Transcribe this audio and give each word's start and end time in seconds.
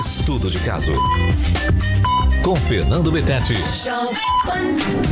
Estudo 0.00 0.50
de 0.50 0.58
caso. 0.60 0.94
Com 2.42 2.56
Fernando 2.56 3.12
Betete. 3.12 3.52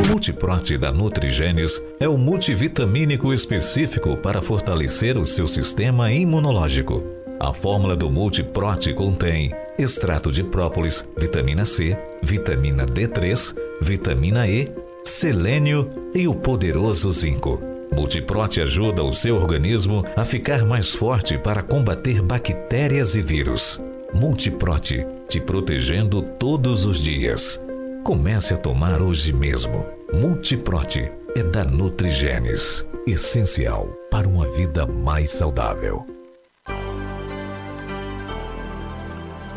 O 0.02 0.08
Multiprote 0.08 0.78
da 0.78 0.90
Nutrigenes 0.90 1.78
é 2.00 2.08
o 2.08 2.16
multivitamínico 2.16 3.34
específico 3.34 4.16
para 4.16 4.40
fortalecer 4.40 5.18
o 5.18 5.26
seu 5.26 5.46
sistema 5.46 6.10
imunológico. 6.10 7.04
A 7.38 7.52
fórmula 7.52 7.94
do 7.94 8.08
Multiprote 8.08 8.94
contém 8.94 9.52
extrato 9.78 10.32
de 10.32 10.42
própolis, 10.42 11.06
vitamina 11.18 11.66
C, 11.66 11.94
vitamina 12.22 12.86
D3, 12.86 13.54
vitamina 13.82 14.48
E, 14.48 14.72
selênio 15.04 15.90
e 16.14 16.26
o 16.26 16.34
poderoso 16.34 17.12
zinco. 17.12 17.60
Multiprote 17.94 18.62
ajuda 18.62 19.04
o 19.04 19.12
seu 19.12 19.36
organismo 19.36 20.02
a 20.16 20.24
ficar 20.24 20.64
mais 20.64 20.94
forte 20.94 21.36
para 21.36 21.62
combater 21.62 22.22
bactérias 22.22 23.14
e 23.14 23.20
vírus. 23.20 23.78
Multiprote, 24.14 25.06
te 25.28 25.38
protegendo 25.38 26.22
todos 26.38 26.86
os 26.86 26.98
dias. 27.02 27.62
Comece 28.02 28.54
a 28.54 28.56
tomar 28.56 29.02
hoje 29.02 29.34
mesmo. 29.34 29.84
Multiprote 30.10 31.12
é 31.36 31.42
da 31.42 31.62
Nutrigenes, 31.62 32.86
essencial 33.06 33.86
para 34.10 34.26
uma 34.26 34.50
vida 34.50 34.86
mais 34.86 35.30
saudável. 35.32 36.06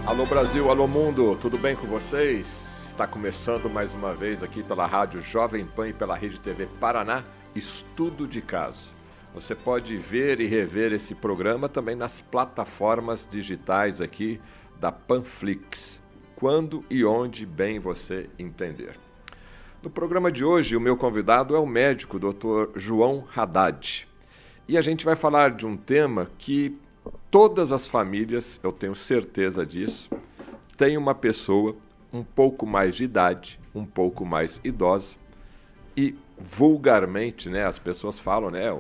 Alô 0.06 0.26
Brasil, 0.26 0.70
alô 0.70 0.86
mundo, 0.86 1.38
tudo 1.42 1.58
bem 1.58 1.74
com 1.74 1.88
vocês? 1.88 2.68
Está 2.84 3.08
começando 3.08 3.70
mais 3.70 3.94
uma 3.94 4.14
vez 4.14 4.44
aqui 4.44 4.62
pela 4.62 4.86
Rádio 4.86 5.22
Jovem 5.22 5.66
Pan 5.66 5.88
e 5.88 5.94
pela 5.94 6.16
Rede 6.16 6.38
TV 6.42 6.68
Paraná, 6.78 7.24
Estudo 7.56 8.28
de 8.28 8.42
Caso. 8.42 9.01
Você 9.34 9.56
pode 9.56 9.96
ver 9.96 10.42
e 10.42 10.46
rever 10.46 10.92
esse 10.92 11.16
programa 11.16 11.70
também 11.70 11.96
nas 11.96 12.20
plataformas 12.20 13.26
digitais 13.26 14.02
aqui 14.02 14.42
da 14.80 14.92
Panflix, 14.92 16.02
quando 16.36 16.84
e 16.90 17.06
onde 17.06 17.46
bem 17.46 17.80
você 17.80 18.30
entender. 18.38 19.00
No 19.82 19.90
programa 19.90 20.32
de 20.32 20.44
hoje, 20.44 20.76
o 20.76 20.82
meu 20.82 20.98
convidado 20.98 21.56
é 21.56 21.60
o 21.60 21.66
médico 21.66 22.20
Dr. 22.20 22.78
João 22.78 23.26
Haddad. 23.34 24.08
E 24.68 24.78
a 24.78 24.82
gente 24.82 25.06
vai 25.06 25.16
falar 25.16 25.52
de 25.52 25.66
um 25.66 25.78
tema 25.78 26.30
que 26.38 26.78
todas 27.32 27.72
as 27.72 27.88
famílias, 27.88 28.60
eu 28.62 28.72
tenho 28.72 28.94
certeza 28.94 29.66
disso, 29.66 30.10
tem 30.76 30.98
uma 30.98 31.16
pessoa 31.16 31.76
um 32.12 32.24
pouco 32.24 32.66
mais 32.66 32.96
de 32.96 33.06
idade, 33.06 33.60
um 33.74 33.86
pouco 33.86 34.26
mais 34.26 34.60
idosa 34.64 35.16
e 35.96 36.16
vulgarmente, 36.38 37.50
né, 37.50 37.66
as 37.66 37.80
pessoas 37.80 38.20
falam, 38.20 38.52
né, 38.52 38.72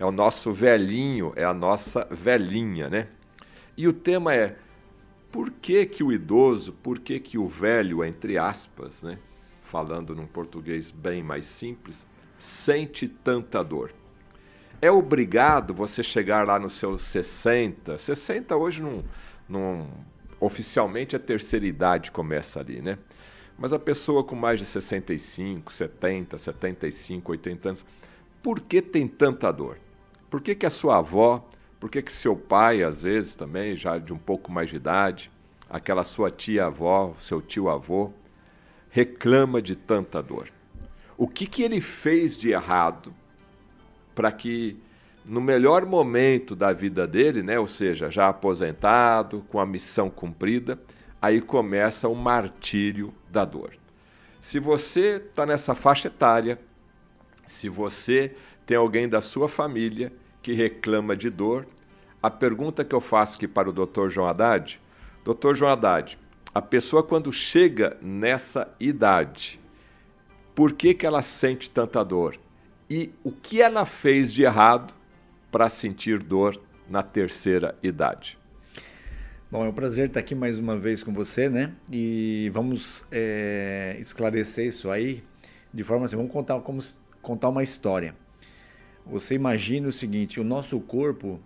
é 0.00 0.04
o 0.04 0.10
nosso 0.10 0.50
velhinho, 0.50 1.30
é 1.36 1.44
a 1.44 1.52
nossa 1.52 2.08
velhinha, 2.10 2.88
né? 2.88 3.06
E 3.76 3.86
o 3.86 3.92
tema 3.92 4.34
é 4.34 4.56
por 5.30 5.50
que 5.50 5.84
que 5.84 6.02
o 6.02 6.10
idoso, 6.10 6.72
por 6.72 6.98
que 6.98 7.20
que 7.20 7.36
o 7.36 7.46
velho, 7.46 8.02
entre 8.02 8.38
aspas, 8.38 9.02
né, 9.02 9.18
falando 9.64 10.16
num 10.16 10.26
português 10.26 10.90
bem 10.90 11.22
mais 11.22 11.44
simples, 11.44 12.06
sente 12.38 13.06
tanta 13.06 13.62
dor? 13.62 13.92
É 14.80 14.90
obrigado 14.90 15.74
você 15.74 16.02
chegar 16.02 16.46
lá 16.46 16.58
nos 16.58 16.72
seus 16.72 17.02
60, 17.02 17.98
60 17.98 18.56
hoje 18.56 18.82
não, 18.82 19.04
não 19.46 19.86
oficialmente 20.40 21.14
a 21.14 21.18
terceira 21.18 21.66
idade 21.66 22.10
começa 22.10 22.58
ali, 22.58 22.80
né? 22.80 22.96
Mas 23.58 23.70
a 23.74 23.78
pessoa 23.78 24.24
com 24.24 24.34
mais 24.34 24.58
de 24.58 24.64
65, 24.64 25.70
70, 25.70 26.38
75, 26.38 27.32
80 27.32 27.68
anos, 27.68 27.86
por 28.42 28.60
que 28.60 28.80
tem 28.80 29.06
tanta 29.06 29.52
dor? 29.52 29.76
Por 30.30 30.40
que, 30.40 30.54
que 30.54 30.64
a 30.64 30.70
sua 30.70 30.98
avó, 30.98 31.44
por 31.80 31.90
que, 31.90 32.00
que 32.00 32.12
seu 32.12 32.36
pai, 32.36 32.84
às 32.84 33.02
vezes 33.02 33.34
também, 33.34 33.74
já 33.74 33.98
de 33.98 34.12
um 34.12 34.18
pouco 34.18 34.52
mais 34.52 34.70
de 34.70 34.76
idade, 34.76 35.30
aquela 35.68 36.04
sua 36.04 36.30
tia-avó, 36.30 37.14
seu 37.18 37.42
tio-avô, 37.42 38.12
reclama 38.88 39.60
de 39.60 39.74
tanta 39.74 40.22
dor? 40.22 40.48
O 41.18 41.26
que, 41.26 41.46
que 41.46 41.64
ele 41.64 41.80
fez 41.80 42.38
de 42.38 42.50
errado 42.52 43.12
para 44.14 44.30
que 44.30 44.78
no 45.24 45.40
melhor 45.40 45.84
momento 45.84 46.54
da 46.54 46.72
vida 46.72 47.06
dele, 47.06 47.42
né, 47.42 47.58
ou 47.58 47.66
seja, 47.66 48.08
já 48.08 48.28
aposentado, 48.28 49.44
com 49.48 49.58
a 49.58 49.66
missão 49.66 50.08
cumprida, 50.08 50.78
aí 51.20 51.40
começa 51.40 52.08
o 52.08 52.14
martírio 52.14 53.12
da 53.28 53.44
dor. 53.44 53.72
Se 54.40 54.58
você 54.58 55.16
está 55.16 55.44
nessa 55.44 55.74
faixa 55.74 56.08
etária, 56.08 56.58
se 57.46 57.68
você 57.68 58.34
tem 58.64 58.76
alguém 58.76 59.08
da 59.08 59.20
sua 59.20 59.48
família 59.48 60.12
que 60.42 60.52
reclama 60.52 61.16
de 61.16 61.30
dor, 61.30 61.66
a 62.22 62.30
pergunta 62.30 62.84
que 62.84 62.94
eu 62.94 63.00
faço 63.00 63.36
aqui 63.36 63.48
para 63.48 63.70
o 63.70 63.72
Dr. 63.72 64.08
João 64.08 64.28
Haddad, 64.28 64.80
Dr. 65.24 65.54
João 65.54 65.72
Haddad, 65.72 66.18
a 66.54 66.60
pessoa 66.60 67.02
quando 67.02 67.32
chega 67.32 67.96
nessa 68.02 68.68
idade, 68.78 69.60
por 70.54 70.72
que, 70.72 70.94
que 70.94 71.06
ela 71.06 71.22
sente 71.22 71.70
tanta 71.70 72.04
dor? 72.04 72.36
E 72.88 73.12
o 73.22 73.30
que 73.30 73.62
ela 73.62 73.86
fez 73.86 74.32
de 74.32 74.42
errado 74.42 74.92
para 75.50 75.68
sentir 75.68 76.18
dor 76.22 76.60
na 76.88 77.02
terceira 77.02 77.76
idade? 77.82 78.36
Bom, 79.50 79.64
é 79.64 79.68
um 79.68 79.72
prazer 79.72 80.08
estar 80.08 80.20
aqui 80.20 80.34
mais 80.34 80.58
uma 80.58 80.76
vez 80.76 81.02
com 81.02 81.12
você, 81.12 81.48
né? 81.48 81.72
E 81.90 82.50
vamos 82.52 83.04
é, 83.10 83.96
esclarecer 84.00 84.66
isso 84.66 84.90
aí 84.90 85.22
de 85.72 85.84
forma 85.84 86.06
assim, 86.06 86.16
vamos 86.16 86.32
contar, 86.32 86.58
como, 86.60 86.82
contar 87.22 87.48
uma 87.48 87.62
história. 87.62 88.14
Você 89.06 89.34
imagina 89.34 89.88
o 89.88 89.92
seguinte, 89.92 90.40
o 90.40 90.44
nosso 90.44 90.78
corpo, 90.80 91.40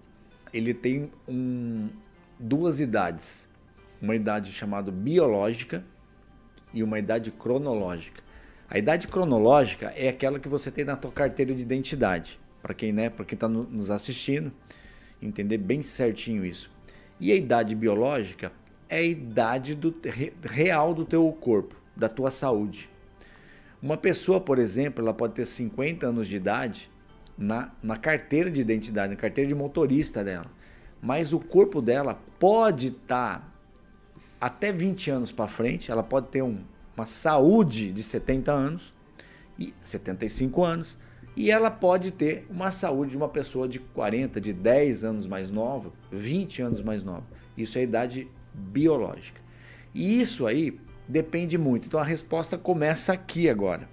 ele 0.53 0.75
tem 0.75 1.11
um, 1.27 1.89
duas 2.39 2.81
idades. 2.81 3.49
Uma 4.01 4.15
idade 4.15 4.53
chamada 4.53 4.91
biológica 4.91 5.85
e 6.73 6.83
uma 6.83 6.99
idade 6.99 7.31
cronológica. 7.31 8.23
A 8.69 8.79
idade 8.79 9.07
cronológica 9.07 9.93
é 9.97 10.09
aquela 10.09 10.39
que 10.39 10.49
você 10.49 10.71
tem 10.71 10.85
na 10.85 10.97
tua 10.97 11.13
carteira 11.13 11.55
de 11.55 11.63
identidade. 11.63 12.39
Para 12.61 12.75
quem 12.75 12.93
né, 12.93 13.09
para 13.11 13.25
quem 13.25 13.37
está 13.37 13.49
nos 13.49 13.91
assistindo, 13.91 14.53
entender 15.23 15.59
bem 15.59 15.83
certinho 15.83 16.45
isso. 16.45 16.71
E 17.21 17.31
a 17.31 17.37
idade 17.37 17.75
biológica 17.75 18.53
é 18.89 18.97
a 18.97 19.03
idade 19.03 19.75
do, 19.75 19.95
real 20.43 20.93
do 20.95 21.05
teu 21.05 21.31
corpo, 21.33 21.77
da 21.97 22.09
tua 22.09 22.31
saúde. 22.31 22.89
Uma 23.81 23.97
pessoa, 23.97 24.41
por 24.41 24.59
exemplo, 24.59 25.05
ela 25.05 25.15
pode 25.15 25.35
ter 25.35 25.47
50 25.47 26.07
anos 26.07 26.27
de 26.27 26.37
idade 26.37 26.91
na, 27.37 27.73
na 27.83 27.97
carteira 27.97 28.51
de 28.51 28.61
identidade, 28.61 29.11
na 29.11 29.17
carteira 29.17 29.49
de 29.49 29.55
motorista 29.55 30.23
dela. 30.23 30.47
Mas 31.03 31.33
o 31.33 31.41
corpo 31.41 31.83
dela 31.83 32.19
pode 32.39 32.89
estar 32.89 33.41
tá 33.41 33.55
até 34.41 34.73
20 34.73 35.11
anos 35.11 35.33
para 35.33 35.49
frente, 35.49 35.91
ela 35.91 36.03
pode 36.03 36.29
ter 36.29 36.43
um, 36.43 36.59
uma 36.97 37.07
saúde 37.07 37.93
de 37.93 38.03
70 38.03 38.53
anos 38.53 38.93
e 39.59 39.75
75 39.83 40.65
anos 40.65 40.97
e 41.37 41.51
ela 41.51 41.71
pode 41.71 42.13
ter 42.13 42.47
uma 42.49 42.71
saúde 42.71 43.13
de 43.13 43.17
uma 43.17 43.29
pessoa 43.29 43.69
de 43.69 43.81
40, 43.81 44.41
de 44.41 44.53
10 44.53 45.05
anos 45.05 45.27
mais 45.27 45.51
nova, 45.51 45.93
20 46.13 46.63
anos 46.63 46.81
mais 46.81 47.03
nova. 47.03 47.25
Isso 47.57 47.77
é 47.79 47.83
idade 47.83 48.29
biológica. 48.53 49.41
E 49.93 50.21
isso 50.21 50.47
aí 50.47 50.79
depende 51.09 51.59
muito. 51.59 51.87
Então 51.87 51.99
a 51.99 52.05
resposta 52.05 52.57
começa 52.57 53.13
aqui 53.13 53.49
agora. 53.49 53.89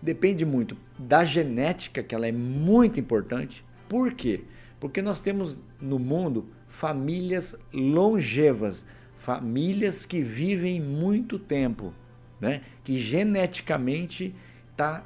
Depende 0.00 0.44
muito 0.44 0.76
da 1.06 1.24
genética, 1.24 2.02
que 2.02 2.14
ela 2.14 2.26
é 2.26 2.32
muito 2.32 2.98
importante. 2.98 3.64
Por 3.88 4.14
quê? 4.14 4.44
Porque 4.80 5.02
nós 5.02 5.20
temos 5.20 5.58
no 5.80 5.98
mundo 5.98 6.48
famílias 6.68 7.54
longevas, 7.72 8.84
famílias 9.18 10.04
que 10.04 10.22
vivem 10.22 10.80
muito 10.80 11.38
tempo 11.38 11.94
né? 12.42 12.62
que 12.82 12.98
geneticamente 12.98 14.34
está 14.72 15.04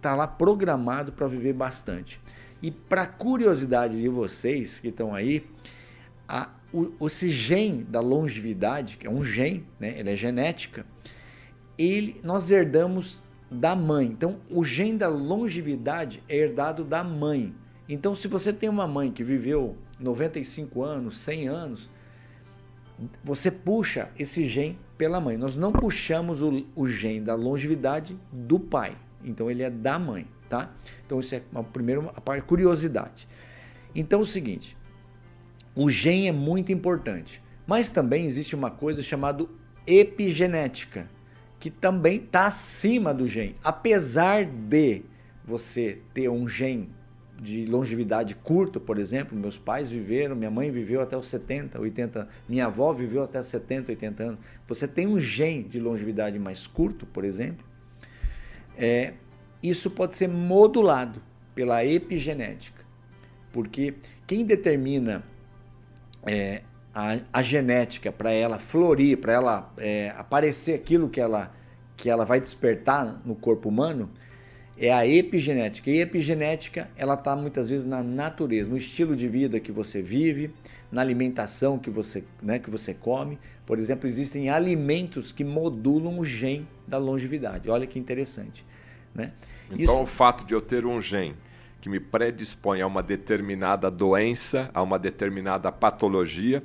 tá 0.00 0.16
lá 0.16 0.26
programado 0.26 1.12
para 1.12 1.28
viver 1.28 1.52
bastante. 1.52 2.20
E 2.60 2.72
para 2.72 3.06
curiosidade 3.06 4.00
de 4.00 4.08
vocês 4.08 4.80
que 4.80 4.88
estão 4.88 5.14
aí, 5.14 5.46
a, 6.26 6.50
o, 6.72 7.06
esse 7.06 7.30
gene 7.30 7.84
da 7.84 8.00
longevidade, 8.00 8.96
que 8.96 9.06
é 9.06 9.10
um 9.10 9.22
gene, 9.22 9.64
né? 9.78 9.96
ele 9.96 10.10
é 10.10 10.16
genética, 10.16 10.84
ele, 11.78 12.20
nós 12.24 12.50
herdamos 12.50 13.21
da 13.52 13.76
mãe. 13.76 14.06
Então, 14.06 14.40
o 14.50 14.64
gene 14.64 14.98
da 14.98 15.08
longevidade 15.08 16.22
é 16.28 16.36
herdado 16.36 16.84
da 16.84 17.04
mãe. 17.04 17.54
Então, 17.88 18.16
se 18.16 18.26
você 18.26 18.52
tem 18.52 18.68
uma 18.68 18.86
mãe 18.86 19.10
que 19.10 19.22
viveu 19.22 19.76
95 20.00 20.82
anos, 20.82 21.18
100 21.18 21.48
anos, 21.48 21.90
você 23.22 23.50
puxa 23.50 24.10
esse 24.18 24.44
gene 24.44 24.78
pela 24.96 25.20
mãe. 25.20 25.36
Nós 25.36 25.56
não 25.56 25.72
puxamos 25.72 26.42
o, 26.42 26.64
o 26.74 26.86
gene 26.86 27.20
da 27.20 27.34
longevidade 27.34 28.18
do 28.32 28.58
pai. 28.58 28.96
Então 29.24 29.50
ele 29.50 29.62
é 29.62 29.70
da 29.70 29.98
mãe, 29.98 30.26
tá? 30.48 30.72
Então 31.06 31.20
isso 31.20 31.34
é 31.34 31.42
uma 31.50 31.64
primeira 31.64 32.02
curiosidade. 32.46 33.28
Então 33.94 34.20
é 34.20 34.22
o 34.22 34.26
seguinte, 34.26 34.76
o 35.74 35.90
gene 35.90 36.28
é 36.28 36.32
muito 36.32 36.72
importante, 36.72 37.42
mas 37.66 37.90
também 37.90 38.26
existe 38.26 38.54
uma 38.54 38.70
coisa 38.70 39.02
chamada 39.02 39.46
epigenética, 39.86 41.08
que 41.62 41.70
também 41.70 42.16
está 42.16 42.48
acima 42.48 43.14
do 43.14 43.28
gene. 43.28 43.54
Apesar 43.62 44.44
de 44.44 45.02
você 45.44 46.00
ter 46.12 46.28
um 46.28 46.48
gene 46.48 46.90
de 47.40 47.66
longevidade 47.66 48.34
curto, 48.34 48.80
por 48.80 48.98
exemplo, 48.98 49.38
meus 49.38 49.58
pais 49.58 49.88
viveram, 49.88 50.34
minha 50.34 50.50
mãe 50.50 50.72
viveu 50.72 51.00
até 51.00 51.16
os 51.16 51.28
70, 51.28 51.80
80, 51.80 52.28
minha 52.48 52.66
avó 52.66 52.92
viveu 52.92 53.22
até 53.22 53.40
70, 53.40 53.92
80 53.92 54.22
anos. 54.24 54.40
Você 54.66 54.88
tem 54.88 55.06
um 55.06 55.20
gene 55.20 55.62
de 55.62 55.78
longevidade 55.78 56.36
mais 56.36 56.66
curto, 56.66 57.06
por 57.06 57.24
exemplo, 57.24 57.64
é, 58.76 59.14
isso 59.62 59.88
pode 59.88 60.16
ser 60.16 60.28
modulado 60.28 61.22
pela 61.54 61.84
epigenética, 61.84 62.84
porque 63.52 63.94
quem 64.26 64.44
determina 64.44 65.22
é, 66.26 66.62
a, 66.94 67.18
a, 67.32 67.42
genética 67.42 68.12
para 68.12 68.30
ela 68.30 68.58
florir, 68.58 69.18
para 69.18 69.32
ela 69.32 69.72
é, 69.78 70.12
aparecer 70.16 70.74
aquilo 70.74 71.08
que 71.08 71.20
ela, 71.20 71.54
que 71.96 72.10
ela 72.10 72.24
vai 72.24 72.40
despertar 72.40 73.20
no 73.24 73.34
corpo 73.34 73.68
humano, 73.68 74.10
é 74.76 74.92
a 74.92 75.06
epigenética. 75.06 75.90
E 75.90 75.98
a 75.98 76.02
epigenética, 76.02 76.90
ela 76.96 77.14
está 77.14 77.34
muitas 77.36 77.68
vezes 77.68 77.84
na 77.84 78.02
natureza, 78.02 78.68
no 78.68 78.76
estilo 78.76 79.14
de 79.14 79.28
vida 79.28 79.60
que 79.60 79.72
você 79.72 80.02
vive, 80.02 80.52
na 80.90 81.00
alimentação 81.00 81.78
que 81.78 81.90
você, 81.90 82.24
né, 82.42 82.58
que 82.58 82.70
você 82.70 82.92
come. 82.92 83.38
Por 83.64 83.78
exemplo, 83.78 84.06
existem 84.06 84.50
alimentos 84.50 85.32
que 85.32 85.44
modulam 85.44 86.18
o 86.18 86.24
gene 86.24 86.66
da 86.86 86.98
longevidade. 86.98 87.70
Olha 87.70 87.86
que 87.86 87.98
interessante. 87.98 88.64
Né? 89.14 89.32
Então, 89.70 89.94
Isso... 89.94 90.02
o 90.02 90.06
fato 90.06 90.44
de 90.44 90.52
eu 90.52 90.60
ter 90.60 90.84
um 90.84 91.00
gene 91.00 91.34
que 91.80 91.88
me 91.88 91.98
predispõe 91.98 92.80
a 92.80 92.86
uma 92.86 93.02
determinada 93.02 93.90
doença, 93.90 94.70
a 94.72 94.80
uma 94.82 94.98
determinada 94.98 95.72
patologia, 95.72 96.62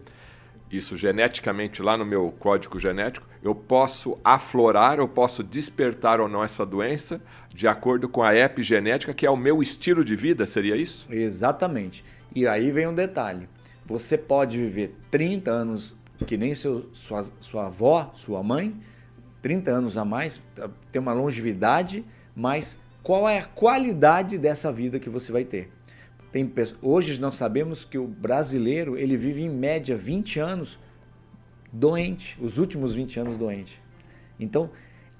isso 0.71 0.97
geneticamente 0.97 1.81
lá 1.81 1.97
no 1.97 2.05
meu 2.05 2.33
código 2.39 2.79
genético, 2.79 3.25
eu 3.41 3.55
posso 3.55 4.17
aflorar, 4.23 4.99
eu 4.99 5.07
posso 5.07 5.43
despertar 5.43 6.19
ou 6.19 6.27
não 6.27 6.43
essa 6.43 6.65
doença 6.65 7.21
de 7.53 7.67
acordo 7.67 8.09
com 8.09 8.21
a 8.21 8.35
epigenética, 8.35 9.13
que 9.13 9.25
é 9.25 9.29
o 9.29 9.37
meu 9.37 9.61
estilo 9.61 10.03
de 10.03 10.15
vida, 10.15 10.45
seria 10.45 10.75
isso? 10.75 11.07
Exatamente. 11.09 12.03
E 12.35 12.45
aí 12.47 12.71
vem 12.71 12.87
um 12.87 12.93
detalhe. 12.93 13.47
Você 13.85 14.17
pode 14.17 14.57
viver 14.57 14.95
30 15.09 15.49
anos, 15.49 15.95
que 16.25 16.37
nem 16.37 16.53
seu, 16.53 16.89
sua, 16.93 17.25
sua 17.39 17.67
avó, 17.67 18.11
sua 18.15 18.43
mãe, 18.43 18.75
30 19.41 19.71
anos 19.71 19.97
a 19.97 20.03
mais, 20.03 20.41
ter 20.91 20.99
uma 20.99 21.13
longevidade, 21.13 22.03
mas 22.35 22.77
qual 23.01 23.29
é 23.29 23.39
a 23.39 23.45
qualidade 23.45 24.37
dessa 24.37 24.71
vida 24.71 24.99
que 24.99 25.09
você 25.09 25.31
vai 25.31 25.45
ter? 25.45 25.71
Tem, 26.31 26.51
hoje 26.81 27.19
nós 27.19 27.35
sabemos 27.35 27.83
que 27.85 27.97
o 27.97 28.07
brasileiro 28.07 28.97
ele 28.97 29.15
vive 29.15 29.43
em 29.43 29.49
média 29.49 29.95
20 29.95 30.39
anos 30.39 30.79
doente, 31.71 32.37
os 32.41 32.57
últimos 32.57 32.93
20 32.93 33.19
anos 33.19 33.37
doente. 33.37 33.81
Então, 34.39 34.69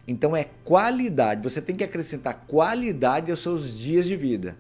então 0.07 0.35
é 0.35 0.45
qualidade. 0.63 1.41
Você 1.41 1.61
tem 1.61 1.75
que 1.75 1.83
acrescentar 1.83 2.45
qualidade 2.47 3.31
aos 3.31 3.41
seus 3.41 3.77
dias 3.77 4.05
de 4.05 4.15
vida. 4.15 4.57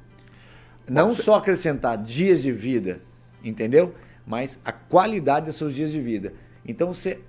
Não 0.89 1.13
só 1.13 1.35
acrescentar 1.35 1.97
dias 1.97 2.41
de 2.41 2.51
vida, 2.51 3.01
entendeu? 3.43 3.93
Mas 4.25 4.59
a 4.63 4.71
qualidade 4.71 5.47
dos 5.47 5.55
seus 5.55 5.73
dias 5.73 5.91
de 5.91 5.99
vida. 5.99 6.33
Então 6.65 6.93
você 6.93 7.19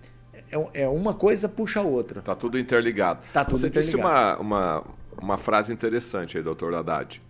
é, 0.50 0.82
é 0.82 0.88
uma 0.88 1.14
coisa 1.14 1.48
puxa 1.48 1.80
a 1.80 1.82
outra. 1.82 2.22
Tá 2.22 2.34
tudo 2.34 2.58
interligado. 2.58 3.20
Tá 3.32 3.44
tudo 3.44 3.58
você 3.58 3.66
interligado. 3.66 3.86
disse 3.86 3.96
uma, 3.96 4.36
uma, 4.38 4.84
uma 5.20 5.38
frase 5.38 5.72
interessante 5.72 6.36
aí, 6.36 6.42
doutor 6.42 6.74
Haddad. 6.74 7.20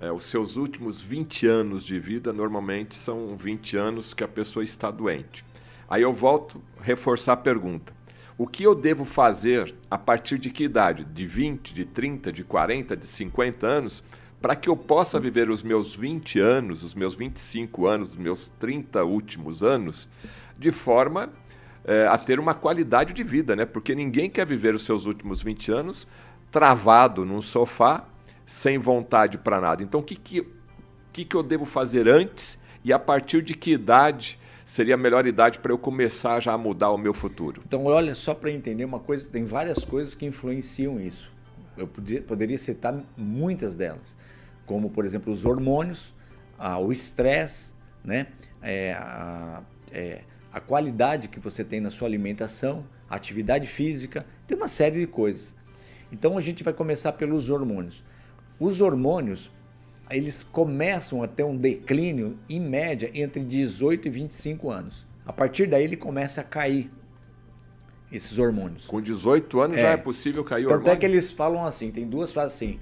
É, 0.00 0.10
os 0.10 0.22
seus 0.22 0.56
últimos 0.56 1.02
20 1.02 1.46
anos 1.46 1.84
de 1.84 2.00
vida 2.00 2.32
normalmente 2.32 2.94
são 2.94 3.36
20 3.36 3.76
anos 3.76 4.14
que 4.14 4.24
a 4.24 4.28
pessoa 4.28 4.64
está 4.64 4.90
doente. 4.90 5.44
Aí 5.88 6.00
eu 6.00 6.14
volto 6.14 6.62
a 6.80 6.82
reforçar 6.82 7.34
a 7.34 7.36
pergunta. 7.36 7.92
O 8.38 8.46
que 8.46 8.62
eu 8.62 8.74
devo 8.74 9.04
fazer 9.04 9.74
a 9.90 9.98
partir 9.98 10.38
de 10.38 10.48
que 10.48 10.64
idade? 10.64 11.04
De 11.04 11.26
20, 11.26 11.74
de 11.74 11.84
30, 11.84 12.32
de 12.32 12.42
40, 12.42 12.96
de 12.96 13.04
50 13.04 13.66
anos? 13.66 14.02
Para 14.40 14.56
que 14.56 14.70
eu 14.70 14.76
possa 14.76 15.20
viver 15.20 15.50
os 15.50 15.62
meus 15.62 15.94
20 15.94 16.40
anos, 16.40 16.82
os 16.82 16.94
meus 16.94 17.14
25 17.14 17.86
anos, 17.86 18.10
os 18.12 18.16
meus 18.16 18.48
30 18.58 19.04
últimos 19.04 19.62
anos, 19.62 20.08
de 20.58 20.72
forma 20.72 21.28
é, 21.84 22.06
a 22.06 22.16
ter 22.16 22.40
uma 22.40 22.54
qualidade 22.54 23.12
de 23.12 23.22
vida, 23.22 23.54
né? 23.54 23.66
Porque 23.66 23.94
ninguém 23.94 24.30
quer 24.30 24.46
viver 24.46 24.74
os 24.74 24.82
seus 24.82 25.04
últimos 25.04 25.42
20 25.42 25.70
anos 25.70 26.06
travado 26.50 27.26
num 27.26 27.42
sofá 27.42 28.06
sem 28.50 28.78
vontade 28.78 29.38
para 29.38 29.60
nada. 29.60 29.80
Então, 29.80 30.00
o 30.00 30.02
que, 30.02 30.16
que, 30.16 30.44
que, 31.12 31.24
que 31.24 31.36
eu 31.36 31.42
devo 31.42 31.64
fazer 31.64 32.08
antes 32.08 32.58
e 32.84 32.92
a 32.92 32.98
partir 32.98 33.42
de 33.42 33.54
que 33.54 33.70
idade 33.70 34.40
seria 34.66 34.94
a 34.94 34.98
melhor 34.98 35.24
idade 35.24 35.60
para 35.60 35.70
eu 35.72 35.78
começar 35.78 36.40
já 36.40 36.52
a 36.52 36.58
mudar 36.58 36.90
o 36.90 36.98
meu 36.98 37.14
futuro? 37.14 37.62
Então, 37.64 37.84
olha, 37.84 38.12
só 38.12 38.34
para 38.34 38.50
entender 38.50 38.84
uma 38.84 38.98
coisa, 38.98 39.30
tem 39.30 39.44
várias 39.44 39.84
coisas 39.84 40.14
que 40.14 40.26
influenciam 40.26 41.00
isso. 41.00 41.30
Eu 41.76 41.86
podia, 41.86 42.20
poderia 42.20 42.58
citar 42.58 43.00
muitas 43.16 43.76
delas, 43.76 44.16
como, 44.66 44.90
por 44.90 45.04
exemplo, 45.04 45.32
os 45.32 45.46
hormônios, 45.46 46.12
o 46.82 46.90
estresse, 46.90 47.70
né? 48.04 48.26
É, 48.60 48.94
a, 48.94 49.62
é, 49.92 50.22
a 50.52 50.60
qualidade 50.60 51.28
que 51.28 51.38
você 51.38 51.62
tem 51.62 51.80
na 51.80 51.92
sua 51.92 52.08
alimentação, 52.08 52.84
atividade 53.08 53.68
física, 53.68 54.26
tem 54.44 54.56
uma 54.56 54.68
série 54.68 54.98
de 54.98 55.06
coisas. 55.06 55.54
Então, 56.10 56.36
a 56.36 56.40
gente 56.40 56.64
vai 56.64 56.72
começar 56.72 57.12
pelos 57.12 57.48
hormônios. 57.48 58.02
Os 58.60 58.80
hormônios, 58.82 59.50
eles 60.10 60.42
começam 60.42 61.22
a 61.22 61.26
ter 61.26 61.42
um 61.42 61.56
declínio, 61.56 62.38
em 62.48 62.60
média, 62.60 63.10
entre 63.14 63.42
18 63.42 64.06
e 64.06 64.10
25 64.10 64.70
anos. 64.70 65.06
A 65.24 65.32
partir 65.32 65.66
daí, 65.66 65.82
ele 65.84 65.96
começa 65.96 66.42
a 66.42 66.44
cair, 66.44 66.90
esses 68.12 68.38
hormônios. 68.38 68.86
Com 68.86 69.00
18 69.00 69.60
anos 69.60 69.76
é. 69.78 69.82
já 69.82 69.88
é 69.90 69.96
possível 69.96 70.44
cair 70.44 70.66
o 70.66 70.68
Tanto 70.68 70.80
hormônio? 70.80 70.92
é 70.92 70.96
que 70.96 71.06
eles 71.06 71.30
falam 71.30 71.64
assim, 71.64 71.90
tem 71.90 72.06
duas 72.06 72.32
frases 72.32 72.56
assim, 72.56 72.78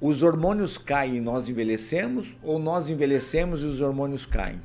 os 0.00 0.22
hormônios 0.22 0.78
caem 0.78 1.16
e 1.16 1.20
nós 1.20 1.48
envelhecemos, 1.48 2.34
ou 2.42 2.58
nós 2.58 2.88
envelhecemos 2.88 3.62
e 3.62 3.64
os 3.64 3.80
hormônios 3.80 4.24
caem. 4.24 4.60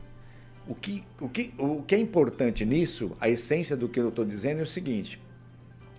O 0.67 0.73
que, 0.73 1.03
o, 1.19 1.27
que, 1.27 1.53
o 1.57 1.83
que 1.83 1.95
é 1.95 1.99
importante 1.99 2.65
nisso, 2.65 3.11
a 3.19 3.29
essência 3.29 3.75
do 3.75 3.89
que 3.89 3.99
eu 3.99 4.09
estou 4.09 4.25
dizendo 4.25 4.59
é 4.59 4.63
o 4.63 4.67
seguinte: 4.67 5.21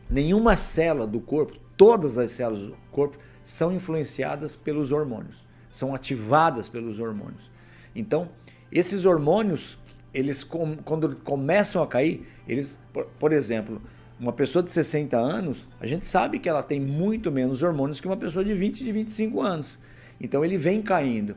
nenhuma 0.09 0.57
célula 0.57 1.07
do 1.07 1.21
corpo, 1.21 1.57
todas 1.77 2.19
as 2.19 2.33
células 2.33 2.63
do 2.63 2.77
corpo, 2.91 3.19
são 3.47 3.73
influenciadas 3.73 4.57
pelos 4.57 4.91
hormônios, 4.91 5.37
são 5.71 5.95
ativadas 5.95 6.69
pelos 6.69 6.99
hormônios. 6.99 7.49
Então, 7.95 8.29
esses 8.71 9.07
hormônios, 9.07 9.79
eles 10.13 10.45
quando 10.45 11.15
começam 11.17 11.81
a 11.81 11.87
cair, 11.87 12.27
eles, 12.49 12.79
por, 13.19 13.33
exemplo, 13.33 13.81
uma 14.19 14.33
pessoa 14.33 14.63
de 14.63 14.73
60 14.73 15.17
anos, 15.17 15.67
a 15.81 15.87
gente 15.87 16.05
sabe 16.05 16.41
que 16.41 16.49
ela 16.49 16.63
tem 16.63 16.81
muito 16.81 17.31
menos 17.31 17.63
hormônios 17.63 18.01
que 18.01 18.09
uma 18.09 18.17
pessoa 18.17 18.45
de 18.45 18.53
20, 18.53 18.83
de 18.83 18.91
25 18.91 19.41
anos. 19.41 19.79
Então 20.21 20.45
ele 20.45 20.59
vem 20.59 20.83
caindo. 20.83 21.37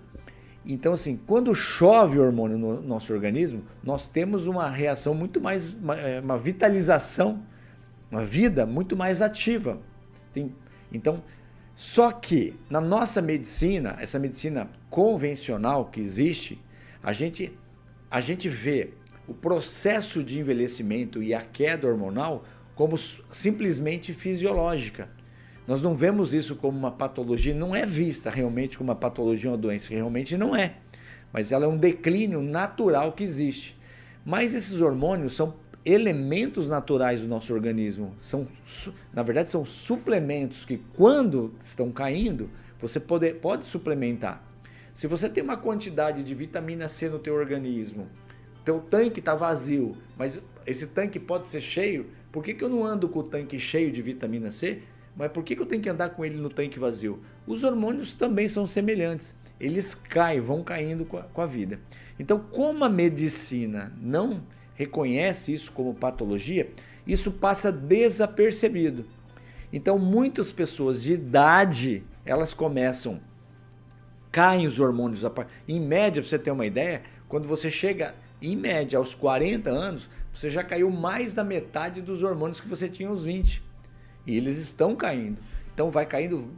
Então, 0.65 0.93
assim, 0.93 1.19
quando 1.27 1.53
chove 1.53 2.19
hormônio 2.19 2.57
no 2.57 2.81
nosso 2.81 3.13
organismo, 3.13 3.63
nós 3.83 4.07
temos 4.07 4.47
uma 4.47 4.69
reação 4.69 5.13
muito 5.13 5.39
mais, 5.39 5.73
uma, 5.73 5.95
é, 5.95 6.19
uma 6.19 6.37
vitalização, 6.37 7.43
uma 8.11 8.25
vida 8.25 8.65
muito 8.65 8.97
mais 8.97 9.21
ativa. 9.21 9.79
Tem, 10.33 10.53
então, 10.91 11.23
só 11.79 12.11
que 12.11 12.59
na 12.69 12.81
nossa 12.81 13.21
medicina, 13.21 13.95
essa 14.01 14.19
medicina 14.19 14.69
convencional 14.89 15.85
que 15.85 16.01
existe, 16.01 16.61
a 17.01 17.13
gente, 17.13 17.57
a 18.11 18.19
gente 18.19 18.49
vê 18.49 18.89
o 19.25 19.33
processo 19.33 20.21
de 20.21 20.37
envelhecimento 20.37 21.23
e 21.23 21.33
a 21.33 21.39
queda 21.41 21.87
hormonal 21.87 22.43
como 22.75 22.97
simplesmente 22.97 24.13
fisiológica. 24.13 25.07
Nós 25.65 25.81
não 25.81 25.95
vemos 25.95 26.33
isso 26.33 26.53
como 26.53 26.77
uma 26.77 26.91
patologia, 26.91 27.53
não 27.55 27.73
é 27.73 27.85
vista 27.85 28.29
realmente 28.29 28.77
como 28.77 28.89
uma 28.89 28.95
patologia 28.97 29.49
ou 29.49 29.55
uma 29.55 29.61
doença, 29.61 29.93
realmente 29.93 30.35
não 30.35 30.53
é. 30.53 30.79
Mas 31.31 31.53
ela 31.53 31.63
é 31.63 31.67
um 31.69 31.77
declínio 31.77 32.41
natural 32.41 33.13
que 33.13 33.23
existe. 33.23 33.79
Mas 34.25 34.53
esses 34.53 34.81
hormônios 34.81 35.33
são 35.33 35.55
elementos 35.89 36.67
naturais 36.67 37.21
do 37.21 37.27
nosso 37.27 37.53
organismo. 37.53 38.15
São, 38.19 38.47
na 39.13 39.23
verdade, 39.23 39.49
são 39.49 39.65
suplementos 39.65 40.65
que, 40.65 40.77
quando 40.95 41.53
estão 41.63 41.91
caindo, 41.91 42.49
você 42.79 42.99
pode, 42.99 43.33
pode 43.33 43.65
suplementar. 43.65 44.43
Se 44.93 45.07
você 45.07 45.29
tem 45.29 45.43
uma 45.43 45.57
quantidade 45.57 46.23
de 46.23 46.35
vitamina 46.35 46.89
C 46.89 47.09
no 47.09 47.19
teu 47.19 47.33
organismo, 47.33 48.07
teu 48.63 48.79
tanque 48.79 49.19
está 49.19 49.33
vazio, 49.33 49.97
mas 50.17 50.41
esse 50.65 50.87
tanque 50.87 51.19
pode 51.19 51.47
ser 51.47 51.61
cheio, 51.61 52.07
por 52.31 52.43
que, 52.43 52.53
que 52.53 52.63
eu 52.63 52.69
não 52.69 52.85
ando 52.85 53.09
com 53.09 53.19
o 53.19 53.23
tanque 53.23 53.59
cheio 53.59 53.91
de 53.91 54.01
vitamina 54.01 54.51
C? 54.51 54.83
Mas 55.15 55.31
por 55.31 55.43
que, 55.43 55.55
que 55.55 55.61
eu 55.61 55.65
tenho 55.65 55.81
que 55.81 55.89
andar 55.89 56.09
com 56.09 56.23
ele 56.23 56.37
no 56.37 56.49
tanque 56.49 56.79
vazio? 56.79 57.19
Os 57.47 57.63
hormônios 57.63 58.13
também 58.13 58.47
são 58.47 58.67
semelhantes. 58.67 59.35
Eles 59.59 59.93
caem, 59.95 60.39
vão 60.39 60.63
caindo 60.63 61.03
com 61.03 61.17
a, 61.17 61.23
com 61.23 61.41
a 61.41 61.45
vida. 61.47 61.79
Então, 62.19 62.39
como 62.39 62.85
a 62.85 62.89
medicina 62.89 63.91
não 63.99 64.43
reconhece 64.79 65.53
isso 65.53 65.73
como 65.73 65.93
patologia, 65.93 66.71
isso 67.05 67.29
passa 67.29 67.69
desapercebido. 67.69 69.05
Então, 69.73 69.99
muitas 69.99 70.53
pessoas 70.53 71.01
de 71.01 71.11
idade, 71.11 72.01
elas 72.25 72.53
começam, 72.53 73.19
caem 74.31 74.67
os 74.67 74.79
hormônios. 74.79 75.21
Em 75.67 75.81
média, 75.81 76.21
para 76.21 76.29
você 76.29 76.39
ter 76.39 76.51
uma 76.51 76.65
ideia, 76.65 77.03
quando 77.27 77.45
você 77.45 77.69
chega, 77.69 78.15
em 78.41 78.55
média, 78.55 78.97
aos 78.97 79.13
40 79.13 79.69
anos, 79.69 80.09
você 80.33 80.49
já 80.49 80.63
caiu 80.63 80.89
mais 80.89 81.33
da 81.33 81.43
metade 81.43 82.01
dos 82.01 82.23
hormônios 82.23 82.61
que 82.61 82.67
você 82.69 82.87
tinha 82.87 83.09
aos 83.09 83.21
20. 83.21 83.61
E 84.25 84.37
eles 84.37 84.57
estão 84.57 84.95
caindo. 84.95 85.39
Então, 85.73 85.91
vai 85.91 86.05
caindo 86.05 86.49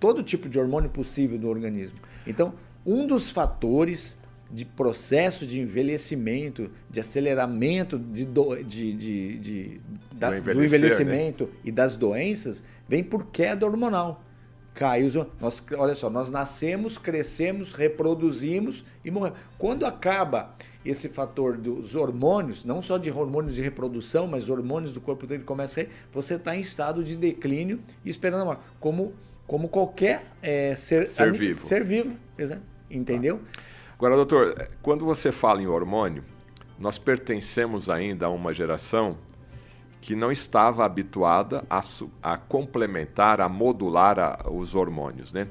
todo 0.00 0.22
tipo 0.22 0.48
de 0.48 0.58
hormônio 0.58 0.88
possível 0.88 1.38
do 1.38 1.46
organismo. 1.46 1.98
Então, 2.26 2.54
um 2.86 3.06
dos 3.06 3.28
fatores 3.28 4.15
de 4.50 4.64
processo 4.64 5.46
de 5.46 5.60
envelhecimento, 5.60 6.70
de 6.88 7.00
aceleramento 7.00 7.98
de 7.98 8.24
do, 8.24 8.56
de, 8.62 8.92
de, 8.92 9.38
de 9.38 9.80
da, 10.12 10.30
do, 10.30 10.54
do, 10.54 10.64
envelhecimento 10.64 11.44
né? 11.44 11.50
e 11.64 11.72
das 11.72 11.96
doenças 11.96 12.62
vem 12.88 13.02
por 13.02 13.26
queda 13.26 13.66
hormonal. 13.66 14.22
Cai 14.74 15.04
os, 15.04 15.14
nós, 15.40 15.64
olha 15.76 15.94
só, 15.94 16.10
nós 16.10 16.30
nascemos, 16.30 16.98
crescemos, 16.98 17.72
reproduzimos 17.72 18.84
e 19.04 19.10
morremos. 19.10 19.38
Quando 19.58 19.86
acaba 19.86 20.54
esse 20.84 21.08
fator 21.08 21.56
dos 21.56 21.94
hormônios, 21.94 22.64
não 22.64 22.80
só 22.80 22.98
de 22.98 23.10
hormônios 23.10 23.54
de 23.54 23.62
reprodução, 23.62 24.26
mas 24.26 24.48
hormônios 24.48 24.92
do 24.92 25.00
corpo 25.00 25.26
dele 25.26 25.44
começa 25.44 25.80
a 25.80 25.82
ir, 25.84 25.88
você 26.12 26.34
está 26.34 26.54
em 26.56 26.60
estado 26.60 27.02
de 27.02 27.16
declínio 27.16 27.80
e 28.04 28.10
esperando 28.10 28.42
a 28.42 28.44
morte. 28.44 28.62
Como, 28.78 29.14
como 29.46 29.68
qualquer 29.68 30.26
é, 30.42 30.76
ser, 30.76 31.08
ser 31.08 31.32
vivo. 31.32 31.66
Ser 31.66 31.82
vivo, 31.82 32.14
entendeu? 32.90 33.40
Agora, 33.96 34.14
doutor, 34.14 34.68
quando 34.82 35.06
você 35.06 35.32
fala 35.32 35.62
em 35.62 35.66
hormônio, 35.66 36.22
nós 36.78 36.98
pertencemos 36.98 37.88
ainda 37.88 38.26
a 38.26 38.28
uma 38.28 38.52
geração 38.52 39.16
que 40.02 40.14
não 40.14 40.30
estava 40.30 40.84
habituada 40.84 41.64
a, 41.70 41.80
a 42.22 42.36
complementar, 42.36 43.40
a 43.40 43.48
modular 43.48 44.18
a, 44.18 44.50
os 44.50 44.74
hormônios, 44.74 45.32
né? 45.32 45.48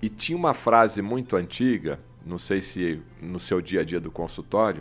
E 0.00 0.08
tinha 0.08 0.38
uma 0.38 0.54
frase 0.54 1.02
muito 1.02 1.34
antiga, 1.34 1.98
não 2.24 2.38
sei 2.38 2.62
se 2.62 3.02
no 3.20 3.40
seu 3.40 3.60
dia 3.60 3.80
a 3.80 3.84
dia 3.84 3.98
do 3.98 4.12
consultório, 4.12 4.80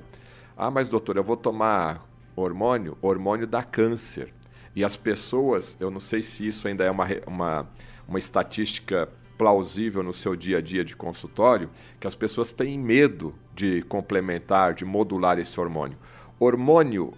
ah, 0.55 0.69
mas 0.69 0.87
doutor, 0.87 1.17
eu 1.17 1.23
vou 1.23 1.35
tomar 1.35 2.07
hormônio, 2.35 2.95
hormônio 3.01 3.47
dá 3.47 3.63
câncer. 3.63 4.31
E 4.75 4.83
as 4.83 4.95
pessoas, 4.95 5.75
eu 5.79 5.89
não 5.89 5.99
sei 5.99 6.21
se 6.21 6.47
isso 6.47 6.67
ainda 6.67 6.83
é 6.83 6.91
uma, 6.91 7.07
uma, 7.25 7.67
uma 8.07 8.19
estatística 8.19 9.09
plausível 9.37 10.01
no 10.01 10.13
seu 10.13 10.35
dia 10.35 10.57
a 10.57 10.61
dia 10.61 10.83
de 10.83 10.95
consultório 10.95 11.69
que 11.99 12.07
as 12.07 12.15
pessoas 12.15 12.51
têm 12.51 12.77
medo 12.77 13.35
de 13.55 13.81
complementar, 13.83 14.73
de 14.73 14.83
modular 14.83 15.39
esse 15.39 15.59
hormônio. 15.59 15.97
Hormônio 16.39 17.13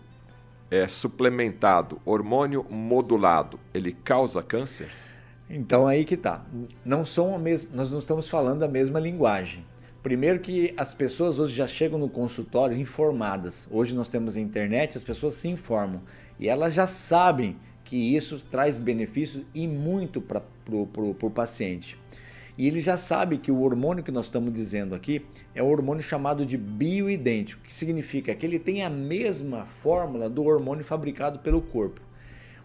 é, 0.69 0.87
suplementado, 0.87 1.99
hormônio 2.05 2.65
modulado, 2.69 3.59
ele 3.73 3.91
causa 3.91 4.43
câncer? 4.43 4.89
Então 5.49 5.87
aí 5.87 6.05
que 6.05 6.15
tá. 6.15 6.45
Não 6.85 7.03
são 7.03 7.33
a 7.33 7.39
mesma, 7.39 7.69
nós 7.73 7.89
não 7.89 7.99
estamos 7.99 8.27
falando 8.27 8.63
a 8.63 8.67
mesma 8.67 8.99
linguagem. 8.99 9.65
Primeiro 10.03 10.39
que 10.39 10.73
as 10.77 10.93
pessoas 10.93 11.39
hoje 11.39 11.55
já 11.55 11.67
chegam 11.67 11.99
no 11.99 12.07
consultório 12.07 12.77
informadas. 12.77 13.67
Hoje 13.69 13.93
nós 13.93 14.07
temos 14.07 14.35
a 14.35 14.39
internet, 14.39 14.97
as 14.97 15.03
pessoas 15.03 15.33
se 15.33 15.47
informam 15.49 16.01
e 16.39 16.47
elas 16.47 16.73
já 16.73 16.87
sabem 16.87 17.57
que 17.83 18.15
isso 18.15 18.39
traz 18.51 18.79
benefícios 18.79 19.43
e 19.53 19.67
muito 19.67 20.21
para 20.21 20.43
o 20.71 21.31
paciente. 21.31 21.97
E 22.59 22.67
ele 22.67 22.81
já 22.81 22.97
sabe 22.97 23.37
que 23.37 23.53
o 23.53 23.61
hormônio 23.61 24.03
que 24.03 24.11
nós 24.11 24.25
estamos 24.25 24.51
dizendo 24.53 24.93
aqui 24.93 25.25
é 25.55 25.63
um 25.63 25.69
hormônio 25.69 26.03
chamado 26.03 26.45
de 26.45 26.57
bioidêntico, 26.57 27.63
que 27.63 27.73
significa 27.73 28.35
que 28.35 28.45
ele 28.45 28.59
tem 28.59 28.83
a 28.83 28.89
mesma 28.89 29.65
fórmula 29.81 30.29
do 30.29 30.43
hormônio 30.43 30.83
fabricado 30.83 31.39
pelo 31.39 31.61
corpo. 31.61 32.01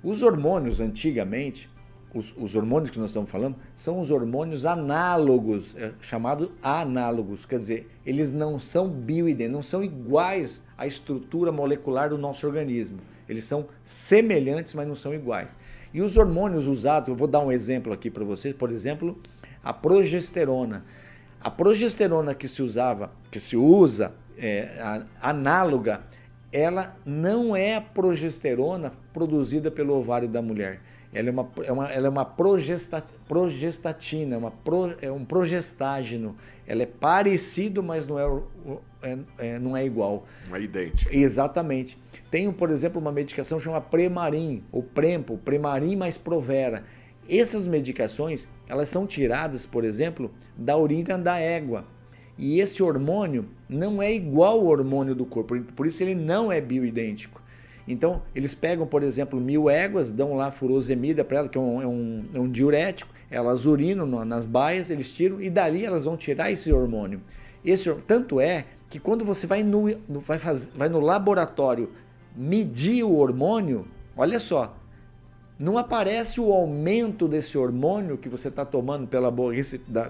Os 0.03 0.21
hormônios, 0.21 0.81
antigamente, 0.81 1.71
os, 2.13 2.35
os 2.37 2.57
hormônios 2.57 2.91
que 2.91 2.99
nós 2.99 3.11
estamos 3.11 3.31
falando, 3.31 3.55
são 3.73 4.01
os 4.01 4.11
hormônios 4.11 4.67
análogos, 4.67 5.77
é, 5.77 5.93
chamados 6.01 6.51
análogos, 6.61 7.47
quer 7.47 7.61
dizer, 7.61 7.89
eles 8.05 8.33
não 8.33 8.59
são 8.59 8.89
bioidênticos, 8.89 9.55
não 9.55 9.63
são 9.63 9.85
iguais 9.85 10.65
à 10.77 10.89
estrutura 10.89 11.53
molecular 11.53 12.09
do 12.09 12.19
nosso 12.19 12.45
organismo. 12.49 12.99
Eles 13.29 13.45
são 13.45 13.69
semelhantes, 13.85 14.75
mas 14.75 14.89
não 14.89 14.97
são 14.97 15.15
iguais. 15.15 15.57
E 15.95 16.03
os 16.03 16.17
hormônios 16.17 16.67
usados, 16.67 17.09
eu 17.09 17.15
vou 17.15 17.29
dar 17.29 17.39
um 17.39 17.53
exemplo 17.53 17.93
aqui 17.93 18.11
para 18.11 18.25
vocês, 18.25 18.53
por 18.53 18.73
exemplo, 18.73 19.17
a 19.64 19.73
progesterona. 19.73 20.85
A 21.40 21.50
progesterona 21.50 22.35
que 22.35 22.49
se 22.49 22.62
usava, 22.62 23.11
que 23.30 23.40
se 23.40 23.56
usa 23.56 24.14
é, 24.38 25.04
análoga, 25.21 26.02
ela 26.52 26.97
não 27.04 27.56
é 27.56 27.76
a 27.76 27.80
progesterona 27.80 28.92
produzida 29.12 29.71
pelo 29.71 29.94
ovário 29.94 30.28
da 30.28 30.40
mulher. 30.40 30.80
Ela 31.12 31.28
é 31.28 31.33
uma, 31.33 31.49
é 31.64 31.73
uma, 31.73 31.92
ela 31.92 32.06
é 32.09 32.11
uma 32.11 32.25
progesta, 32.25 33.04
progestatina, 33.28 34.37
uma 34.37 34.50
pro, 34.50 34.97
é 35.00 35.11
um 35.11 35.25
progestágeno. 35.25 36.35
Ela 36.66 36.83
é 36.83 36.87
parecido, 36.87 37.83
mas 37.83 38.04
não 38.04 38.18
é, 38.18 38.42
é, 39.02 39.18
é, 39.38 39.59
não 39.61 39.76
é 39.76 39.85
igual. 39.85 40.26
Não 40.49 40.56
é 40.56 40.62
idêntico. 40.62 41.14
Exatamente. 41.14 41.97
Tem, 42.33 42.50
por 42.50 42.71
exemplo, 42.71 43.00
uma 43.00 43.12
medicação 43.12 43.61
chamada 43.61 43.85
Premarin, 43.85 44.64
ou 44.73 44.83
Prempo, 44.83 45.38
Premarin 45.38 45.94
mais 45.94 46.18
Provera. 46.18 46.83
Essas 47.28 47.66
medicações, 47.66 48.47
elas 48.69 48.88
são 48.88 49.07
tiradas, 49.07 49.64
por 49.64 49.85
exemplo, 49.85 50.31
da 50.57 50.76
urina 50.76 51.19
da 51.19 51.38
égua. 51.38 51.85
E 52.37 52.61
esse 52.61 52.83
hormônio 52.83 53.47
não 53.69 54.02
é 54.02 54.12
igual 54.12 54.59
ao 54.59 54.66
hormônio 54.66 55.14
do 55.14 55.25
corpo, 55.25 55.61
por 55.76 55.87
isso 55.87 56.02
ele 56.02 56.14
não 56.14 56.50
é 56.50 56.61
bioidêntico. 56.61 57.40
Então, 57.87 58.23
eles 58.35 58.54
pegam, 58.54 58.87
por 58.87 59.02
exemplo, 59.02 59.40
mil 59.40 59.69
éguas, 59.69 60.11
dão 60.11 60.35
lá 60.35 60.50
furosemida 60.50 61.25
para 61.25 61.38
ela, 61.38 61.49
que 61.49 61.59
é 61.59 61.61
um, 61.61 61.83
é, 61.83 61.87
um, 61.87 62.25
é 62.35 62.40
um, 62.40 62.50
diurético, 62.50 63.12
elas 63.31 63.66
urinam 63.66 64.07
nas 64.25 64.47
baias, 64.47 64.90
eles 64.90 65.12
tiram 65.12 65.40
e 65.40 65.50
dali 65.50 65.85
elas 65.85 66.04
vão 66.04 66.16
tirar 66.16 66.50
esse 66.50 66.73
hormônio. 66.73 67.21
Esse, 67.64 67.93
tanto 68.07 68.40
é 68.40 68.64
que 68.88 68.99
quando 68.99 69.25
você 69.25 69.47
vai 69.47 69.62
no, 69.62 69.87
vai, 70.26 70.38
faz, 70.38 70.69
vai 70.75 70.88
no 70.88 71.00
laboratório 71.00 71.90
medir 72.35 73.04
o 73.04 73.16
hormônio, 73.16 73.85
olha 74.16 74.40
só, 74.40 74.76
não 75.59 75.79
aparece 75.79 76.41
o 76.41 76.53
aumento 76.53 77.29
desse 77.29 77.57
hormônio 77.57 78.19
que 78.19 78.29
você 78.29 78.49
está 78.49 78.65
tomando 78.65 79.07
pela 79.07 79.31
boca, 79.31 79.57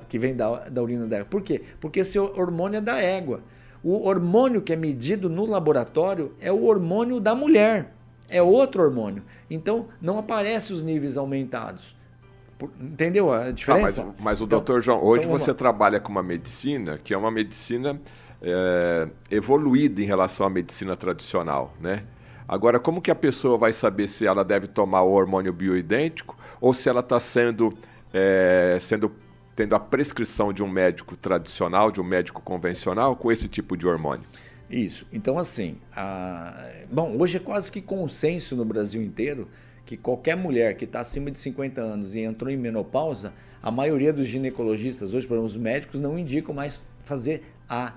que 0.08 0.18
vem 0.18 0.34
da, 0.34 0.68
da 0.68 0.82
urina 0.82 1.06
da 1.06 1.16
égua. 1.16 1.28
Por 1.28 1.42
quê? 1.42 1.62
Porque 1.80 2.00
esse 2.00 2.18
hormônio 2.18 2.78
é 2.78 2.80
da 2.80 2.98
égua. 2.98 3.40
O 3.82 4.08
hormônio 4.08 4.62
que 4.62 4.72
é 4.72 4.76
medido 4.76 5.28
no 5.28 5.44
laboratório 5.44 6.34
é 6.40 6.50
o 6.50 6.64
hormônio 6.64 7.20
da 7.20 7.34
mulher, 7.34 7.92
é 8.30 8.42
outro 8.42 8.82
hormônio. 8.82 9.22
Então 9.50 9.88
não 10.00 10.18
aparece 10.18 10.72
os 10.72 10.82
níveis 10.82 11.16
aumentados. 11.16 11.94
Entendeu 12.80 13.30
a 13.30 13.50
diferença? 13.50 14.00
Ah, 14.00 14.06
mas, 14.06 14.14
mas, 14.20 14.40
o 14.40 14.44
então, 14.44 14.58
doutor 14.58 14.80
João, 14.80 15.02
hoje 15.02 15.24
então 15.24 15.38
você 15.38 15.52
trabalha 15.52 16.00
com 16.00 16.10
uma 16.10 16.22
medicina 16.22 16.98
que 17.02 17.12
é 17.12 17.18
uma 17.18 17.30
medicina 17.30 18.00
é, 18.40 19.08
evoluída 19.30 20.00
em 20.00 20.06
relação 20.06 20.46
à 20.46 20.50
medicina 20.50 20.96
tradicional, 20.96 21.74
né? 21.78 22.04
Agora, 22.46 22.78
como 22.78 23.00
que 23.00 23.10
a 23.10 23.14
pessoa 23.14 23.56
vai 23.56 23.72
saber 23.72 24.08
se 24.08 24.26
ela 24.26 24.44
deve 24.44 24.66
tomar 24.66 25.02
o 25.02 25.12
hormônio 25.12 25.52
bioidêntico 25.52 26.36
ou 26.60 26.74
se 26.74 26.88
ela 26.88 27.00
está 27.00 27.18
sendo, 27.18 27.72
é, 28.12 28.78
sendo 28.80 29.10
tendo 29.56 29.74
a 29.74 29.80
prescrição 29.80 30.52
de 30.52 30.62
um 30.62 30.68
médico 30.68 31.16
tradicional, 31.16 31.90
de 31.90 32.00
um 32.00 32.04
médico 32.04 32.42
convencional 32.42 33.16
com 33.16 33.30
esse 33.30 33.48
tipo 33.48 33.76
de 33.76 33.86
hormônio? 33.86 34.24
Isso. 34.68 35.06
Então, 35.12 35.38
assim, 35.38 35.76
a... 35.94 36.70
bom, 36.90 37.16
hoje 37.18 37.36
é 37.36 37.40
quase 37.40 37.70
que 37.70 37.80
consenso 37.80 38.56
no 38.56 38.64
Brasil 38.64 39.02
inteiro 39.02 39.48
que 39.84 39.96
qualquer 39.96 40.36
mulher 40.36 40.76
que 40.76 40.84
está 40.84 41.00
acima 41.00 41.30
de 41.30 41.38
50 41.38 41.80
anos 41.80 42.14
e 42.14 42.20
entrou 42.20 42.50
em 42.50 42.56
menopausa, 42.56 43.34
a 43.62 43.70
maioria 43.70 44.12
dos 44.12 44.26
ginecologistas 44.26 45.12
hoje, 45.12 45.26
exemplo, 45.26 45.44
os 45.44 45.56
médicos, 45.56 46.00
não 46.00 46.18
indicam 46.18 46.54
mais 46.54 46.84
fazer 47.04 47.42
a 47.68 47.92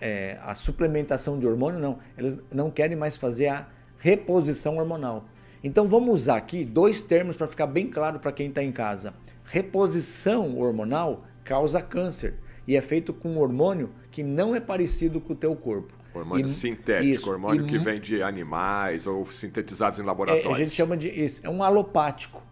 é, 0.00 0.38
a 0.42 0.54
suplementação 0.54 1.38
de 1.38 1.46
hormônio, 1.46 1.80
não. 1.80 1.98
Eles 2.16 2.40
não 2.52 2.70
querem 2.70 2.96
mais 2.96 3.16
fazer 3.16 3.48
a 3.48 3.68
reposição 3.98 4.78
hormonal. 4.78 5.24
Então 5.62 5.86
vamos 5.86 6.14
usar 6.14 6.36
aqui 6.36 6.64
dois 6.64 7.00
termos 7.00 7.36
para 7.36 7.46
ficar 7.46 7.66
bem 7.66 7.88
claro 7.88 8.18
para 8.18 8.32
quem 8.32 8.48
está 8.48 8.62
em 8.62 8.72
casa. 8.72 9.14
Reposição 9.44 10.58
hormonal 10.58 11.24
causa 11.44 11.80
câncer 11.80 12.34
e 12.66 12.76
é 12.76 12.80
feito 12.80 13.12
com 13.12 13.30
um 13.30 13.38
hormônio 13.38 13.90
que 14.10 14.22
não 14.22 14.54
é 14.54 14.60
parecido 14.60 15.20
com 15.20 15.32
o 15.32 15.36
teu 15.36 15.54
corpo. 15.54 15.92
Hormônio 16.14 16.44
e, 16.44 16.48
sintético, 16.48 17.14
isso, 17.14 17.30
hormônio 17.30 17.64
e, 17.64 17.68
que 17.68 17.78
vem 17.78 18.00
de 18.00 18.22
animais 18.22 19.06
ou 19.06 19.26
sintetizados 19.26 19.98
em 19.98 20.02
laboratório. 20.02 20.50
É, 20.50 20.52
a 20.52 20.56
gente 20.56 20.72
chama 20.72 20.96
de 20.96 21.08
isso, 21.08 21.40
é 21.42 21.48
um 21.48 21.62
alopático. 21.62 22.42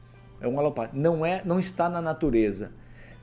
É 0.41 0.49
um 0.49 0.59
alopático. 0.59 0.97
Não 0.97 1.27
é, 1.27 1.43
não 1.45 1.61
está 1.61 1.89
na 1.89 2.01
natureza. 2.01 2.73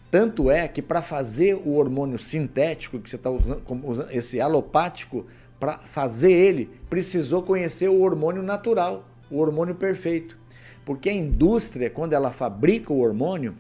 Tanto 0.09 0.49
é 0.49 0.67
que 0.67 0.81
para 0.81 1.01
fazer 1.01 1.55
o 1.55 1.75
hormônio 1.75 2.17
sintético, 2.17 2.99
que 2.99 3.09
você 3.09 3.17
está 3.17 3.29
usando, 3.29 4.07
esse 4.09 4.39
alopático, 4.39 5.25
para 5.59 5.79
fazer 5.79 6.31
ele, 6.31 6.69
precisou 6.89 7.41
conhecer 7.43 7.89
o 7.89 8.01
hormônio 8.01 8.41
natural, 8.41 9.05
o 9.29 9.39
hormônio 9.39 9.75
perfeito. 9.75 10.37
Porque 10.85 11.09
a 11.09 11.13
indústria, 11.13 11.89
quando 11.89 12.13
ela 12.13 12.31
fabrica 12.31 12.93
o 12.93 12.99
hormônio, 12.99 13.55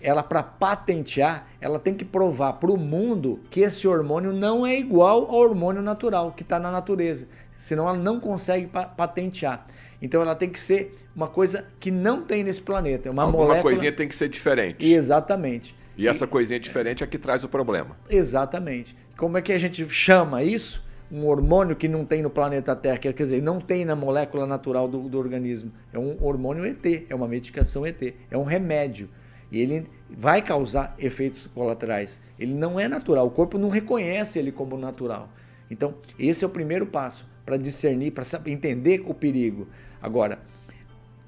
ela 0.00 0.22
para 0.22 0.42
patentear, 0.42 1.46
ela 1.60 1.78
tem 1.78 1.92
que 1.92 2.04
provar 2.04 2.54
para 2.54 2.70
o 2.70 2.78
mundo 2.78 3.40
que 3.50 3.60
esse 3.60 3.86
hormônio 3.86 4.32
não 4.32 4.66
é 4.66 4.78
igual 4.78 5.26
ao 5.30 5.40
hormônio 5.40 5.82
natural 5.82 6.32
que 6.32 6.42
está 6.42 6.58
na 6.58 6.70
natureza. 6.70 7.26
Senão 7.58 7.86
ela 7.86 7.98
não 7.98 8.18
consegue 8.18 8.66
patentear. 8.96 9.66
Então 10.00 10.22
ela 10.22 10.34
tem 10.34 10.48
que 10.48 10.58
ser 10.58 10.94
uma 11.14 11.28
coisa 11.28 11.66
que 11.78 11.90
não 11.90 12.22
tem 12.22 12.42
nesse 12.42 12.62
planeta. 12.62 13.08
É 13.08 13.12
uma 13.12 13.24
Alguma 13.24 13.44
molécula... 13.44 13.62
coisinha 13.62 13.92
tem 13.92 14.08
que 14.08 14.14
ser 14.14 14.30
diferente. 14.30 14.90
Exatamente. 14.90 15.78
E 16.00 16.08
essa 16.08 16.26
coisinha 16.26 16.58
diferente 16.58 17.04
é 17.04 17.06
que 17.06 17.18
traz 17.18 17.44
o 17.44 17.48
problema. 17.48 17.94
Exatamente. 18.08 18.96
Como 19.18 19.36
é 19.36 19.42
que 19.42 19.52
a 19.52 19.58
gente 19.58 19.86
chama 19.90 20.42
isso? 20.42 20.82
Um 21.12 21.26
hormônio 21.26 21.76
que 21.76 21.86
não 21.86 22.06
tem 22.06 22.22
no 22.22 22.30
planeta 22.30 22.74
Terra, 22.74 22.96
quer 22.96 23.12
dizer, 23.12 23.42
não 23.42 23.60
tem 23.60 23.84
na 23.84 23.94
molécula 23.94 24.46
natural 24.46 24.88
do, 24.88 25.10
do 25.10 25.18
organismo. 25.18 25.70
É 25.92 25.98
um 25.98 26.16
hormônio 26.24 26.64
ET, 26.64 27.04
é 27.06 27.14
uma 27.14 27.28
medicação 27.28 27.84
ET, 27.84 28.14
é 28.30 28.38
um 28.38 28.44
remédio. 28.44 29.10
E 29.52 29.60
ele 29.60 29.86
vai 30.08 30.40
causar 30.40 30.94
efeitos 30.98 31.46
colaterais. 31.48 32.18
Ele 32.38 32.54
não 32.54 32.80
é 32.80 32.88
natural, 32.88 33.26
o 33.26 33.30
corpo 33.30 33.58
não 33.58 33.68
reconhece 33.68 34.38
ele 34.38 34.50
como 34.50 34.78
natural. 34.78 35.28
Então, 35.70 35.96
esse 36.18 36.42
é 36.42 36.46
o 36.46 36.50
primeiro 36.50 36.86
passo 36.86 37.28
para 37.44 37.58
discernir, 37.58 38.12
para 38.12 38.24
entender 38.46 39.02
o 39.06 39.12
perigo. 39.12 39.68
Agora, 40.00 40.38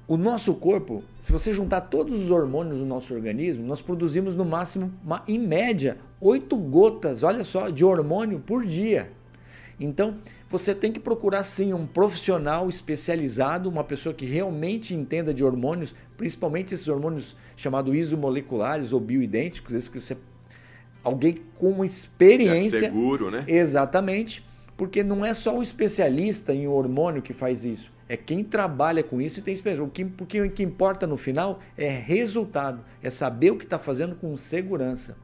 o 0.07 0.17
nosso 0.17 0.53
corpo, 0.55 1.03
se 1.21 1.31
você 1.31 1.53
juntar 1.53 1.81
todos 1.81 2.23
os 2.23 2.29
hormônios 2.29 2.79
do 2.79 2.85
nosso 2.85 3.13
organismo, 3.13 3.65
nós 3.65 3.81
produzimos 3.81 4.35
no 4.35 4.43
máximo, 4.43 4.91
em 5.27 5.39
média, 5.39 5.97
8 6.19 6.55
gotas, 6.57 7.23
olha 7.23 7.43
só, 7.43 7.69
de 7.69 7.85
hormônio 7.85 8.39
por 8.39 8.65
dia. 8.65 9.11
Então, 9.79 10.17
você 10.49 10.75
tem 10.75 10.91
que 10.91 10.99
procurar 10.99 11.43
sim 11.43 11.73
um 11.73 11.87
profissional 11.87 12.69
especializado, 12.69 13.69
uma 13.69 13.83
pessoa 13.83 14.13
que 14.13 14.25
realmente 14.25 14.93
entenda 14.93 15.33
de 15.33 15.43
hormônios, 15.43 15.95
principalmente 16.17 16.73
esses 16.73 16.87
hormônios 16.87 17.35
chamados 17.55 17.95
isomoleculares 17.95 18.91
ou 18.91 18.99
bioidênticos, 18.99 19.73
esses 19.73 19.89
que 19.89 19.99
você 19.99 20.17
alguém 21.03 21.41
com 21.57 21.83
experiência. 21.83 22.77
É 22.77 22.79
seguro, 22.81 23.29
né? 23.29 23.43
Exatamente, 23.47 24.45
porque 24.77 25.03
não 25.03 25.25
é 25.25 25.33
só 25.33 25.57
um 25.57 25.61
especialista 25.61 26.53
em 26.53 26.67
hormônio 26.67 27.21
que 27.21 27.33
faz 27.33 27.63
isso. 27.63 27.91
É 28.07 28.17
quem 28.17 28.43
trabalha 28.43 29.01
com 29.01 29.21
isso 29.21 29.39
e 29.39 29.41
tem 29.41 29.53
experiência. 29.53 29.83
O 29.83 29.89
que, 29.89 30.05
porque 30.05 30.41
o 30.41 30.49
que 30.49 30.63
importa 30.63 31.07
no 31.07 31.17
final 31.17 31.59
é 31.77 31.89
resultado, 31.89 32.83
é 33.01 33.09
saber 33.09 33.51
o 33.51 33.57
que 33.57 33.63
está 33.63 33.79
fazendo 33.79 34.15
com 34.15 34.35
segurança. 34.35 35.17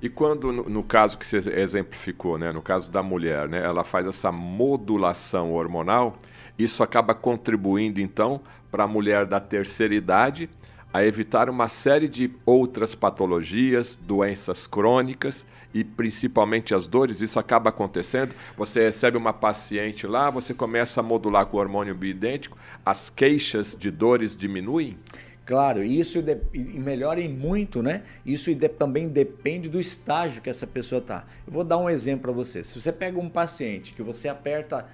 E 0.00 0.08
quando, 0.08 0.50
no, 0.50 0.68
no, 0.68 0.82
caso 0.82 1.16
que 1.16 1.24
você 1.24 1.38
exemplificou, 1.60 2.36
né, 2.36 2.50
no 2.50 2.60
caso 2.60 2.90
da 2.90 3.02
mulher, 3.02 3.48
né, 3.48 3.64
ela 3.64 3.84
faz 3.84 4.06
essa 4.06 4.32
modulação 4.32 5.52
hormonal, 5.52 6.18
isso 6.58 6.82
acaba 6.82 7.14
contribuindo, 7.14 8.00
então, 8.00 8.40
para 8.70 8.84
a 8.84 8.88
mulher 8.88 9.26
da 9.26 9.38
terceira 9.38 9.94
idade 9.94 10.50
a 10.92 11.04
evitar 11.04 11.48
uma 11.48 11.68
série 11.68 12.08
de 12.08 12.30
outras 12.44 12.94
patologias, 12.94 13.94
doenças 13.94 14.66
crônicas 14.66 15.46
e 15.74 15.84
principalmente 15.84 16.74
as 16.74 16.86
dores. 16.86 17.20
Isso 17.20 17.38
acaba 17.38 17.70
acontecendo. 17.70 18.34
Você 18.56 18.84
recebe 18.84 19.16
uma 19.16 19.32
paciente 19.32 20.06
lá, 20.06 20.30
você 20.30 20.52
começa 20.52 21.00
a 21.00 21.02
modular 21.02 21.46
com 21.46 21.56
o 21.56 21.60
hormônio 21.60 21.94
bioidêntico, 21.94 22.56
as 22.84 23.10
queixas 23.10 23.76
de 23.78 23.90
dores 23.90 24.36
diminuem? 24.36 24.98
Claro, 25.44 25.82
isso 25.82 26.22
de, 26.22 26.38
e 26.54 26.78
melhora 26.78 27.20
em 27.20 27.28
muito, 27.28 27.82
né? 27.82 28.04
Isso 28.24 28.54
de, 28.54 28.68
também 28.68 29.08
depende 29.08 29.68
do 29.68 29.80
estágio 29.80 30.40
que 30.40 30.48
essa 30.48 30.66
pessoa 30.66 31.00
está. 31.00 31.26
Eu 31.46 31.52
vou 31.52 31.64
dar 31.64 31.78
um 31.78 31.90
exemplo 31.90 32.22
para 32.22 32.32
você. 32.32 32.62
Se 32.62 32.80
você 32.80 32.92
pega 32.92 33.18
um 33.18 33.28
paciente 33.28 33.92
que 33.92 34.02
você 34.02 34.28
aperta 34.28 34.86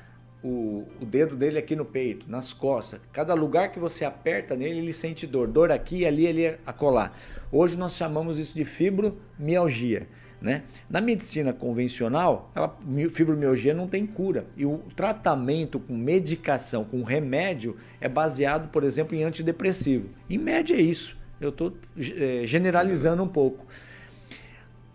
o, 0.43 0.87
o, 1.01 1.05
dedo 1.05 1.37
dele 1.37 1.59
aqui 1.59 1.77
no 1.77 1.85
peito, 1.85 2.31
nas 2.31 2.53
costas, 2.53 3.01
cada 3.13 3.35
lugar 3.35 3.73
que 3.73 3.79
você 3.79 4.05
aperta 4.05 4.57
nele, 4.57 4.79
ele 4.79 4.93
sente 4.93 5.27
dor. 5.27 5.49
Dor 5.49 5.71
aqui, 5.71 6.07
ali, 6.07 6.27
ali, 6.27 6.47
acolá. 6.65 7.13
Hoje 7.53 7.77
nós 7.77 7.95
chamamos 7.95 8.39
isso 8.39 8.55
de 8.55 8.65
fibromialgia. 8.65 10.09
Né? 10.41 10.63
Na 10.89 11.01
medicina 11.01 11.53
convencional, 11.53 12.51
a 12.55 12.71
fibromialgia 13.11 13.75
não 13.75 13.89
tem 13.89 14.07
cura. 14.07 14.47
E 14.57 14.65
o 14.65 14.79
tratamento 14.95 15.81
com 15.81 15.97
medicação, 15.97 16.85
com 16.85 17.03
remédio, 17.03 17.77
é 18.01 18.09
baseado, 18.09 18.69
por 18.71 18.85
exemplo, 18.85 19.17
em 19.17 19.25
antidepressivo. 19.25 20.09
Em 20.31 20.39
média 20.39 20.77
é 20.77 20.81
isso. 20.81 21.17
Eu 21.41 21.51
estou 21.51 21.73
é, 21.99 22.43
generalizando 22.45 23.23
um 23.23 23.29
pouco. 23.29 23.67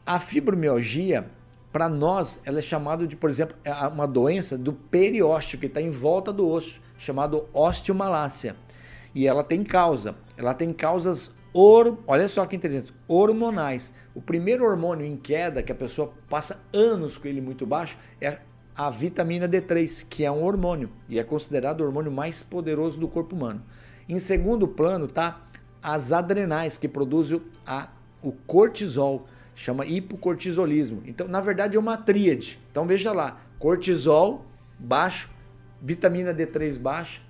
A 0.06 0.20
fibromialgia, 0.20 1.26
para 1.72 1.90
nós, 1.90 2.40
ela 2.46 2.60
é 2.60 2.62
chamada 2.62 3.06
de, 3.06 3.16
por 3.16 3.30
exemplo, 3.30 3.56
é 3.64 3.72
uma 3.88 4.08
doença 4.08 4.58
do 4.58 4.74
periósteo, 4.74 5.60
que 5.60 5.66
está 5.66 5.82
em 5.82 5.92
volta 5.92 6.32
do 6.32 6.48
osso, 6.48 6.80
chamado 6.98 7.48
osteomalácia. 7.54 8.56
E 9.14 9.28
ela 9.28 9.44
tem 9.44 9.64
causa. 9.64 10.16
Ela 10.38 10.54
tem 10.54 10.72
causas, 10.74 11.32
olha 11.54 12.28
só 12.28 12.46
que 12.46 12.56
interessante, 12.56 12.94
hormonais. 13.08 13.94
O 14.16 14.22
primeiro 14.22 14.64
hormônio 14.64 15.06
em 15.06 15.18
queda, 15.18 15.64
que 15.64 15.72
a 15.72 15.76
pessoa 15.76 16.14
passa 16.30 16.60
anos 16.72 17.18
com 17.18 17.28
ele 17.28 17.42
muito 17.42 17.66
baixo, 17.66 17.98
é 18.22 18.40
a 18.76 18.90
vitamina 18.90 19.48
D3, 19.48 20.06
que 20.10 20.24
é 20.24 20.32
um 20.32 20.44
hormônio 20.44 20.90
e 21.08 21.20
é 21.20 21.24
considerado 21.24 21.82
o 21.82 21.86
hormônio 21.86 22.12
mais 22.12 22.42
poderoso 22.44 23.00
do 23.00 23.08
corpo 23.08 23.36
humano. 23.36 23.64
Em 24.08 24.20
segundo 24.20 24.68
plano 24.68 25.08
tá 25.08 25.48
as 25.82 26.12
adrenais, 26.12 26.78
que 26.78 26.88
produzem 26.88 27.42
a, 27.66 27.90
o 28.22 28.32
cortisol, 28.32 29.28
chama 29.56 29.86
hipocortisolismo. 29.86 31.04
Então, 31.06 31.28
na 31.28 31.42
verdade, 31.42 31.76
é 31.76 31.80
uma 31.80 31.98
tríade. 31.98 32.60
Então, 32.72 32.88
veja 32.88 33.12
lá, 33.12 33.42
cortisol 33.60 34.46
baixo, 34.80 35.30
vitamina 35.82 36.34
D3 36.34 36.80
baixa 36.80 37.22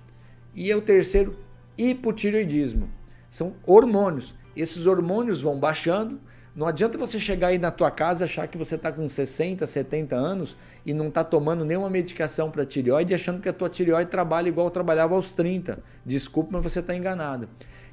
e 0.54 0.70
é 0.70 0.76
o 0.76 0.82
terceiro, 0.82 1.36
hipotireoidismo. 1.76 2.88
São 3.28 3.54
hormônios. 3.66 4.34
Esses 4.56 4.86
hormônios 4.86 5.42
vão 5.42 5.58
baixando, 5.58 6.20
não 6.56 6.68
adianta 6.68 6.96
você 6.96 7.18
chegar 7.18 7.48
aí 7.48 7.58
na 7.58 7.72
tua 7.72 7.90
casa 7.90 8.26
achar 8.26 8.46
que 8.46 8.56
você 8.56 8.76
está 8.76 8.92
com 8.92 9.08
60, 9.08 9.66
70 9.66 10.14
anos 10.14 10.56
e 10.86 10.94
não 10.94 11.08
está 11.08 11.24
tomando 11.24 11.64
nenhuma 11.64 11.90
medicação 11.90 12.48
para 12.48 12.64
tireoide 12.64 13.12
achando 13.12 13.40
que 13.40 13.48
a 13.48 13.52
tua 13.52 13.68
tireoide 13.68 14.08
trabalha 14.08 14.48
igual 14.48 14.70
trabalhava 14.70 15.16
aos 15.16 15.32
30. 15.32 15.82
Desculpa, 16.06 16.50
mas 16.52 16.62
você 16.62 16.78
está 16.78 16.94
enganado. 16.94 17.48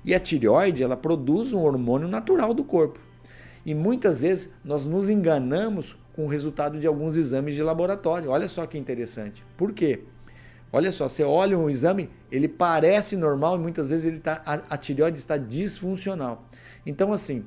E 0.06 0.13
a 0.13 0.19
tireoide, 0.19 0.84
ela 0.84 0.95
produz 0.95 1.54
um 1.54 1.62
hormônio 1.62 2.08
natural 2.08 2.54
do 2.54 2.63
corpo. 2.63 3.00
E 3.65 3.74
muitas 3.74 4.21
vezes 4.21 4.50
nós 4.63 4.86
nos 4.86 5.10
enganamos 5.10 5.97
com 6.15 6.26
o 6.26 6.30
resultado 6.30 6.80
de 6.80 6.86
alguns 6.86 7.17
exames 7.17 7.56
de 7.56 7.63
laboratório. 7.63 8.30
Olha 8.30 8.47
só 8.47 8.67
que 8.67 8.78
interessante. 8.78 9.43
Por 9.58 9.74
quê? 9.74 10.04
Olha 10.71 10.91
só, 10.91 11.10
você 11.10 11.24
olha 11.24 11.58
um 11.58 11.69
exame, 11.69 12.10
ele 12.32 12.47
parece 12.47 13.17
normal 13.17 13.58
e 13.58 13.60
muitas 13.60 13.89
vezes 13.89 14.06
ele 14.06 14.19
tá, 14.19 14.41
a, 14.45 14.54
a 14.69 14.78
tireoide 14.78 15.17
está 15.17 15.36
disfuncional. 15.36 16.47
Então, 16.86 17.12
assim, 17.12 17.43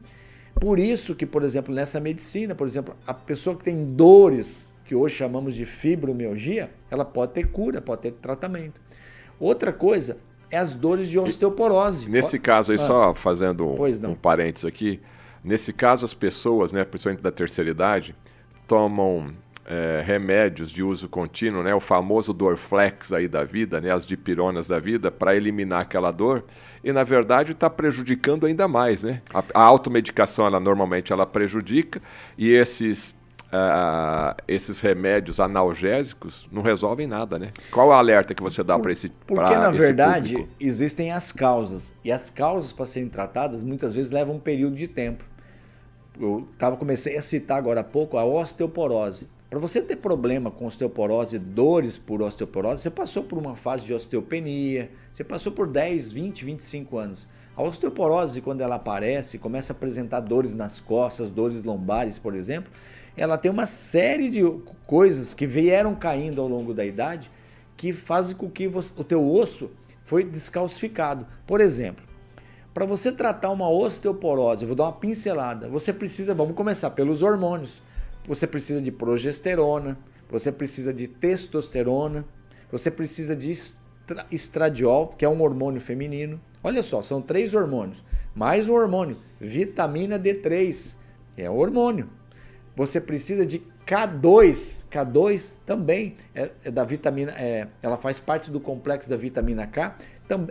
por 0.65 0.79
isso 0.79 1.15
que, 1.15 1.27
por 1.27 1.43
exemplo, 1.43 1.75
nessa 1.75 2.01
medicina, 2.01 2.55
por 2.55 2.67
exemplo, 2.67 2.97
a 3.07 3.13
pessoa 3.13 3.55
que 3.55 3.65
tem 3.65 3.85
dores, 3.85 4.75
que 4.87 4.95
hoje 4.95 5.15
chamamos 5.15 5.55
de 5.55 5.67
fibromialgia, 5.67 6.71
ela 6.91 7.05
pode 7.05 7.35
ter 7.35 7.49
cura, 7.49 7.83
pode 7.83 8.01
ter 8.01 8.13
tratamento. 8.13 8.81
Outra 9.39 9.75
coisa 9.75 10.17
é 10.51 10.57
as 10.57 10.73
dores 10.73 11.11
de 11.11 11.19
osteoporose. 11.19 12.09
Nesse 12.09 12.39
caso 12.39 12.73
aí, 12.73 12.79
ah, 12.81 12.87
só 12.87 13.15
fazendo 13.15 13.69
um, 13.69 14.09
um 14.09 14.15
parênteses 14.15 14.65
aqui, 14.65 15.03
nesse 15.45 15.71
caso 15.71 16.07
as 16.07 16.15
pessoas, 16.15 16.73
né, 16.73 16.83
principalmente 16.83 17.23
da 17.23 17.31
terceira 17.31 17.69
idade, 17.69 18.17
tomam 18.67 19.35
é, 19.67 20.03
remédios 20.05 20.71
de 20.71 20.83
uso 20.83 21.09
contínuo, 21.09 21.63
né, 21.63 21.75
o 21.75 21.81
famoso 21.81 22.33
Dorflex 22.33 23.13
aí 23.13 23.27
da 23.27 23.45
vida, 23.45 23.81
né, 23.81 23.91
as 23.91 24.07
dipironas 24.07 24.69
da 24.69 24.79
vida, 24.79 25.11
para 25.11 25.35
eliminar 25.35 25.83
aquela 25.83 26.11
dor, 26.11 26.45
e 26.83 26.93
na 26.93 27.03
verdade 27.03 27.53
está 27.53 27.71
prejudicando 27.71 28.45
ainda 28.45 28.69
mais, 28.69 29.03
né? 29.03 29.23
A, 29.33 29.43
a 29.55 29.63
automedicação, 29.63 30.47
ela 30.47 30.61
normalmente 30.61 31.13
ela 31.13 31.25
prejudica, 31.25 32.01
e 32.37 32.53
esses 32.53 33.15
uh, 33.55 34.35
esses 34.47 34.81
remédios 34.81 35.41
analgésicos 35.41 36.47
não 36.51 36.61
resolvem 36.61 37.07
nada, 37.07 37.39
né? 37.39 37.51
Qual 37.71 37.91
é 37.91 37.95
o 37.95 37.97
alerta 37.97 38.35
que 38.35 38.43
você 38.43 38.63
dá 38.63 38.79
para 38.79 38.93
esse 38.93 39.09
Porque 39.27 39.57
na 39.57 39.71
verdade 39.71 40.35
público? 40.35 40.55
existem 40.61 41.13
as 41.13 41.33
causas, 41.33 41.95
e 42.05 42.13
as 42.13 42.29
causas 42.29 42.73
para 42.73 42.87
serem 42.87 43.09
tratadas 43.09 43.63
muitas 43.63 43.95
vezes 43.95 44.11
levam 44.11 44.37
um 44.37 44.41
período 44.41 44.77
de 44.77 44.89
tempo. 44.89 45.25
Eu 46.21 46.47
tava 46.59 46.77
comecei 46.77 47.17
a 47.17 47.23
citar 47.23 47.59
agora 47.59 47.81
há 47.81 47.85
pouco 47.85 48.17
a 48.17 48.25
osteoporose. 48.25 49.27
Para 49.51 49.59
você 49.59 49.81
ter 49.81 49.97
problema 49.97 50.51
com 50.51 50.67
osteoporose, 50.67 51.39
dores 51.39 51.97
por 51.97 52.23
osteoporose, 52.23 52.83
você 52.83 52.91
passou 52.91 53.23
por 53.23 53.39
uma 53.39 53.55
fase 53.55 53.85
de 53.85 53.95
osteopenia, 53.95 54.91
você 55.13 55.23
passou 55.23 55.53
por 55.53 55.69
10, 55.69 56.13
20, 56.13 56.45
25 56.45 56.99
anos. 56.99 57.27
A 57.57 57.63
osteoporose, 57.63 58.41
quando 58.41 58.63
ela 58.63 58.75
aparece, 58.77 59.39
começa 59.39 59.73
a 59.73 59.77
apresentar 59.77 60.21
dores 60.21 60.55
nas 60.55 60.81
costas, 60.81 61.31
dores 61.31 61.63
lombares, 61.63 62.19
por 62.19 62.35
exemplo, 62.35 62.73
ela 63.17 63.39
tem 63.39 63.51
uma 63.51 63.67
série 63.67 64.29
de 64.29 64.43
coisas 64.87 65.33
que 65.33 65.47
vieram 65.47 65.95
caindo 65.95 66.41
ao 66.41 66.49
longo 66.49 66.75
da 66.75 66.85
idade 66.85 67.31
que 67.77 67.93
fazem 67.93 68.37
com 68.37 68.51
que 68.51 68.67
você, 68.67 68.93
o 68.97 69.05
teu 69.05 69.25
osso 69.25 69.71
foi 70.05 70.25
descalcificado. 70.25 71.27
Por 71.47 71.61
exemplo, 71.61 72.05
para 72.75 72.85
você 72.85 73.13
tratar 73.13 73.51
uma 73.51 73.71
osteoporose, 73.71 74.67
vou 74.67 74.75
dar 74.75 74.85
uma 74.85 74.93
pincelada, 74.93 75.69
você 75.69 75.93
precisa, 75.93 76.35
vamos 76.35 76.57
começar 76.57 76.91
pelos 76.91 77.23
hormônios 77.23 77.81
você 78.27 78.47
precisa 78.47 78.81
de 78.81 78.91
progesterona, 78.91 79.99
você 80.31 80.51
precisa 80.51 80.93
de 80.93 81.07
testosterona, 81.07 82.25
você 82.71 82.91
precisa 82.91 83.37
de 83.37 83.53
estradiol, 84.31 85.09
que 85.09 85.25
é 85.25 85.29
um 85.29 85.43
hormônio 85.43 85.81
feminino. 85.81 86.41
Olha 86.63 86.83
só, 86.83 87.03
são 87.03 87.21
três 87.21 87.55
hormônios. 87.55 88.03
Mais 88.35 88.69
um 88.69 88.73
hormônio, 88.73 89.19
vitamina 89.39 90.19
D3, 90.19 90.97
é 91.37 91.51
um 91.51 91.57
hormônio. 91.57 92.09
Você 92.75 93.01
precisa 93.01 93.47
de 93.47 93.63
K2, 93.87 94.83
K2 94.91 95.53
também 95.67 96.17
é, 96.35 96.51
é 96.65 96.71
da 96.71 96.85
vitamina, 96.85 97.33
é, 97.33 97.69
ela 97.83 97.99
faz 97.99 98.19
parte 98.19 98.51
do 98.51 98.59
complexo 98.59 99.09
da 99.09 99.17
vitamina 99.17 99.67
K, 99.67 99.95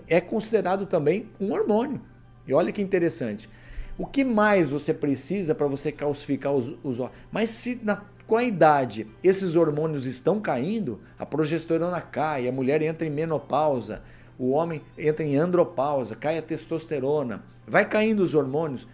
é 0.08 0.22
considerado 0.22 0.86
também 0.86 1.28
um 1.42 1.52
hormônio. 1.52 2.00
E 2.48 2.54
olha 2.54 2.72
que 2.72 2.82
interessante. 2.82 3.50
O 3.98 4.06
que 4.06 4.26
mais 4.26 4.70
você 4.70 4.94
precisa 4.94 5.54
para 5.54 5.68
você 5.68 5.92
calcificar 5.92 6.52
os, 6.52 6.74
os 6.84 6.98
Mas 7.32 7.52
se 7.52 7.80
na, 7.84 8.04
com 8.26 8.38
a 8.38 8.44
idade 8.44 9.08
esses 9.24 9.56
hormônios 9.56 10.06
estão 10.06 10.40
caindo, 10.40 11.00
a 11.18 11.26
progesterona 11.26 12.02
cai, 12.02 12.48
a 12.48 12.52
mulher 12.52 12.82
entra 12.82 13.06
em 13.06 13.12
menopausa, 13.12 14.02
o 14.38 14.50
homem 14.50 14.82
entra 14.98 15.24
em 15.24 15.38
andropausa, 15.38 16.16
cai 16.16 16.38
a 16.38 16.42
testosterona, 16.42 17.44
vai 17.68 17.88
caindo 17.88 18.22
os 18.22 18.34
hormônios. 18.34 18.88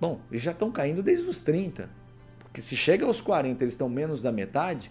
Bom, 0.00 0.20
eles 0.30 0.42
já 0.42 0.52
estão 0.52 0.70
caindo 0.70 1.02
desde 1.02 1.26
os 1.26 1.38
30. 1.38 1.90
Porque 2.38 2.62
se 2.62 2.76
chega 2.76 3.04
aos 3.04 3.20
40, 3.20 3.64
eles 3.64 3.74
estão 3.74 3.88
menos 3.88 4.22
da 4.22 4.30
metade. 4.30 4.90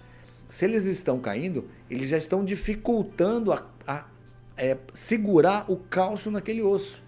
Se 0.50 0.66
eles 0.66 0.86
estão 0.86 1.20
caindo, 1.20 1.70
eles 1.90 2.10
já 2.10 2.18
estão 2.18 2.44
dificultando 2.44 3.54
a, 3.54 3.66
a 3.88 4.06
é, 4.58 4.78
segurar 4.94 5.66
o 5.72 5.78
cálcio 5.78 6.30
naquele 6.30 6.62
osso. 6.62 7.02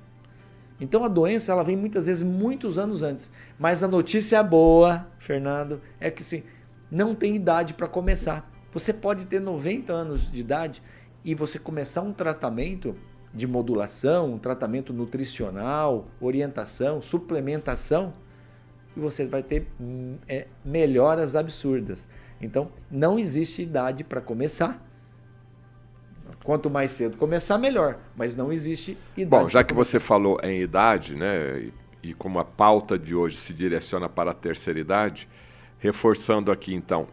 Então 0.80 1.04
a 1.04 1.08
doença 1.08 1.52
ela 1.52 1.64
vem 1.64 1.76
muitas 1.76 2.06
vezes 2.06 2.24
muitos 2.24 2.78
anos 2.78 3.02
antes. 3.02 3.30
Mas 3.58 3.84
a 3.84 3.88
notícia 3.88 4.42
boa, 4.42 5.08
Fernando, 5.20 5.82
é 6.00 6.10
que 6.10 6.24
sim, 6.24 6.44
não 6.90 7.14
tem 7.14 7.36
idade 7.36 7.74
para 7.74 7.88
começar. 7.88 8.50
Você 8.72 8.94
pode 8.94 9.26
ter 9.26 9.40
90 9.40 9.92
anos 9.92 10.32
de 10.32 10.40
idade 10.40 10.82
e 11.24 11.36
você 11.36 11.60
começar 11.60 12.02
um 12.02 12.14
tratamento 12.14 12.96
de 13.34 13.46
modulação, 13.46 14.34
um 14.34 14.40
tratamento 14.40 14.94
nutricional, 14.94 16.08
orientação, 16.20 17.02
suplementação, 17.02 18.14
e 18.96 19.00
você 19.00 19.28
vai 19.28 19.44
ter 19.44 19.68
hum, 19.80 20.18
é, 20.28 20.48
melhoras 20.64 21.36
absurdas. 21.36 22.08
Então, 22.42 22.72
não 22.90 23.20
existe 23.20 23.62
idade 23.62 24.04
para 24.04 24.22
começar. 24.22 24.84
Quanto 26.50 26.68
mais 26.68 26.94
cedo 26.94 27.16
começar, 27.16 27.60
melhor. 27.60 28.00
Mas 28.18 28.34
não 28.34 28.52
existe 28.52 28.98
idade. 29.16 29.44
Bom, 29.44 29.48
já 29.48 29.64
que 29.64 29.72
você 29.72 30.00
falou 30.00 30.40
em 30.42 30.64
idade, 30.64 31.16
né, 31.16 31.60
e, 31.60 31.74
e 32.10 32.14
como 32.16 32.40
a 32.40 32.44
pauta 32.44 32.98
de 32.98 33.14
hoje 33.14 33.38
se 33.38 33.54
direciona 33.54 34.10
para 34.10 34.32
a 34.32 34.34
terceira 34.34 34.80
idade, 34.80 35.30
reforçando 35.78 36.52
aqui 36.52 36.74
então, 36.74 37.08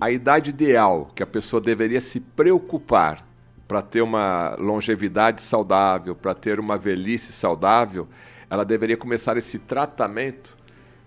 a 0.00 0.10
idade 0.10 0.48
ideal 0.48 1.10
que 1.14 1.22
a 1.22 1.26
pessoa 1.26 1.60
deveria 1.60 2.00
se 2.00 2.20
preocupar 2.20 3.22
para 3.68 3.82
ter 3.82 4.00
uma 4.00 4.56
longevidade 4.58 5.42
saudável, 5.42 6.14
para 6.14 6.32
ter 6.32 6.58
uma 6.58 6.78
velhice 6.78 7.34
saudável, 7.34 8.08
ela 8.48 8.64
deveria 8.64 8.96
começar 8.96 9.36
esse 9.36 9.58
tratamento 9.58 10.56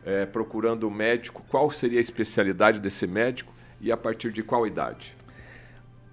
é, 0.06 0.28
procurando 0.28 0.88
um 0.88 0.92
médico. 0.92 1.44
Qual 1.50 1.72
seria 1.72 1.98
a 1.98 2.02
especialidade 2.02 2.80
desse 2.80 3.08
médico 3.08 3.52
e 3.82 3.92
a 3.92 3.98
partir 3.98 4.32
de 4.32 4.44
qual 4.44 4.68
idade? 4.68 5.16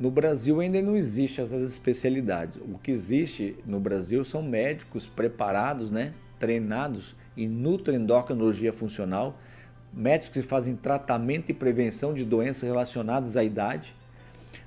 No 0.02 0.10
Brasil 0.10 0.58
ainda 0.58 0.82
não 0.82 0.96
existe 0.96 1.40
essas 1.40 1.62
especialidades. 1.62 2.56
O 2.56 2.76
que 2.76 2.90
existe 2.90 3.54
no 3.64 3.78
Brasil 3.78 4.24
são 4.24 4.42
médicos 4.42 5.06
preparados, 5.06 5.92
né, 5.92 6.12
treinados 6.40 7.14
em 7.36 7.46
nutroendocrinologia 7.46 8.72
funcional, 8.72 9.38
médicos 9.94 10.42
que 10.42 10.42
fazem 10.42 10.74
tratamento 10.74 11.50
e 11.50 11.54
prevenção 11.54 12.12
de 12.12 12.24
doenças 12.24 12.64
relacionadas 12.64 13.36
à 13.36 13.44
idade 13.44 13.94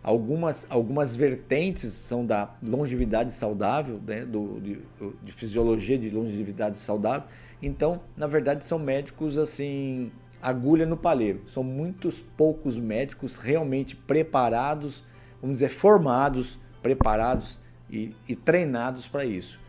Algumas, 0.02 0.66
algumas 0.70 1.16
vertentes 1.16 1.92
são 1.92 2.26
da 2.26 2.56
longevidade 2.62 3.34
saudável, 3.34 4.00
né, 4.08 4.24
do, 4.24 4.62
de, 4.62 4.80
de 5.22 5.32
fisiologia 5.34 5.98
de 5.98 6.10
longevidade 6.10 6.80
saudável. 6.80 7.28
Então, 7.62 8.00
na 8.16 8.28
verdade, 8.28 8.66
são 8.66 8.80
médicos 8.80 9.38
assim, 9.38 10.12
agulha 10.42 10.86
no 10.86 10.96
palheiro. 10.96 11.42
São 11.48 11.62
muitos 11.62 12.24
poucos 12.38 12.78
médicos 12.78 13.36
realmente 13.36 13.96
preparados, 13.96 15.04
vamos 15.42 15.60
dizer, 15.60 15.70
formados, 15.70 16.60
preparados 16.82 17.60
e, 17.90 18.16
e 18.28 18.36
treinados 18.36 19.08
para 19.08 19.26
isso. 19.26 19.60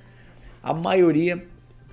A 0.63 0.73
maioria 0.75 1.47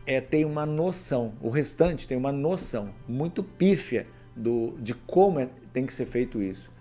é, 0.06 0.20
tem 0.20 0.46
uma 0.46 0.66
noção, 0.66 1.34
o 1.42 1.50
restante 1.50 2.08
tem 2.08 2.18
uma 2.18 2.32
noção 2.32 2.90
muito 3.08 3.44
pífia 3.44 4.08
do, 4.36 4.76
de 4.80 4.94
como 4.94 5.40
é, 5.40 5.50
tem 5.72 5.86
que 5.86 5.94
ser 5.94 6.06
feito 6.06 6.42
isso. 6.42 6.72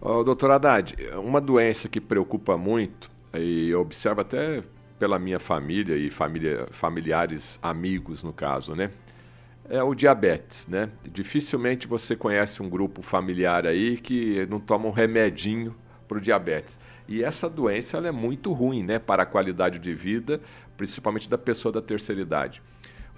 Oh, 0.00 0.22
doutor 0.22 0.50
Haddad, 0.50 0.94
uma 1.16 1.40
doença 1.40 1.88
que 1.88 2.00
preocupa 2.00 2.56
muito, 2.56 3.10
e 3.34 3.70
eu 3.70 3.80
observo 3.80 4.20
até 4.20 4.62
pela 4.98 5.18
minha 5.18 5.40
família 5.40 5.96
e 5.96 6.10
família, 6.10 6.66
familiares, 6.70 7.58
amigos 7.62 8.22
no 8.22 8.32
caso, 8.32 8.74
né? 8.74 8.90
É 9.68 9.82
o 9.82 9.94
diabetes, 9.94 10.68
né? 10.68 10.90
Dificilmente 11.04 11.86
você 11.86 12.14
conhece 12.14 12.62
um 12.62 12.68
grupo 12.68 13.02
familiar 13.02 13.66
aí 13.66 13.96
que 13.96 14.46
não 14.46 14.60
toma 14.60 14.86
um 14.86 14.92
remedinho 14.92 15.74
para 16.06 16.18
o 16.18 16.20
diabetes. 16.20 16.78
E 17.08 17.22
essa 17.22 17.48
doença 17.48 17.96
ela 17.96 18.08
é 18.08 18.12
muito 18.12 18.52
ruim, 18.52 18.82
né? 18.82 18.98
Para 18.98 19.24
a 19.24 19.26
qualidade 19.26 19.78
de 19.78 19.92
vida, 19.92 20.40
principalmente 20.76 21.28
da 21.28 21.38
pessoa 21.38 21.72
da 21.72 21.82
terceira 21.82 22.20
idade. 22.20 22.62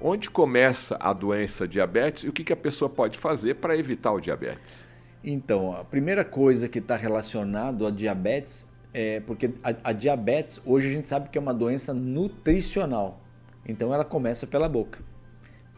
Onde 0.01 0.31
começa 0.31 0.97
a 1.01 1.13
doença 1.13 1.67
diabetes 1.67 2.25
e 2.25 2.29
o 2.29 2.33
que, 2.33 2.45
que 2.45 2.53
a 2.53 2.57
pessoa 2.57 2.89
pode 2.89 3.19
fazer 3.19 3.55
para 3.57 3.77
evitar 3.77 4.13
o 4.13 4.21
diabetes? 4.21 4.87
Então, 5.23 5.73
a 5.73 5.85
primeira 5.85 6.25
coisa 6.25 6.69
que 6.69 6.79
está 6.79 6.97
relacionado 6.97 7.87
a 7.87 7.91
diabetes 7.91 8.67
é 8.93 9.21
porque 9.21 9.51
a, 9.63 9.91
a, 9.91 9.93
diabetes 9.93 10.61
hoje 10.65 10.89
a 10.89 10.93
gente 10.93 11.09
sabe 11.09 11.29
que 11.29 11.37
é 11.37 11.41
uma 11.41 11.53
doença 11.53 11.93
nutricional. 11.93 13.21
Então 13.67 13.93
ela 13.93 14.05
começa 14.05 14.47
pela 14.47 14.69
boca, 14.69 15.01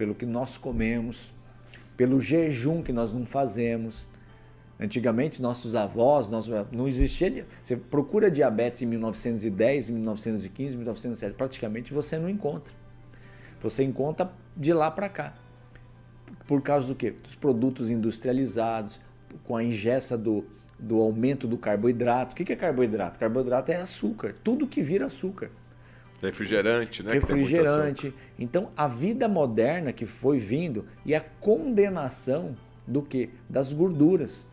pelo 0.00 0.14
que 0.14 0.24
nós 0.24 0.56
comemos, 0.56 1.30
pelo 1.94 2.22
jejum 2.22 2.82
que 2.82 2.90
nós 2.90 3.12
não 3.12 3.26
fazemos. 3.26 4.06
Antigamente 4.80 5.42
nossos 5.42 5.74
avós, 5.74 6.26
nós, 6.26 6.46
não 6.72 6.88
existia. 6.88 7.46
Você 7.62 7.76
procura 7.76 8.30
diabetes 8.30 8.80
em 8.80 8.86
1910, 8.86 9.90
1915, 9.90 10.74
1907, 10.74 11.34
praticamente 11.34 11.92
você 11.92 12.18
não 12.18 12.30
encontra. 12.30 12.72
Você 13.62 13.84
encontra 13.84 14.32
de 14.56 14.72
lá 14.72 14.90
para 14.90 15.10
cá. 15.10 15.34
Por 16.46 16.62
causa 16.62 16.86
do 16.88 16.94
quê? 16.94 17.10
Dos 17.10 17.34
produtos 17.34 17.90
industrializados, 17.90 18.98
com 19.44 19.54
a 19.54 19.62
ingesta 19.62 20.16
do, 20.16 20.46
do 20.78 20.98
aumento 20.98 21.46
do 21.46 21.58
carboidrato. 21.58 22.32
O 22.32 22.36
que 22.36 22.50
é 22.50 22.56
carboidrato? 22.56 23.18
Carboidrato 23.18 23.70
é 23.70 23.76
açúcar, 23.76 24.34
tudo 24.42 24.66
que 24.66 24.80
vira 24.80 25.04
açúcar. 25.04 25.50
Refrigerante, 26.22 27.02
né? 27.02 27.12
Refrigerante. 27.12 28.14
Então, 28.38 28.70
a 28.76 28.86
vida 28.86 29.26
moderna 29.26 29.92
que 29.92 30.04
foi 30.04 30.38
vindo 30.38 30.86
e 31.04 31.14
a 31.14 31.20
condenação 31.20 32.56
do 32.86 33.02
que? 33.02 33.30
Das 33.48 33.72
gorduras. 33.72 34.44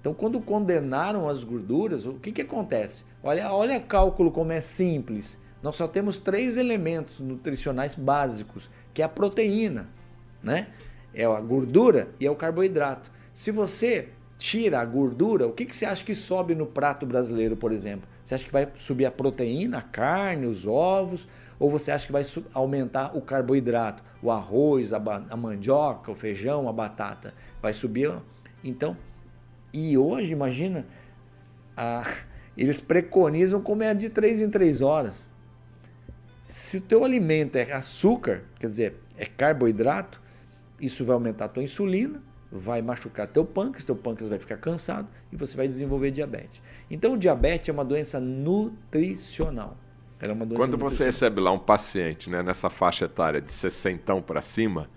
Então, 0.00 0.12
quando 0.12 0.40
condenaram 0.40 1.28
as 1.28 1.44
gorduras, 1.44 2.04
o 2.04 2.14
que, 2.14 2.32
que 2.32 2.42
acontece? 2.42 3.04
Olha, 3.22 3.52
olha 3.52 3.78
o 3.78 3.82
cálculo 3.82 4.32
como 4.32 4.50
é 4.50 4.60
simples. 4.60 5.38
Nós 5.62 5.76
só 5.76 5.86
temos 5.86 6.18
três 6.18 6.56
elementos 6.56 7.20
nutricionais 7.20 7.94
básicos, 7.94 8.68
que 8.92 9.00
é 9.00 9.04
a 9.04 9.08
proteína, 9.08 9.88
né? 10.42 10.68
É 11.14 11.24
a 11.24 11.40
gordura 11.40 12.08
e 12.18 12.26
é 12.26 12.30
o 12.30 12.34
carboidrato. 12.34 13.12
Se 13.32 13.52
você 13.52 14.08
tira 14.42 14.80
a 14.80 14.84
gordura, 14.84 15.46
o 15.46 15.52
que, 15.52 15.64
que 15.64 15.74
você 15.74 15.86
acha 15.86 16.04
que 16.04 16.14
sobe 16.14 16.54
no 16.54 16.66
prato 16.66 17.06
brasileiro, 17.06 17.56
por 17.56 17.70
exemplo? 17.70 18.08
Você 18.24 18.34
acha 18.34 18.44
que 18.44 18.52
vai 18.52 18.68
subir 18.76 19.06
a 19.06 19.10
proteína, 19.10 19.78
a 19.78 19.82
carne, 19.82 20.46
os 20.46 20.66
ovos? 20.66 21.28
Ou 21.60 21.70
você 21.70 21.92
acha 21.92 22.06
que 22.06 22.12
vai 22.12 22.24
aumentar 22.52 23.16
o 23.16 23.20
carboidrato, 23.20 24.02
o 24.20 24.32
arroz, 24.32 24.92
a, 24.92 25.00
a 25.30 25.36
mandioca, 25.36 26.10
o 26.10 26.14
feijão, 26.14 26.68
a 26.68 26.72
batata? 26.72 27.32
Vai 27.62 27.72
subir? 27.72 28.12
Então, 28.64 28.96
e 29.72 29.96
hoje, 29.96 30.32
imagina, 30.32 30.84
a, 31.76 32.04
eles 32.58 32.80
preconizam 32.80 33.62
comer 33.62 33.94
de 33.94 34.10
3 34.10 34.42
em 34.42 34.50
3 34.50 34.80
horas. 34.80 35.22
Se 36.48 36.78
o 36.78 36.80
teu 36.80 37.04
alimento 37.04 37.56
é 37.56 37.72
açúcar, 37.72 38.42
quer 38.58 38.68
dizer, 38.68 38.96
é 39.16 39.24
carboidrato, 39.24 40.20
isso 40.80 41.04
vai 41.04 41.14
aumentar 41.14 41.44
a 41.44 41.48
tua 41.48 41.62
insulina, 41.62 42.20
vai 42.52 42.82
machucar 42.82 43.26
teu 43.26 43.46
pâncreas, 43.46 43.84
teu 43.84 43.96
pâncreas 43.96 44.28
vai 44.28 44.38
ficar 44.38 44.58
cansado 44.58 45.08
e 45.32 45.36
você 45.36 45.56
vai 45.56 45.66
desenvolver 45.66 46.10
diabetes. 46.10 46.60
Então, 46.90 47.14
o 47.14 47.18
diabetes 47.18 47.70
é 47.70 47.72
uma 47.72 47.84
doença 47.84 48.20
nutricional. 48.20 49.78
É 50.20 50.30
uma 50.30 50.44
doença 50.44 50.62
Quando 50.62 50.76
você 50.76 51.04
recebe 51.04 51.40
lá 51.40 51.50
um 51.50 51.58
paciente 51.58 52.28
né, 52.28 52.42
nessa 52.42 52.68
faixa 52.68 53.06
etária 53.06 53.40
de 53.40 53.50
60 53.50 54.20
para 54.20 54.42
cima 54.42 54.88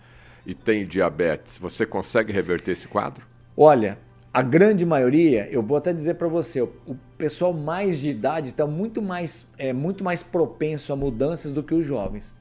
e 0.45 0.53
tem 0.53 0.85
diabetes, 0.85 1.57
você 1.57 1.85
consegue 1.85 2.31
reverter 2.33 2.71
esse 2.71 2.87
quadro? 2.87 3.25
Olha, 3.55 3.97
a 4.33 4.41
grande 4.41 4.85
maioria, 4.85 5.47
eu 5.49 5.63
vou 5.63 5.77
até 5.77 5.93
dizer 5.93 6.15
para 6.15 6.27
você, 6.27 6.61
o 6.61 6.97
pessoal 7.17 7.53
mais 7.53 7.99
de 7.99 8.09
idade 8.09 8.49
está 8.49 8.67
muito 8.67 9.01
mais, 9.01 9.47
é, 9.57 9.71
muito 9.71 10.03
mais 10.03 10.21
propenso 10.21 10.91
a 10.91 10.95
mudanças 10.95 11.53
do 11.53 11.63
que 11.63 11.73
os 11.73 11.85
jovens. 11.85 12.33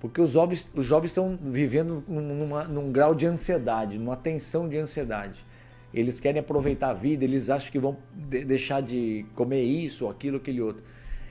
Porque 0.00 0.20
os 0.20 0.30
jovens, 0.30 0.68
os 0.74 0.84
jovens 0.84 1.10
estão 1.10 1.38
vivendo 1.42 2.04
numa, 2.06 2.64
num 2.64 2.92
grau 2.92 3.14
de 3.14 3.26
ansiedade, 3.26 3.98
numa 3.98 4.16
tensão 4.16 4.68
de 4.68 4.76
ansiedade. 4.76 5.44
Eles 5.92 6.20
querem 6.20 6.40
aproveitar 6.40 6.90
a 6.90 6.94
vida, 6.94 7.24
eles 7.24 7.48
acham 7.48 7.72
que 7.72 7.78
vão 7.78 7.96
de, 8.14 8.44
deixar 8.44 8.82
de 8.82 9.24
comer 9.34 9.62
isso, 9.62 10.06
aquilo, 10.08 10.36
aquele 10.36 10.60
outro. 10.60 10.82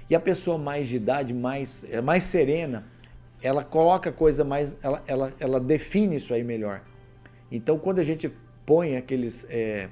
E 0.09 0.15
a 0.15 0.19
pessoa 0.19 0.57
mais 0.57 0.89
de 0.89 0.95
idade, 0.95 1.33
mais, 1.33 1.85
é 1.89 2.01
mais 2.01 2.23
serena, 2.23 2.85
ela 3.41 3.63
coloca 3.63 4.11
coisa 4.11 4.43
mais. 4.43 4.75
Ela, 4.81 5.03
ela, 5.05 5.33
ela 5.39 5.59
define 5.59 6.15
isso 6.15 6.33
aí 6.33 6.43
melhor. 6.43 6.81
Então, 7.51 7.77
quando 7.77 7.99
a 7.99 8.03
gente 8.03 8.31
põe 8.65 8.97
aqueles. 8.97 9.45
É, 9.49 9.89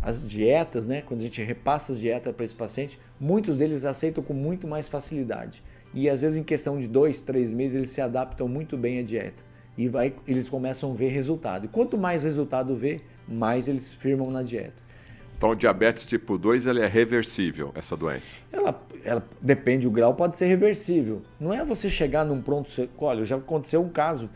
as 0.00 0.28
dietas, 0.28 0.86
né? 0.86 1.02
Quando 1.02 1.20
a 1.20 1.24
gente 1.24 1.42
repassa 1.42 1.92
as 1.92 1.98
dietas 1.98 2.32
para 2.32 2.44
esse 2.44 2.54
paciente, 2.54 2.98
muitos 3.18 3.56
deles 3.56 3.84
aceitam 3.84 4.22
com 4.22 4.32
muito 4.32 4.64
mais 4.66 4.86
facilidade 4.86 5.60
e 5.94 6.08
às 6.08 6.20
vezes 6.20 6.36
em 6.36 6.42
questão 6.42 6.78
de 6.78 6.86
dois, 6.86 7.20
três 7.20 7.52
meses 7.52 7.74
eles 7.74 7.90
se 7.90 8.00
adaptam 8.00 8.46
muito 8.48 8.76
bem 8.76 8.98
à 8.98 9.02
dieta 9.02 9.42
e 9.76 9.88
vai, 9.88 10.12
eles 10.26 10.48
começam 10.48 10.90
a 10.90 10.94
ver 10.94 11.08
resultado. 11.10 11.66
E 11.66 11.68
quanto 11.68 11.96
mais 11.96 12.24
resultado 12.24 12.74
vê, 12.74 13.00
mais 13.28 13.68
eles 13.68 13.92
firmam 13.92 14.30
na 14.30 14.42
dieta. 14.42 14.88
Então, 15.36 15.50
o 15.50 15.54
diabetes 15.54 16.04
tipo 16.04 16.36
2 16.36 16.66
ele 16.66 16.80
é 16.80 16.88
reversível, 16.88 17.70
essa 17.76 17.96
doença? 17.96 18.34
Ela, 18.52 18.82
ela 19.04 19.24
depende 19.40 19.86
do 19.86 19.90
grau, 19.92 20.12
pode 20.12 20.36
ser 20.36 20.46
reversível. 20.46 21.22
Não 21.38 21.54
é 21.54 21.64
você 21.64 21.88
chegar 21.88 22.24
num 22.24 22.42
pronto 22.42 22.68
Olha, 22.98 23.24
já 23.24 23.36
aconteceu 23.36 23.80
um 23.80 23.88
caso. 23.88 24.28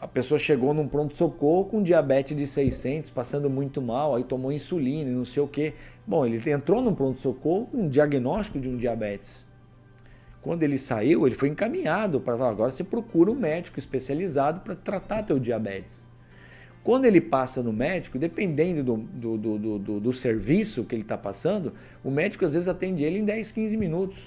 A 0.00 0.08
pessoa 0.08 0.40
chegou 0.40 0.74
num 0.74 0.88
pronto-socorro 0.88 1.66
com 1.66 1.82
diabetes 1.82 2.36
de 2.36 2.46
600, 2.46 3.08
passando 3.10 3.48
muito 3.48 3.80
mal, 3.80 4.16
aí 4.16 4.24
tomou 4.24 4.52
insulina 4.52 5.08
e 5.08 5.14
não 5.14 5.24
sei 5.24 5.42
o 5.42 5.46
quê. 5.46 5.74
Bom, 6.04 6.26
ele 6.26 6.50
entrou 6.50 6.82
num 6.82 6.94
pronto-socorro 6.94 7.66
com 7.66 7.78
um 7.78 7.88
diagnóstico 7.88 8.58
de 8.58 8.68
um 8.68 8.76
diabetes. 8.76 9.44
Quando 10.42 10.64
ele 10.64 10.76
saiu, 10.76 11.24
ele 11.24 11.36
foi 11.36 11.48
encaminhado 11.48 12.20
para 12.20 12.34
agora 12.48 12.72
você 12.72 12.82
procura 12.82 13.30
um 13.30 13.34
médico 13.34 13.78
especializado 13.78 14.60
para 14.60 14.74
tratar 14.74 15.22
teu 15.22 15.38
diabetes. 15.38 16.04
Quando 16.82 17.04
ele 17.04 17.20
passa 17.20 17.62
no 17.62 17.72
médico, 17.72 18.18
dependendo 18.18 18.82
do, 18.82 18.96
do, 18.96 19.38
do, 19.38 19.78
do, 19.78 20.00
do 20.00 20.12
serviço 20.12 20.82
que 20.82 20.96
ele 20.96 21.02
está 21.02 21.16
passando, 21.16 21.72
o 22.02 22.10
médico 22.10 22.44
às 22.44 22.54
vezes 22.54 22.66
atende 22.66 23.04
ele 23.04 23.20
em 23.20 23.24
10, 23.24 23.52
15 23.52 23.76
minutos. 23.76 24.18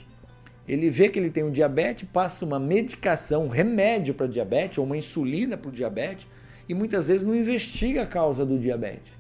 Ele 0.66 0.90
vê 0.90 1.10
que 1.10 1.20
ele 1.20 1.30
tem 1.30 1.44
um 1.44 1.52
diabetes, 1.52 2.08
passa 2.12 2.46
uma 2.46 2.58
medicação, 2.58 3.48
um 3.48 3.50
remédio 3.50 4.14
para 4.14 4.26
diabetes, 4.26 4.78
ou 4.78 4.86
uma 4.86 4.96
insulina 4.96 5.58
para 5.58 5.68
o 5.68 5.72
diabetes, 5.72 6.26
e 6.68 6.74
muitas 6.74 7.10
vezes 7.10 7.26
não 7.26 7.36
investiga 7.36 8.04
a 8.04 8.08
causa 8.08 8.46
do 8.46 8.58
diabetes. 8.58 9.14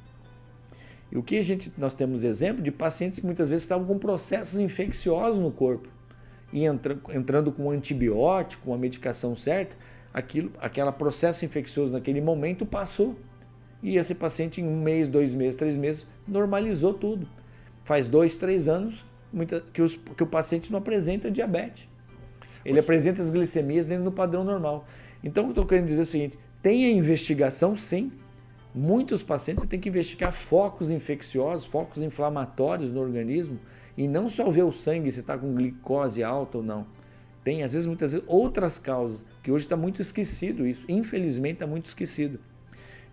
E 1.11 1.17
o 1.17 1.21
que 1.21 1.37
a 1.37 1.43
gente, 1.43 1.71
nós 1.77 1.93
temos 1.93 2.23
exemplo 2.23 2.63
de 2.63 2.71
pacientes 2.71 3.19
que 3.19 3.25
muitas 3.25 3.49
vezes 3.49 3.65
estavam 3.65 3.85
com 3.85 3.99
processos 3.99 4.57
infecciosos 4.57 5.41
no 5.41 5.51
corpo 5.51 5.89
e 6.55 6.63
entra, 6.63 6.97
entrando 7.13 7.51
com 7.51 7.65
um 7.65 7.69
antibiótico, 7.69 8.71
uma 8.71 8.77
medicação 8.77 9.35
certa, 9.35 9.75
aquilo, 10.13 10.53
aquele 10.61 10.89
processo 10.93 11.43
infeccioso 11.43 11.91
naquele 11.91 12.21
momento 12.21 12.65
passou. 12.65 13.13
E 13.83 13.97
esse 13.97 14.15
paciente, 14.15 14.61
em 14.61 14.65
um 14.65 14.81
mês, 14.81 15.09
dois 15.09 15.33
meses, 15.33 15.57
três 15.57 15.75
meses, 15.75 16.07
normalizou 16.25 16.93
tudo. 16.93 17.27
Faz 17.83 18.07
dois, 18.07 18.37
três 18.37 18.69
anos 18.69 19.03
muita, 19.33 19.59
que, 19.73 19.81
os, 19.81 19.97
que 19.97 20.23
o 20.23 20.25
paciente 20.25 20.71
não 20.71 20.79
apresenta 20.79 21.29
diabetes. 21.29 21.89
Ele 22.63 22.75
Você... 22.75 22.79
apresenta 22.79 23.21
as 23.21 23.29
glicemias 23.29 23.85
dentro 23.85 24.05
do 24.05 24.11
padrão 24.13 24.45
normal. 24.45 24.87
Então, 25.21 25.43
eu 25.43 25.49
estou 25.49 25.65
querendo 25.65 25.87
dizer 25.87 26.03
o 26.03 26.05
seguinte: 26.05 26.39
tem 26.61 26.85
a 26.85 26.89
investigação, 26.89 27.75
sim. 27.75 28.13
Muitos 28.73 29.21
pacientes 29.21 29.63
você 29.63 29.69
tem 29.69 29.79
que 29.79 29.89
investigar 29.89 30.31
focos 30.31 30.89
infecciosos, 30.89 31.65
focos 31.65 32.01
inflamatórios 32.01 32.93
no 32.93 33.01
organismo, 33.01 33.59
e 33.97 34.07
não 34.07 34.29
só 34.29 34.49
ver 34.49 34.63
o 34.63 34.71
sangue 34.71 35.11
se 35.11 35.21
está 35.21 35.37
com 35.37 35.53
glicose 35.53 36.23
alta 36.23 36.57
ou 36.57 36.63
não. 36.63 36.85
Tem, 37.43 37.63
às 37.63 37.73
vezes, 37.73 37.85
muitas 37.85 38.11
vezes, 38.11 38.25
outras 38.27 38.79
causas, 38.79 39.23
que 39.43 39.51
hoje 39.51 39.65
está 39.65 39.77
muito 39.77 40.01
esquecido 40.01 40.65
isso. 40.65 40.83
Infelizmente, 40.89 41.53
está 41.53 41.67
muito 41.67 41.85
esquecido. 41.85 42.39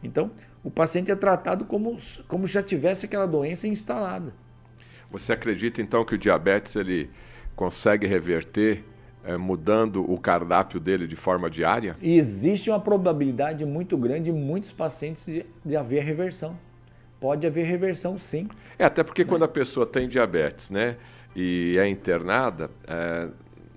Então, 0.02 0.30
o 0.64 0.70
paciente 0.70 1.10
é 1.10 1.14
tratado 1.14 1.64
como, 1.64 1.98
como 2.26 2.46
já 2.46 2.62
tivesse 2.62 3.06
aquela 3.06 3.26
doença 3.26 3.68
instalada. 3.68 4.32
Você 5.10 5.32
acredita, 5.32 5.82
então, 5.82 6.04
que 6.04 6.14
o 6.14 6.18
diabetes 6.18 6.74
ele 6.76 7.10
consegue 7.54 8.06
reverter 8.06 8.82
é, 9.22 9.36
mudando 9.36 10.10
o 10.10 10.18
cardápio 10.18 10.80
dele 10.80 11.06
de 11.06 11.14
forma 11.14 11.48
diária? 11.50 11.96
E 12.00 12.16
existe 12.16 12.70
uma 12.70 12.80
probabilidade 12.80 13.64
muito 13.64 13.96
grande 13.96 14.30
em 14.30 14.32
muitos 14.32 14.72
pacientes 14.72 15.24
de, 15.26 15.46
de 15.64 15.76
haver 15.76 16.02
reversão. 16.02 16.56
Pode 17.22 17.46
haver 17.46 17.64
reversão, 17.64 18.18
sim. 18.18 18.48
É, 18.76 18.84
até 18.84 19.04
porque 19.04 19.22
né? 19.22 19.28
quando 19.30 19.44
a 19.44 19.48
pessoa 19.48 19.86
tem 19.86 20.08
diabetes, 20.08 20.70
né, 20.70 20.96
e 21.36 21.76
é 21.78 21.88
internada, 21.88 22.68
é, 22.84 23.28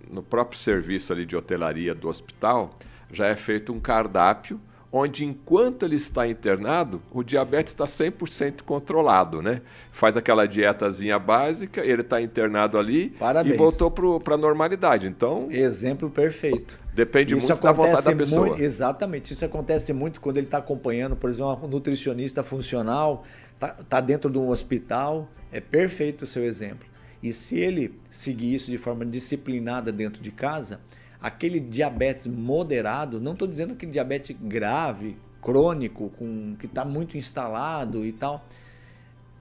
no 0.10 0.24
próprio 0.24 0.58
serviço 0.58 1.14
ali 1.14 1.28
de 1.28 1.38
hotelaria 1.38 1.94
do 1.94 2.10
hospital, 2.10 2.74
já 3.12 3.28
é 3.28 3.36
feito 3.36 3.72
um 3.72 3.80
cardápio 3.80 4.60
onde 4.92 5.26
enquanto 5.26 5.84
ele 5.84 5.98
está 5.98 6.28
internado, 6.28 7.02
o 7.12 7.22
diabetes 7.22 7.74
está 7.74 7.86
100% 7.86 8.64
controlado, 8.64 9.42
né? 9.42 9.62
Faz 9.92 10.16
aquela 10.16 10.48
dietazinha 10.48 11.20
básica, 11.20 11.86
ele 11.86 12.02
está 12.02 12.22
internado 12.22 12.80
ali 12.80 13.10
Parabéns. 13.10 13.54
e 13.54 13.58
voltou 13.58 13.92
para 13.92 14.36
a 14.36 14.38
normalidade. 14.38 15.06
Então, 15.06 15.50
exemplo 15.52 16.10
perfeito. 16.10 16.80
Depende 16.96 17.34
isso 17.38 17.48
muito 17.48 17.62
da 17.62 17.72
vontade 17.74 18.06
da 18.06 18.16
pessoa. 18.16 18.48
Muito, 18.48 18.64
exatamente. 18.64 19.34
Isso 19.34 19.44
acontece 19.44 19.92
muito 19.92 20.22
quando 20.22 20.38
ele 20.38 20.48
está 20.48 20.60
acompanhando, 20.60 21.14
por 21.16 21.30
exemplo, 21.30 21.60
um 21.62 21.68
nutricionista 21.68 22.42
funcional, 22.42 23.26
está 23.54 23.70
tá 23.90 24.00
dentro 24.00 24.30
de 24.30 24.38
um 24.38 24.50
hospital. 24.50 25.28
É 25.52 25.60
perfeito 25.60 26.24
o 26.24 26.28
seu 26.28 26.46
exemplo. 26.46 26.88
E 27.22 27.34
se 27.34 27.58
ele 27.58 28.00
seguir 28.10 28.56
isso 28.56 28.72
de 28.72 28.78
forma 28.78 29.06
disciplinada 29.06 29.92
dentro 29.92 30.22
de 30.22 30.32
casa, 30.32 30.80
aquele 31.22 31.60
diabetes 31.60 32.26
moderado, 32.28 33.20
não 33.20 33.34
estou 33.34 33.48
dizendo 33.48 33.76
que 33.76 33.86
diabetes 33.86 34.34
grave, 34.40 35.18
crônico, 35.42 36.12
com, 36.18 36.56
que 36.58 36.66
está 36.66 36.86
muito 36.86 37.18
instalado 37.18 38.06
e 38.06 38.14
tal. 38.14 38.48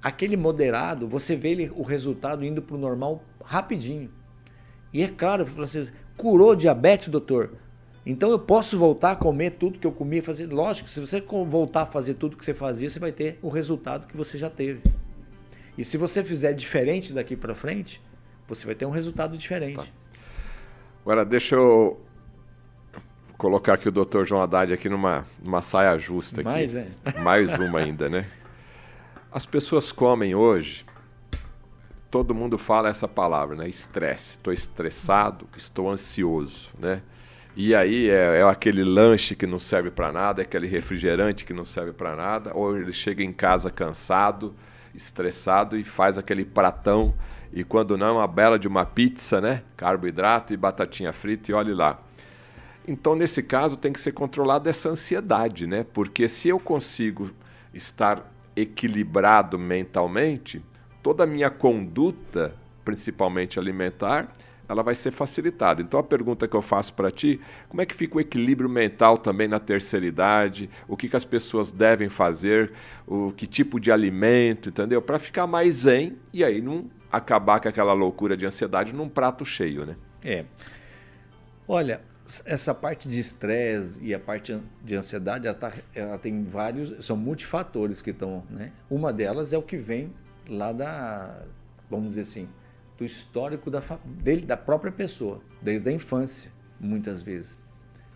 Aquele 0.03 0.37
moderado, 0.37 1.07
você 1.07 1.37
vê 1.37 1.51
ele, 1.51 1.73
o 1.77 1.83
resultado 1.83 2.45
indo 2.45 2.61
para 2.61 2.75
o 2.75 2.79
normal 2.79 3.23
rapidinho. 3.45 4.11
E 4.93 5.03
é 5.03 5.09
claro, 5.09 5.45
você 5.45 5.93
curou 6.17 6.55
diabetes, 6.55 7.09
doutor? 7.09 7.53
Então 8.07 8.31
eu 8.31 8.39
posso 8.39 8.79
voltar 8.79 9.13
a 9.13 9.17
comer 9.17 9.53
tudo 9.53 9.79
que 9.79 9.87
eu 9.87 9.93
comia, 9.93 10.23
fazer. 10.23 10.53
Lógico, 10.53 10.89
se 10.89 11.01
você 11.01 11.21
voltar 11.21 11.83
a 11.83 11.87
fazer 11.87 12.15
tudo 12.15 12.37
que 12.37 12.45
você 12.45 12.53
fazia, 12.53 12.91
você 12.91 12.99
vai 12.99 13.13
ter 13.13 13.39
o 13.41 13.49
resultado 13.49 14.07
que 14.07 14.17
você 14.17 14.37
já 14.37 14.51
teve. 14.51 14.83
E 15.77 15.85
se 15.85 15.97
você 15.97 16.23
fizer 16.23 16.53
diferente 16.53 17.13
daqui 17.13 17.35
para 17.35 17.55
frente, 17.55 18.01
você 18.47 18.67
vai 18.67 18.75
ter 18.75 18.85
um 18.85 18.91
resultado 18.91 19.37
diferente. 19.37 19.77
Tá. 19.77 19.87
Agora, 21.03 21.25
deixa 21.25 21.57
eu 21.57 22.01
colocar 23.39 23.75
aqui 23.75 23.89
o 23.89 23.93
Dr. 23.93 24.25
João 24.25 24.43
Haddad 24.43 24.73
aqui 24.73 24.89
numa, 24.89 25.27
numa 25.43 25.63
saia 25.63 25.99
justa. 25.99 26.43
Aqui. 26.43 26.49
Mais, 26.49 26.75
é? 26.75 26.89
Mais 27.23 27.59
uma 27.59 27.81
ainda, 27.81 28.09
né? 28.09 28.27
As 29.33 29.45
pessoas 29.45 29.91
comem 29.91 30.35
hoje, 30.35 30.87
todo 32.15 32.33
mundo 32.33 32.57
fala 32.57 32.89
essa 32.89 33.09
palavra, 33.09 33.57
né? 33.57 33.69
Estresse. 33.69 34.37
Estou 34.37 34.53
estressado, 34.53 35.49
estou 35.57 35.91
ansioso, 35.91 36.69
né? 36.79 37.03
E 37.57 37.75
aí 37.75 38.09
é, 38.09 38.39
é, 38.39 38.43
aquele 38.45 38.85
lanche 38.85 39.35
que 39.35 39.49
não 39.49 39.59
serve 39.59 39.91
para 39.91 40.13
nada, 40.13 40.41
é 40.41 40.45
aquele 40.45 40.69
refrigerante 40.69 41.45
que 41.45 41.53
não 41.53 41.65
serve 41.65 41.93
para 41.93 42.15
nada, 42.15 42.53
ou 42.55 42.77
ele 42.77 42.93
chega 42.93 43.25
em 43.25 43.33
casa 43.33 43.69
cansado, 43.69 44.55
estressado 44.95 45.77
e 45.77 45.83
faz 45.83 46.17
aquele 46.17 46.45
pratão 46.45 47.13
e 47.53 47.65
quando 47.65 47.99
não, 47.99 48.19
uma 48.19 48.29
bela 48.29 48.61
de 48.61 48.69
uma 48.69 48.87
pizza, 48.87 49.41
né? 49.41 49.65
Carboidrato 49.77 50.55
e 50.55 50.57
batatinha 50.57 51.13
frita 51.13 51.51
e 51.51 51.55
olhe 51.55 51.75
lá. 51.75 52.01
Então, 52.87 53.17
nesse 53.17 53.43
caso, 53.43 53.77
tem 53.77 53.93
que 53.93 53.99
ser 53.99 54.13
controlada 54.13 54.71
essa 54.71 54.89
ansiedade, 54.89 55.67
né? 55.67 55.85
Porque 55.93 56.29
se 56.29 56.47
eu 56.47 56.61
consigo 56.61 57.33
estar 57.73 58.33
equilibrado 58.55 59.59
mentalmente, 59.59 60.63
toda 61.05 61.25
a 61.25 61.27
minha 61.27 61.51
conduta, 61.51 62.55
principalmente 62.83 63.59
alimentar, 63.59 64.33
ela 64.67 64.83
vai 64.83 64.95
ser 64.95 65.11
facilitada. 65.11 65.83
Então 65.83 66.01
a 66.01 66.03
pergunta 66.03 66.49
que 66.49 66.57
eu 66.57 66.63
faço 66.63 66.95
para 66.95 67.11
ti, 67.11 67.39
como 67.69 67.83
é 67.83 67.87
que 67.87 67.95
fica 67.95 68.17
o 68.17 68.21
equilíbrio 68.21 68.71
mental 68.71 69.19
também 69.19 69.47
na 69.47 69.61
terceira 69.61 70.07
idade? 70.07 70.71
O 70.89 70.97
que, 70.97 71.07
que 71.07 71.15
as 71.15 71.25
pessoas 71.25 71.71
devem 71.71 72.09
fazer? 72.09 72.73
O 73.07 73.31
que 73.33 73.47
tipo 73.47 73.79
de 73.79 73.93
alimento, 73.93 74.71
entendeu? 74.71 75.03
Para 75.03 75.19
ficar 75.19 75.47
mais 75.47 75.77
zen 75.77 76.17
e 76.33 76.43
aí 76.43 76.63
não 76.63 76.91
acabar 77.13 77.61
com 77.61 77.69
aquela 77.69 77.93
loucura 77.93 78.35
de 78.35 78.47
ansiedade 78.47 78.95
num 78.95 79.09
prato 79.09 79.45
cheio, 79.45 79.85
né? 79.85 79.97
É. 80.25 80.47
Olha, 81.69 82.01
essa 82.47 82.75
parte 82.75 83.11
de 83.11 83.19
estresse 83.19 84.01
e 84.03 84.15
a 84.15 84.19
parte 84.19 84.59
de 84.83 84.95
ansiedade, 84.95 85.47
ela, 85.47 85.57
tá, 85.57 85.71
ela, 85.95 86.17
tem 86.17 86.43
vários, 86.45 87.05
são 87.05 87.15
multifatores 87.15 88.01
que 88.01 88.09
estão, 88.09 88.43
né? 88.49 88.73
Uma 88.89 89.13
delas 89.13 89.53
é 89.53 89.59
o 89.59 89.63
que 89.63 89.77
vem 89.77 90.11
lá 90.49 90.73
da, 90.73 91.43
vamos 91.91 92.11
dizer 92.11 92.23
assim, 92.23 92.49
do 92.97 93.05
histórico 93.05 93.71
da, 93.71 93.83
dele, 94.05 94.47
da 94.47 94.57
própria 94.57 94.93
pessoa, 94.93 95.41
desde 95.61 95.89
a 95.89 95.93
infância, 95.93 96.51
muitas 96.79 97.23
vezes. 97.23 97.57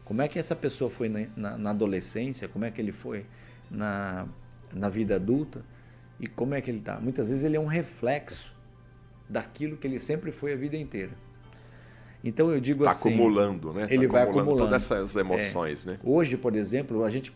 Como 0.04 0.22
é 0.22 0.28
que 0.28 0.38
essa 0.38 0.56
pessoa 0.56 0.88
foi 0.90 1.08
na, 1.08 1.26
na, 1.36 1.58
na 1.58 1.70
adolescência, 1.70 2.48
como 2.48 2.64
é 2.64 2.70
que 2.70 2.80
ele 2.80 2.92
foi 2.92 3.26
na, 3.70 4.26
na 4.74 4.88
vida 4.88 5.16
adulta 5.16 5.62
e 6.18 6.26
como 6.26 6.54
é 6.54 6.60
que 6.60 6.70
ele 6.70 6.78
está. 6.78 6.98
Muitas 6.98 7.28
vezes 7.28 7.44
ele 7.44 7.56
é 7.56 7.60
um 7.60 7.66
reflexo 7.66 8.52
daquilo 9.28 9.76
que 9.76 9.86
ele 9.86 9.98
sempre 9.98 10.32
foi 10.32 10.52
a 10.52 10.56
vida 10.56 10.76
inteira. 10.76 11.12
Então 12.22 12.50
eu 12.50 12.60
digo 12.60 12.84
tá 12.84 12.90
assim. 12.90 13.10
acumulando, 13.10 13.72
né? 13.72 13.86
Ele 13.90 14.06
tá 14.06 14.12
vai 14.12 14.22
acumulando 14.22 14.58
todas 14.58 14.82
essas 14.82 15.14
emoções, 15.14 15.86
é. 15.86 15.92
né? 15.92 15.98
Hoje, 16.02 16.36
por 16.36 16.56
exemplo, 16.56 17.04
a 17.04 17.10
gente, 17.10 17.32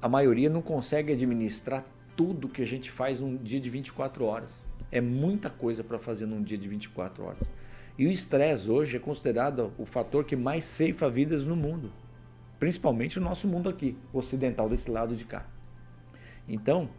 a 0.00 0.08
maioria 0.08 0.48
não 0.48 0.62
consegue 0.62 1.12
administrar 1.12 1.84
tudo 2.18 2.48
que 2.48 2.60
a 2.60 2.66
gente 2.66 2.90
faz 2.90 3.20
num 3.20 3.36
dia 3.36 3.60
de 3.60 3.70
24 3.70 4.24
horas. 4.24 4.60
É 4.90 5.00
muita 5.00 5.48
coisa 5.48 5.84
para 5.84 6.00
fazer 6.00 6.26
num 6.26 6.42
dia 6.42 6.58
de 6.58 6.66
24 6.66 7.24
horas. 7.24 7.48
E 7.96 8.08
o 8.08 8.10
estresse 8.10 8.68
hoje 8.68 8.96
é 8.96 8.98
considerado 8.98 9.72
o 9.78 9.86
fator 9.86 10.24
que 10.24 10.34
mais 10.34 10.64
ceifa 10.64 11.08
vidas 11.08 11.44
no 11.44 11.54
mundo, 11.54 11.92
principalmente 12.58 13.20
no 13.20 13.24
nosso 13.24 13.46
mundo 13.46 13.68
aqui, 13.68 13.96
ocidental 14.12 14.68
desse 14.68 14.90
lado 14.90 15.14
de 15.14 15.24
cá. 15.24 15.46
Então, 16.48 16.90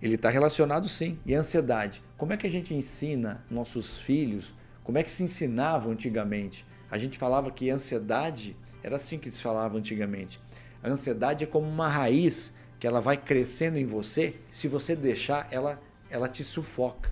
ele 0.00 0.14
está 0.14 0.30
relacionado 0.30 0.88
sim. 0.88 1.18
E 1.26 1.34
a 1.34 1.40
ansiedade? 1.40 2.02
Como 2.16 2.32
é 2.32 2.36
que 2.38 2.46
a 2.46 2.50
gente 2.50 2.72
ensina 2.72 3.44
nossos 3.50 3.98
filhos? 3.98 4.54
Como 4.82 4.96
é 4.96 5.02
que 5.02 5.10
se 5.10 5.22
ensinava 5.22 5.90
antigamente? 5.90 6.64
A 6.90 6.96
gente 6.96 7.18
falava 7.18 7.50
que 7.50 7.68
ansiedade 7.68 8.56
era 8.82 8.96
assim 8.96 9.18
que 9.18 9.30
se 9.30 9.42
falava 9.42 9.76
antigamente. 9.76 10.40
A 10.82 10.88
ansiedade 10.88 11.44
é 11.44 11.46
como 11.46 11.68
uma 11.68 11.88
raiz 11.88 12.54
que 12.78 12.86
ela 12.86 13.00
vai 13.00 13.16
crescendo 13.16 13.78
em 13.78 13.86
você. 13.86 14.34
Se 14.50 14.68
você 14.68 14.94
deixar, 14.94 15.48
ela 15.50 15.80
ela 16.10 16.28
te 16.28 16.44
sufoca. 16.44 17.10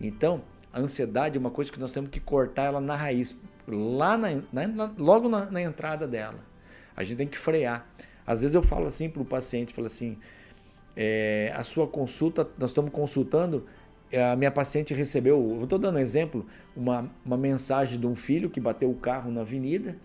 Então, 0.00 0.42
a 0.72 0.80
ansiedade 0.80 1.36
é 1.36 1.40
uma 1.40 1.50
coisa 1.50 1.70
que 1.70 1.80
nós 1.80 1.92
temos 1.92 2.10
que 2.10 2.20
cortar 2.20 2.64
ela 2.64 2.80
na 2.80 2.96
raiz, 2.96 3.36
lá 3.66 4.16
na, 4.16 4.28
na, 4.52 4.92
logo 4.98 5.28
na, 5.28 5.46
na, 5.46 5.62
entrada 5.62 6.06
dela. 6.06 6.40
A 6.96 7.02
gente 7.02 7.18
tem 7.18 7.26
que 7.26 7.38
frear. 7.38 7.86
Às 8.26 8.40
vezes 8.40 8.54
eu 8.54 8.62
falo 8.62 8.86
assim 8.86 9.08
para 9.08 9.22
o 9.22 9.24
paciente, 9.24 9.74
falo 9.74 9.86
assim, 9.86 10.16
é, 10.96 11.52
a 11.54 11.64
sua 11.64 11.86
consulta, 11.86 12.48
nós 12.58 12.70
estamos 12.70 12.92
consultando, 12.92 13.66
a 14.32 14.36
minha 14.36 14.50
paciente 14.50 14.92
recebeu, 14.92 15.56
eu 15.58 15.64
estou 15.64 15.78
dando 15.78 15.96
um 15.96 16.00
exemplo, 16.00 16.46
uma, 16.74 17.10
uma 17.24 17.36
mensagem 17.36 17.98
de 17.98 18.06
um 18.06 18.14
filho 18.14 18.50
que 18.50 18.60
bateu 18.60 18.90
o 18.90 18.94
carro 18.94 19.30
na 19.30 19.42
avenida 19.42 19.96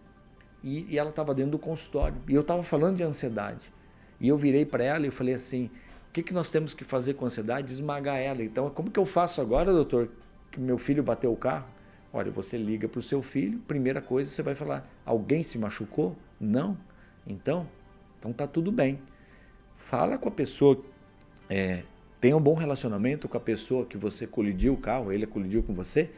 e, 0.63 0.93
e 0.93 0.97
ela 0.97 1.09
estava 1.09 1.33
dentro 1.33 1.51
do 1.51 1.59
consultório. 1.59 2.17
E 2.27 2.33
eu 2.33 2.41
estava 2.41 2.63
falando 2.63 2.97
de 2.97 3.03
ansiedade. 3.03 3.74
E 4.19 4.27
eu 4.27 4.37
virei 4.37 4.65
para 4.65 4.83
ela 4.83 5.07
e 5.07 5.11
falei 5.11 5.33
assim, 5.33 5.69
o 6.09 6.13
que, 6.13 6.23
que 6.23 6.33
nós 6.33 6.49
temos 6.49 6.73
que 6.73 6.83
fazer 6.83 7.15
com 7.15 7.25
ansiedade? 7.25 7.71
Esmagar 7.71 8.17
ela. 8.17 8.43
Então, 8.43 8.69
como 8.69 8.89
que 8.89 8.99
eu 8.99 9.05
faço 9.05 9.41
agora, 9.41 9.71
doutor, 9.71 10.09
que 10.51 10.59
meu 10.59 10.77
filho 10.77 11.03
bateu 11.03 11.31
o 11.31 11.35
carro? 11.35 11.67
Olha, 12.13 12.31
você 12.31 12.57
liga 12.57 12.87
para 12.87 12.99
o 12.99 13.01
seu 13.01 13.21
filho, 13.21 13.59
primeira 13.67 14.01
coisa 14.01 14.31
você 14.31 14.41
vai 14.41 14.55
falar, 14.55 14.89
alguém 15.05 15.43
se 15.43 15.57
machucou? 15.57 16.15
Não? 16.39 16.77
Então, 17.27 17.67
então 18.17 18.31
tá 18.31 18.47
tudo 18.47 18.71
bem. 18.71 18.99
Fala 19.75 20.17
com 20.17 20.29
a 20.29 20.31
pessoa, 20.31 20.81
é, 21.49 21.83
tenha 22.21 22.37
um 22.37 22.41
bom 22.41 22.53
relacionamento 22.53 23.27
com 23.27 23.35
a 23.35 23.41
pessoa 23.41 23.85
que 23.85 23.97
você 23.97 24.25
colidiu 24.25 24.73
o 24.73 24.77
carro, 24.77 25.11
ele 25.11 25.27
colidiu 25.27 25.61
com 25.61 25.73
você, 25.73 26.09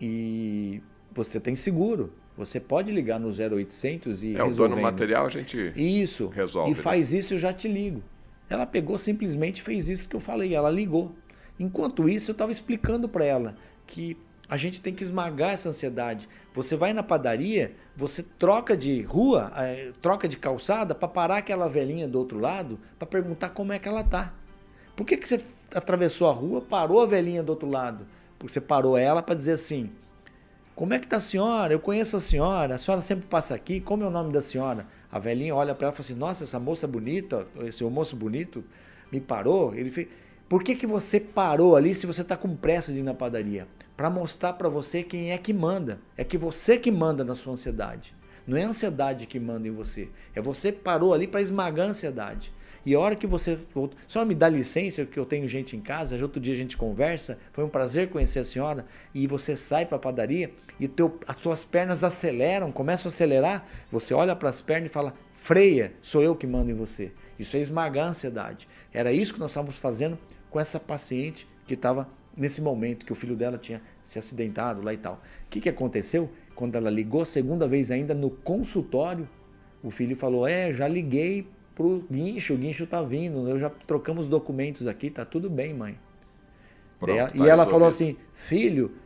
e 0.00 0.80
você 1.24 1.40
tem 1.40 1.56
seguro. 1.56 2.12
Você 2.36 2.60
pode 2.60 2.92
ligar 2.92 3.18
no 3.18 3.28
0800 3.28 4.22
e 4.22 4.36
É 4.36 4.44
o 4.44 4.50
dono 4.50 4.80
material, 4.80 5.26
a 5.26 5.28
gente 5.28 5.72
isso, 5.74 6.28
resolve. 6.28 6.70
E 6.70 6.74
né? 6.74 6.80
faz 6.80 7.12
isso, 7.12 7.34
eu 7.34 7.38
já 7.38 7.52
te 7.52 7.66
ligo. 7.66 8.02
Ela 8.48 8.64
pegou 8.64 8.96
simplesmente 8.98 9.60
fez 9.60 9.88
isso 9.88 10.08
que 10.08 10.14
eu 10.14 10.20
falei, 10.20 10.54
ela 10.54 10.70
ligou. 10.70 11.14
Enquanto 11.58 12.08
isso, 12.08 12.30
eu 12.30 12.32
estava 12.32 12.52
explicando 12.52 13.08
para 13.08 13.24
ela 13.24 13.56
que 13.86 14.16
a 14.48 14.56
gente 14.56 14.80
tem 14.80 14.94
que 14.94 15.02
esmagar 15.02 15.50
essa 15.50 15.68
ansiedade. 15.68 16.28
Você 16.54 16.76
vai 16.76 16.92
na 16.92 17.02
padaria, 17.02 17.74
você 17.96 18.22
troca 18.22 18.76
de 18.76 19.02
rua, 19.02 19.52
é, 19.56 19.90
troca 20.00 20.28
de 20.28 20.38
calçada 20.38 20.94
para 20.94 21.08
parar 21.08 21.38
aquela 21.38 21.68
velhinha 21.68 22.06
do 22.06 22.18
outro 22.18 22.38
lado 22.38 22.78
para 22.98 23.06
perguntar 23.06 23.50
como 23.50 23.72
é 23.72 23.78
que 23.78 23.88
ela 23.88 24.04
tá. 24.04 24.32
Por 24.94 25.04
que, 25.04 25.16
que 25.16 25.28
você 25.28 25.40
atravessou 25.74 26.30
a 26.30 26.32
rua, 26.32 26.62
parou 26.62 27.00
a 27.00 27.06
velhinha 27.06 27.42
do 27.42 27.50
outro 27.50 27.68
lado? 27.68 28.06
Porque 28.38 28.52
você 28.52 28.60
parou 28.60 28.96
ela 28.96 29.20
para 29.20 29.34
dizer 29.34 29.52
assim: 29.52 29.90
Como 30.78 30.94
é 30.94 30.98
que 31.00 31.08
tá 31.08 31.16
a 31.16 31.20
senhora? 31.20 31.74
Eu 31.74 31.80
conheço 31.80 32.16
a 32.16 32.20
senhora, 32.20 32.76
a 32.76 32.78
senhora 32.78 33.02
sempre 33.02 33.26
passa 33.26 33.52
aqui, 33.52 33.80
como 33.80 34.04
é 34.04 34.06
o 34.06 34.10
nome 34.10 34.32
da 34.32 34.40
senhora? 34.40 34.86
A 35.10 35.18
velhinha 35.18 35.52
olha 35.52 35.74
para 35.74 35.88
ela 35.88 35.92
e 35.92 35.96
fala 35.96 36.04
assim: 36.04 36.14
Nossa, 36.14 36.44
essa 36.44 36.60
moça 36.60 36.86
bonita, 36.86 37.48
esse 37.62 37.82
moço 37.82 38.14
bonito 38.14 38.62
me 39.10 39.20
parou. 39.20 39.74
Ele 39.74 39.90
fez. 39.90 40.06
Por 40.48 40.62
que, 40.62 40.76
que 40.76 40.86
você 40.86 41.18
parou 41.18 41.74
ali 41.74 41.96
se 41.96 42.06
você 42.06 42.22
está 42.22 42.36
com 42.36 42.54
pressa 42.54 42.92
de 42.92 43.00
ir 43.00 43.02
na 43.02 43.12
padaria? 43.12 43.66
Para 43.96 44.08
mostrar 44.08 44.52
para 44.52 44.68
você 44.68 45.02
quem 45.02 45.32
é 45.32 45.38
que 45.38 45.52
manda. 45.52 45.98
É 46.16 46.22
que 46.22 46.38
você 46.38 46.78
que 46.78 46.92
manda 46.92 47.24
na 47.24 47.34
sua 47.34 47.54
ansiedade. 47.54 48.14
Não 48.46 48.56
é 48.56 48.62
a 48.62 48.68
ansiedade 48.68 49.26
que 49.26 49.40
manda 49.40 49.66
em 49.66 49.72
você. 49.72 50.08
É 50.32 50.40
você 50.40 50.70
que 50.70 50.78
parou 50.78 51.12
ali 51.12 51.26
para 51.26 51.42
esmagar 51.42 51.88
a 51.88 51.90
ansiedade. 51.90 52.52
E 52.88 52.94
a 52.94 53.00
hora 53.00 53.14
que 53.14 53.26
você. 53.26 53.58
Só 54.06 54.24
me 54.24 54.34
dá 54.34 54.48
licença, 54.48 55.04
que 55.04 55.18
eu 55.18 55.26
tenho 55.26 55.46
gente 55.46 55.76
em 55.76 55.80
casa, 55.80 56.16
outro 56.22 56.40
dia 56.40 56.54
a 56.54 56.56
gente 56.56 56.74
conversa. 56.74 57.38
Foi 57.52 57.62
um 57.62 57.68
prazer 57.68 58.08
conhecer 58.08 58.38
a 58.38 58.44
senhora. 58.46 58.86
E 59.14 59.26
você 59.26 59.54
sai 59.54 59.84
para 59.84 59.96
a 59.96 60.00
padaria 60.00 60.50
e 60.80 60.88
teu, 60.88 61.20
as 61.28 61.36
suas 61.36 61.64
pernas 61.66 62.02
aceleram, 62.02 62.72
começam 62.72 63.10
a 63.10 63.12
acelerar. 63.12 63.68
Você 63.92 64.14
olha 64.14 64.34
para 64.34 64.48
as 64.48 64.62
pernas 64.62 64.88
e 64.88 64.92
fala: 64.94 65.12
freia, 65.36 65.92
sou 66.00 66.22
eu 66.22 66.34
que 66.34 66.46
mando 66.46 66.70
em 66.70 66.74
você. 66.74 67.12
Isso 67.38 67.58
é 67.58 67.60
esmagar 67.60 68.06
a 68.06 68.08
ansiedade. 68.08 68.66
Era 68.90 69.12
isso 69.12 69.34
que 69.34 69.40
nós 69.40 69.50
estávamos 69.50 69.76
fazendo 69.76 70.18
com 70.48 70.58
essa 70.58 70.80
paciente 70.80 71.46
que 71.66 71.74
estava 71.74 72.08
nesse 72.34 72.62
momento 72.62 73.04
que 73.04 73.12
o 73.12 73.16
filho 73.16 73.36
dela 73.36 73.58
tinha 73.58 73.82
se 74.02 74.18
acidentado 74.18 74.80
lá 74.80 74.94
e 74.94 74.96
tal. 74.96 75.16
O 75.44 75.50
que, 75.50 75.60
que 75.60 75.68
aconteceu? 75.68 76.30
Quando 76.54 76.74
ela 76.74 76.88
ligou, 76.88 77.26
segunda 77.26 77.68
vez 77.68 77.90
ainda 77.90 78.14
no 78.14 78.30
consultório, 78.30 79.28
o 79.82 79.90
filho 79.90 80.16
falou: 80.16 80.48
É, 80.48 80.72
já 80.72 80.88
liguei 80.88 81.46
pro 81.78 82.04
guincho, 82.10 82.54
o 82.54 82.56
guincho 82.56 82.88
tá 82.88 83.00
vindo, 83.00 83.48
eu 83.48 83.56
já 83.60 83.70
trocamos 83.70 84.26
documentos 84.26 84.88
aqui, 84.88 85.08
tá 85.08 85.24
tudo 85.24 85.48
bem, 85.48 85.72
mãe. 85.72 85.96
Pronto, 86.98 87.14
e 87.14 87.18
ela, 87.18 87.30
tá 87.30 87.36
e 87.36 87.48
ela 87.48 87.66
falou 87.66 87.86
assim: 87.86 88.16
Filho, 88.34 88.96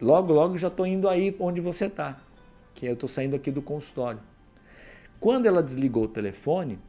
logo, 0.00 0.32
logo 0.32 0.58
já 0.58 0.68
tô 0.68 0.84
indo 0.84 1.08
aí 1.08 1.36
onde 1.38 1.60
você 1.60 1.88
tá, 1.88 2.20
que 2.74 2.84
eu 2.84 2.96
tô 2.96 3.06
saindo 3.06 3.36
aqui 3.36 3.52
do 3.52 3.62
consultório. 3.62 4.18
Quando 5.20 5.46
ela 5.46 5.62
desligou 5.62 6.02
o 6.02 6.08
telefone, 6.08 6.80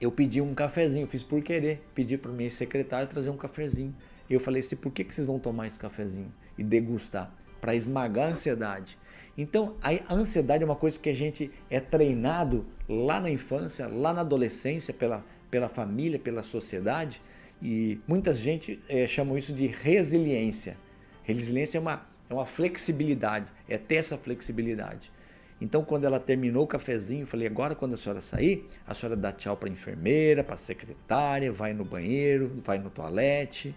eu 0.00 0.10
pedi 0.10 0.40
um 0.40 0.52
cafezinho, 0.54 1.06
fiz 1.06 1.22
por 1.22 1.40
querer, 1.40 1.80
pedi 1.94 2.18
para 2.18 2.32
minha 2.32 2.50
secretária 2.50 3.06
trazer 3.06 3.30
um 3.30 3.36
cafezinho. 3.36 3.94
Eu 4.28 4.40
falei 4.40 4.60
assim, 4.60 4.76
por 4.76 4.92
que, 4.92 5.04
que 5.04 5.14
vocês 5.14 5.26
vão 5.26 5.38
tomar 5.38 5.68
esse 5.68 5.78
cafezinho 5.78 6.32
e 6.58 6.64
degustar? 6.64 7.32
Para 7.60 7.74
esmagar 7.74 8.28
a 8.28 8.30
ansiedade. 8.30 8.98
Então, 9.36 9.76
a 9.80 10.14
ansiedade 10.14 10.64
é 10.64 10.66
uma 10.66 10.74
coisa 10.74 10.98
que 10.98 11.08
a 11.08 11.14
gente 11.14 11.50
é 11.70 11.78
treinado 11.78 12.66
lá 12.88 13.20
na 13.20 13.30
infância, 13.30 13.86
lá 13.86 14.12
na 14.12 14.22
adolescência, 14.22 14.92
pela, 14.92 15.24
pela 15.48 15.68
família, 15.68 16.18
pela 16.18 16.42
sociedade, 16.42 17.22
e 17.62 18.00
muita 18.06 18.34
gente 18.34 18.80
é, 18.88 19.06
chamam 19.06 19.38
isso 19.38 19.52
de 19.52 19.66
resiliência. 19.68 20.76
Resiliência 21.22 21.78
é 21.78 21.80
uma, 21.80 22.04
é 22.28 22.34
uma 22.34 22.46
flexibilidade, 22.46 23.52
é 23.68 23.78
ter 23.78 23.96
essa 23.96 24.18
flexibilidade. 24.18 25.12
Então, 25.60 25.84
quando 25.84 26.04
ela 26.04 26.18
terminou 26.20 26.64
o 26.64 26.66
cafezinho, 26.66 27.22
eu 27.22 27.26
falei: 27.26 27.46
agora, 27.46 27.74
quando 27.74 27.94
a 27.94 27.96
senhora 27.96 28.20
sair, 28.20 28.66
a 28.86 28.94
senhora 28.94 29.16
dá 29.16 29.32
tchau 29.32 29.56
para 29.56 29.68
a 29.68 29.72
enfermeira, 29.72 30.42
para 30.42 30.54
a 30.54 30.58
secretária, 30.58 31.52
vai 31.52 31.72
no 31.72 31.84
banheiro, 31.84 32.60
vai 32.64 32.78
no 32.78 32.90
toalete 32.90 33.74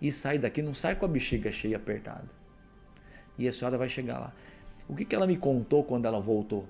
e 0.00 0.12
sai 0.12 0.38
daqui. 0.38 0.62
Não 0.62 0.74
sai 0.74 0.94
com 0.94 1.04
a 1.04 1.08
bexiga 1.08 1.50
cheia 1.50 1.76
apertada. 1.76 2.43
E 3.38 3.48
a 3.48 3.52
senhora 3.52 3.76
vai 3.76 3.88
chegar 3.88 4.18
lá. 4.18 4.32
O 4.88 4.94
que, 4.94 5.04
que 5.04 5.14
ela 5.14 5.26
me 5.26 5.36
contou 5.36 5.82
quando 5.82 6.06
ela 6.06 6.20
voltou? 6.20 6.66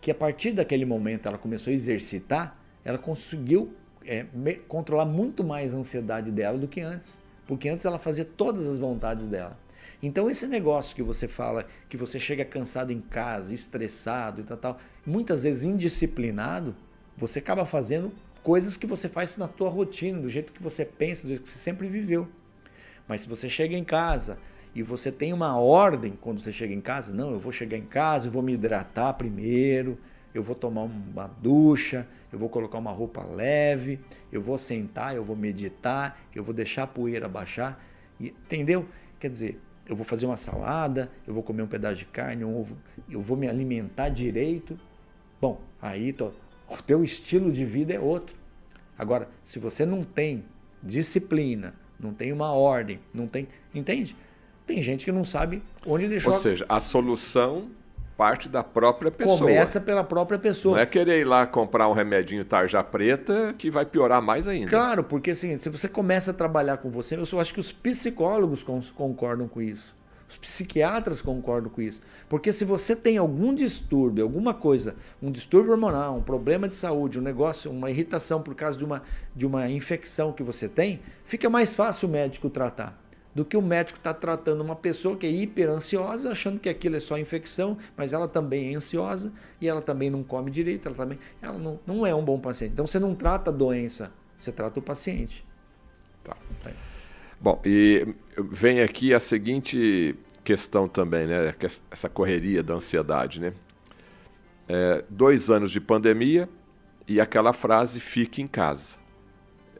Que 0.00 0.10
a 0.10 0.14
partir 0.14 0.52
daquele 0.52 0.84
momento 0.84 1.26
ela 1.26 1.38
começou 1.38 1.70
a 1.70 1.74
exercitar, 1.74 2.58
ela 2.84 2.98
conseguiu 2.98 3.74
é, 4.04 4.26
controlar 4.68 5.04
muito 5.04 5.42
mais 5.42 5.72
a 5.72 5.78
ansiedade 5.78 6.30
dela 6.30 6.58
do 6.58 6.68
que 6.68 6.80
antes. 6.80 7.18
Porque 7.46 7.68
antes 7.68 7.84
ela 7.84 7.98
fazia 7.98 8.24
todas 8.24 8.66
as 8.66 8.78
vontades 8.78 9.26
dela. 9.26 9.58
Então 10.02 10.30
esse 10.30 10.46
negócio 10.46 10.94
que 10.94 11.02
você 11.02 11.26
fala, 11.26 11.66
que 11.88 11.96
você 11.96 12.18
chega 12.18 12.44
cansado 12.44 12.90
em 12.90 13.00
casa, 13.00 13.54
estressado 13.54 14.40
e 14.40 14.44
tal, 14.44 14.56
tal, 14.56 14.78
muitas 15.06 15.44
vezes 15.44 15.62
indisciplinado, 15.62 16.74
você 17.16 17.38
acaba 17.38 17.64
fazendo 17.64 18.12
coisas 18.42 18.76
que 18.76 18.86
você 18.86 19.08
faz 19.08 19.36
na 19.36 19.48
tua 19.48 19.70
rotina, 19.70 20.20
do 20.20 20.28
jeito 20.28 20.52
que 20.52 20.62
você 20.62 20.84
pensa, 20.84 21.22
do 21.22 21.28
jeito 21.28 21.42
que 21.42 21.48
você 21.48 21.58
sempre 21.58 21.88
viveu. 21.88 22.28
Mas 23.08 23.22
se 23.22 23.28
você 23.28 23.48
chega 23.48 23.74
em 23.74 23.84
casa 23.84 24.38
e 24.74 24.82
você 24.82 25.12
tem 25.12 25.32
uma 25.32 25.56
ordem 25.56 26.18
quando 26.20 26.40
você 26.40 26.52
chega 26.52 26.74
em 26.74 26.80
casa, 26.80 27.12
não, 27.12 27.30
eu 27.30 27.38
vou 27.38 27.52
chegar 27.52 27.76
em 27.76 27.84
casa, 27.84 28.26
eu 28.26 28.32
vou 28.32 28.42
me 28.42 28.54
hidratar 28.54 29.12
primeiro, 29.14 29.98
eu 30.34 30.42
vou 30.42 30.56
tomar 30.56 30.82
uma 30.82 31.28
ducha, 31.40 32.06
eu 32.32 32.38
vou 32.38 32.48
colocar 32.48 32.78
uma 32.78 32.90
roupa 32.90 33.22
leve, 33.22 34.00
eu 34.32 34.42
vou 34.42 34.58
sentar, 34.58 35.14
eu 35.14 35.22
vou 35.22 35.36
meditar, 35.36 36.20
eu 36.34 36.42
vou 36.42 36.52
deixar 36.52 36.82
a 36.82 36.86
poeira 36.88 37.28
baixar, 37.28 37.80
entendeu? 38.18 38.88
Quer 39.20 39.30
dizer, 39.30 39.60
eu 39.86 39.94
vou 39.94 40.04
fazer 40.04 40.26
uma 40.26 40.36
salada, 40.36 41.10
eu 41.26 41.32
vou 41.32 41.42
comer 41.42 41.62
um 41.62 41.68
pedaço 41.68 41.96
de 41.96 42.06
carne, 42.06 42.44
um 42.44 42.58
ovo, 42.58 42.76
eu 43.08 43.22
vou 43.22 43.36
me 43.36 43.48
alimentar 43.48 44.08
direito. 44.08 44.76
Bom, 45.40 45.60
aí 45.80 46.12
tô, 46.12 46.32
o 46.68 46.82
teu 46.84 47.04
estilo 47.04 47.52
de 47.52 47.64
vida 47.64 47.94
é 47.94 48.00
outro. 48.00 48.34
Agora, 48.98 49.28
se 49.44 49.60
você 49.60 49.86
não 49.86 50.02
tem 50.02 50.44
disciplina, 50.82 51.74
não 51.98 52.12
tem 52.12 52.32
uma 52.32 52.52
ordem, 52.52 52.98
não 53.12 53.26
tem, 53.26 53.46
entende? 53.74 54.16
Tem 54.66 54.80
gente 54.82 55.04
que 55.04 55.12
não 55.12 55.24
sabe 55.24 55.62
onde 55.86 56.08
deixou. 56.08 56.32
Ou 56.32 56.38
seja, 56.38 56.64
a 56.68 56.80
solução 56.80 57.70
parte 58.16 58.48
da 58.48 58.62
própria 58.62 59.10
pessoa. 59.10 59.38
Começa 59.38 59.80
pela 59.80 60.04
própria 60.04 60.38
pessoa. 60.38 60.76
Não 60.76 60.82
é 60.82 60.86
querer 60.86 61.20
ir 61.20 61.24
lá 61.24 61.46
comprar 61.46 61.88
um 61.88 61.92
remedinho 61.92 62.44
tarja 62.44 62.82
preta 62.82 63.54
que 63.58 63.70
vai 63.70 63.84
piorar 63.84 64.22
mais 64.22 64.46
ainda. 64.46 64.70
Claro, 64.70 65.04
porque 65.04 65.32
assim, 65.32 65.58
se 65.58 65.68
você 65.68 65.88
começa 65.88 66.30
a 66.30 66.34
trabalhar 66.34 66.78
com 66.78 66.90
você, 66.90 67.16
eu 67.16 67.40
acho 67.40 67.52
que 67.52 67.60
os 67.60 67.72
psicólogos 67.72 68.64
concordam 68.94 69.48
com 69.48 69.60
isso. 69.60 69.94
Os 70.28 70.38
psiquiatras 70.38 71.20
concordam 71.20 71.70
com 71.70 71.82
isso. 71.82 72.00
Porque 72.28 72.52
se 72.52 72.64
você 72.64 72.96
tem 72.96 73.18
algum 73.18 73.54
distúrbio, 73.54 74.24
alguma 74.24 74.54
coisa, 74.54 74.96
um 75.22 75.30
distúrbio 75.30 75.72
hormonal, 75.72 76.16
um 76.16 76.22
problema 76.22 76.66
de 76.66 76.76
saúde, 76.76 77.18
um 77.18 77.22
negócio, 77.22 77.70
uma 77.70 77.90
irritação 77.90 78.42
por 78.42 78.54
causa 78.54 78.78
de 78.78 78.84
uma, 78.84 79.02
de 79.36 79.46
uma 79.46 79.68
infecção 79.68 80.32
que 80.32 80.42
você 80.42 80.68
tem, 80.68 81.00
fica 81.26 81.50
mais 81.50 81.74
fácil 81.74 82.08
o 82.08 82.10
médico 82.10 82.48
tratar 82.48 83.03
do 83.34 83.44
que 83.44 83.56
o 83.56 83.62
médico 83.62 83.98
está 83.98 84.14
tratando 84.14 84.62
uma 84.62 84.76
pessoa 84.76 85.16
que 85.16 85.26
é 85.26 85.30
hiper 85.30 85.68
ansiosa, 85.68 86.30
achando 86.30 86.60
que 86.60 86.68
aquilo 86.68 86.96
é 86.96 87.00
só 87.00 87.18
infecção, 87.18 87.76
mas 87.96 88.12
ela 88.12 88.28
também 88.28 88.72
é 88.72 88.76
ansiosa 88.76 89.32
e 89.60 89.68
ela 89.68 89.82
também 89.82 90.08
não 90.08 90.22
come 90.22 90.50
direito, 90.50 90.86
ela 90.86 90.96
também 90.96 91.18
ela 91.42 91.58
não, 91.58 91.80
não 91.86 92.06
é 92.06 92.14
um 92.14 92.24
bom 92.24 92.38
paciente. 92.38 92.72
Então 92.72 92.86
você 92.86 92.98
não 92.98 93.14
trata 93.14 93.50
a 93.50 93.52
doença, 93.52 94.12
você 94.38 94.52
trata 94.52 94.78
o 94.78 94.82
paciente. 94.82 95.44
Tá. 96.22 96.36
É. 96.66 96.72
Bom, 97.40 97.60
e 97.64 98.14
vem 98.38 98.80
aqui 98.80 99.12
a 99.12 99.20
seguinte 99.20 100.16
questão 100.44 100.86
também, 100.86 101.26
né? 101.26 101.54
Essa 101.90 102.08
correria 102.08 102.62
da 102.62 102.74
ansiedade, 102.74 103.40
né? 103.40 103.52
É, 104.68 105.04
dois 105.10 105.50
anos 105.50 105.70
de 105.70 105.80
pandemia 105.80 106.48
e 107.06 107.20
aquela 107.20 107.52
frase 107.52 108.00
fique 108.00 108.40
em 108.40 108.46
casa. 108.46 108.96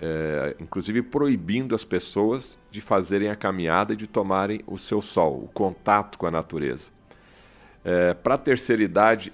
É, 0.06 0.56
inclusive 0.60 1.00
proibindo 1.00 1.74
as 1.74 1.82
pessoas 1.82 2.58
de 2.70 2.82
fazerem 2.82 3.30
a 3.30 3.36
caminhada 3.36 3.94
e 3.94 3.96
de 3.96 4.06
tomarem 4.06 4.60
o 4.66 4.76
seu 4.76 5.00
sol, 5.00 5.44
o 5.44 5.48
contato 5.48 6.18
com 6.18 6.26
a 6.26 6.30
natureza. 6.30 6.90
É, 7.82 8.12
Para 8.12 8.34
a 8.34 8.38
terceira 8.38 8.82
idade, 8.82 9.32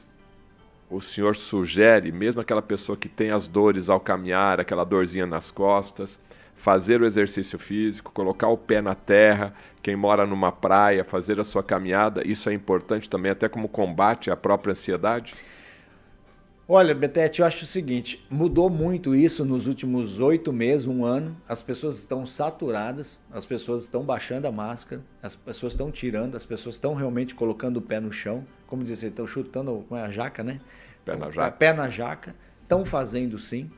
o 0.89 1.01
senhor 1.01 1.35
sugere, 1.35 2.12
mesmo 2.12 2.41
aquela 2.41 2.62
pessoa 2.62 2.97
que 2.97 3.09
tem 3.09 3.33
as 3.33 3.49
dores 3.49 3.89
ao 3.89 3.99
caminhar, 3.99 4.61
aquela 4.61 4.85
dorzinha 4.85 5.27
nas 5.27 5.51
costas, 5.51 6.21
fazer 6.55 7.01
o 7.01 7.07
exercício 7.07 7.59
físico, 7.59 8.12
colocar 8.12 8.49
o 8.49 8.57
pé 8.57 8.81
na 8.81 8.95
terra, 8.95 9.53
quem 9.83 9.97
mora 9.97 10.25
numa 10.25 10.53
praia, 10.53 11.03
fazer 11.03 11.41
a 11.41 11.45
sua 11.45 11.64
caminhada, 11.64 12.23
isso 12.25 12.49
é 12.49 12.53
importante 12.53 13.11
também, 13.11 13.33
até 13.33 13.49
como 13.49 13.68
combate 13.68 14.31
à 14.31 14.37
própria 14.37 14.73
ansiedade? 14.73 15.35
Olha, 16.73 16.95
Betete, 16.95 17.41
eu 17.41 17.47
acho 17.47 17.64
o 17.64 17.66
seguinte: 17.66 18.25
mudou 18.31 18.71
muito 18.71 19.12
isso 19.12 19.45
nos 19.45 19.66
últimos 19.66 20.21
oito 20.21 20.53
meses, 20.53 20.87
um 20.87 21.05
ano. 21.05 21.37
As 21.49 21.64
pessoas 21.64 21.99
estão 21.99 22.25
saturadas, 22.25 23.18
as 23.33 23.45
pessoas 23.45 23.83
estão 23.83 24.05
baixando 24.05 24.47
a 24.47 24.53
máscara, 24.53 25.05
as 25.21 25.35
pessoas 25.35 25.73
estão 25.73 25.91
tirando, 25.91 26.37
as 26.37 26.45
pessoas 26.45 26.77
estão 26.77 26.95
realmente 26.95 27.35
colocando 27.35 27.79
o 27.79 27.83
pé 27.83 27.99
no 27.99 28.12
chão. 28.12 28.47
Como 28.68 28.85
dizer, 28.85 29.09
estão 29.09 29.27
chutando 29.27 29.85
com 29.89 29.97
a 29.97 30.09
jaca, 30.11 30.45
né? 30.45 30.61
Pé 31.05 31.16
na 31.16 31.29
jaca. 31.29 31.57
Pé 31.57 31.73
na 31.73 31.89
jaca. 31.89 32.37
Estão 32.62 32.85
fazendo 32.85 33.37
sim. 33.37 33.68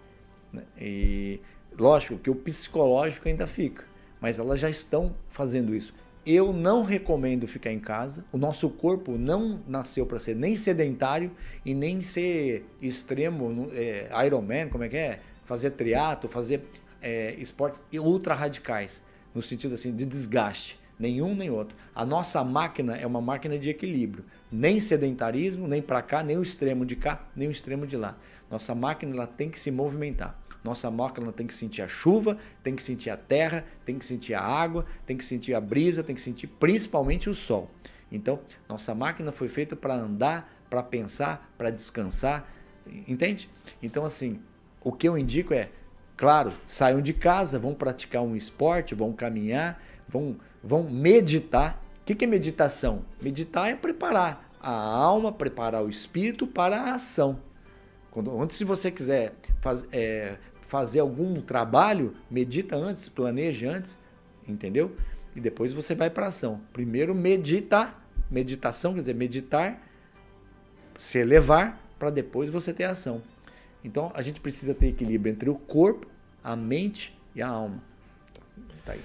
Né? 0.52 0.62
E 0.78 1.40
lógico 1.78 2.18
que 2.18 2.28
o 2.28 2.34
psicológico 2.34 3.26
ainda 3.26 3.46
fica, 3.46 3.86
mas 4.20 4.38
elas 4.38 4.60
já 4.60 4.68
estão 4.68 5.16
fazendo 5.30 5.74
isso. 5.74 5.94
Eu 6.24 6.52
não 6.52 6.84
recomendo 6.84 7.48
ficar 7.48 7.72
em 7.72 7.80
casa. 7.80 8.24
O 8.30 8.38
nosso 8.38 8.70
corpo 8.70 9.18
não 9.18 9.60
nasceu 9.66 10.06
para 10.06 10.20
ser 10.20 10.36
nem 10.36 10.56
sedentário 10.56 11.32
e 11.64 11.74
nem 11.74 12.00
ser 12.02 12.64
extremo, 12.80 13.68
é, 13.72 14.08
Ironman, 14.24 14.68
como 14.68 14.84
é 14.84 14.88
que 14.88 14.96
é? 14.96 15.20
Fazer 15.44 15.70
triatlo, 15.70 16.30
fazer 16.30 16.62
é, 17.00 17.34
esportes 17.38 17.80
ultra 17.98 18.34
radicais, 18.34 19.02
no 19.34 19.42
sentido 19.42 19.74
assim 19.74 19.94
de 19.94 20.06
desgaste. 20.06 20.78
Nenhum 20.96 21.34
nem 21.34 21.50
outro. 21.50 21.76
A 21.92 22.06
nossa 22.06 22.44
máquina 22.44 22.94
é 22.96 23.04
uma 23.04 23.20
máquina 23.20 23.58
de 23.58 23.68
equilíbrio. 23.68 24.24
Nem 24.50 24.80
sedentarismo, 24.80 25.66
nem 25.66 25.82
para 25.82 26.00
cá, 26.02 26.22
nem 26.22 26.38
o 26.38 26.42
extremo 26.42 26.86
de 26.86 26.94
cá, 26.94 27.26
nem 27.34 27.48
o 27.48 27.50
extremo 27.50 27.84
de 27.84 27.96
lá. 27.96 28.16
Nossa 28.48 28.72
máquina 28.72 29.12
ela 29.16 29.26
tem 29.26 29.50
que 29.50 29.58
se 29.58 29.72
movimentar. 29.72 30.40
Nossa 30.62 30.90
máquina 30.90 31.32
tem 31.32 31.46
que 31.46 31.54
sentir 31.54 31.82
a 31.82 31.88
chuva, 31.88 32.36
tem 32.62 32.76
que 32.76 32.82
sentir 32.82 33.10
a 33.10 33.16
terra, 33.16 33.64
tem 33.84 33.98
que 33.98 34.04
sentir 34.04 34.34
a 34.34 34.40
água, 34.40 34.86
tem 35.04 35.16
que 35.16 35.24
sentir 35.24 35.54
a 35.54 35.60
brisa, 35.60 36.02
tem 36.02 36.14
que 36.14 36.22
sentir 36.22 36.46
principalmente 36.46 37.28
o 37.28 37.34
sol. 37.34 37.68
Então, 38.10 38.40
nossa 38.68 38.94
máquina 38.94 39.32
foi 39.32 39.48
feita 39.48 39.74
para 39.74 39.94
andar, 39.94 40.52
para 40.68 40.82
pensar, 40.82 41.52
para 41.58 41.70
descansar, 41.70 42.46
entende? 43.08 43.48
Então, 43.82 44.04
assim, 44.04 44.40
o 44.80 44.92
que 44.92 45.08
eu 45.08 45.16
indico 45.16 45.52
é, 45.52 45.70
claro, 46.16 46.52
saiam 46.66 47.00
de 47.00 47.12
casa, 47.12 47.58
vão 47.58 47.74
praticar 47.74 48.22
um 48.22 48.36
esporte, 48.36 48.94
vão 48.94 49.12
caminhar, 49.12 49.82
vão, 50.08 50.36
vão 50.62 50.88
meditar. 50.88 51.82
O 52.00 52.04
que 52.04 52.24
é 52.24 52.28
meditação? 52.28 53.04
Meditar 53.20 53.68
é 53.68 53.74
preparar 53.74 54.50
a 54.60 54.70
alma, 54.70 55.32
preparar 55.32 55.82
o 55.82 55.88
espírito 55.88 56.46
para 56.46 56.76
a 56.76 56.94
ação. 56.94 57.40
Quando, 58.10 58.40
antes, 58.40 58.56
se 58.56 58.64
você 58.64 58.90
quiser 58.90 59.34
faz, 59.60 59.86
é, 59.90 60.36
fazer 60.72 61.00
algum 61.00 61.38
trabalho, 61.42 62.16
medita 62.30 62.74
antes, 62.74 63.06
planeje 63.06 63.66
antes, 63.66 63.98
entendeu? 64.48 64.96
E 65.36 65.40
depois 65.40 65.74
você 65.74 65.94
vai 65.94 66.08
para 66.08 66.28
ação. 66.28 66.62
Primeiro 66.72 67.14
medita, 67.14 67.94
meditação, 68.30 68.94
quer 68.94 69.00
dizer, 69.00 69.14
meditar, 69.14 69.86
se 70.96 71.18
elevar, 71.18 71.78
para 71.98 72.08
depois 72.08 72.48
você 72.48 72.72
ter 72.72 72.84
ação. 72.84 73.20
Então 73.84 74.10
a 74.14 74.22
gente 74.22 74.40
precisa 74.40 74.72
ter 74.72 74.86
equilíbrio 74.86 75.30
entre 75.30 75.50
o 75.50 75.56
corpo, 75.56 76.06
a 76.42 76.56
mente 76.56 77.14
e 77.34 77.42
a 77.42 77.48
alma. 77.48 77.82
Tá 78.86 78.92
aí. 78.92 79.02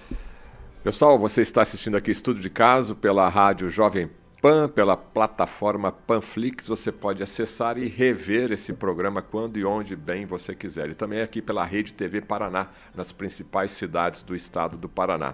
Pessoal, 0.85 1.19
você 1.19 1.41
está 1.41 1.63
assistindo 1.63 1.97
aqui 1.97 2.11
Estudo 2.11 2.39
de 2.39 2.49
Caso 2.49 2.95
pela 2.95 3.27
rádio 3.27 3.69
Jovem 3.69 4.09
Pan, 4.39 4.69
pela 4.69 4.95
plataforma 4.95 5.91
Panflix, 5.91 6.67
você 6.67 6.91
pode 6.91 7.23
acessar 7.23 7.75
e 7.79 7.87
rever 7.87 8.51
esse 8.51 8.71
programa 8.71 9.19
quando 9.19 9.57
e 9.57 9.65
onde 9.65 9.95
bem 9.95 10.27
você 10.27 10.53
quiser. 10.53 10.91
E 10.91 10.93
também 10.93 11.21
aqui 11.21 11.41
pela 11.41 11.65
Rede 11.65 11.91
TV 11.91 12.21
Paraná, 12.21 12.67
nas 12.93 13.11
principais 13.11 13.71
cidades 13.71 14.21
do 14.21 14.35
estado 14.35 14.77
do 14.77 14.87
Paraná. 14.87 15.33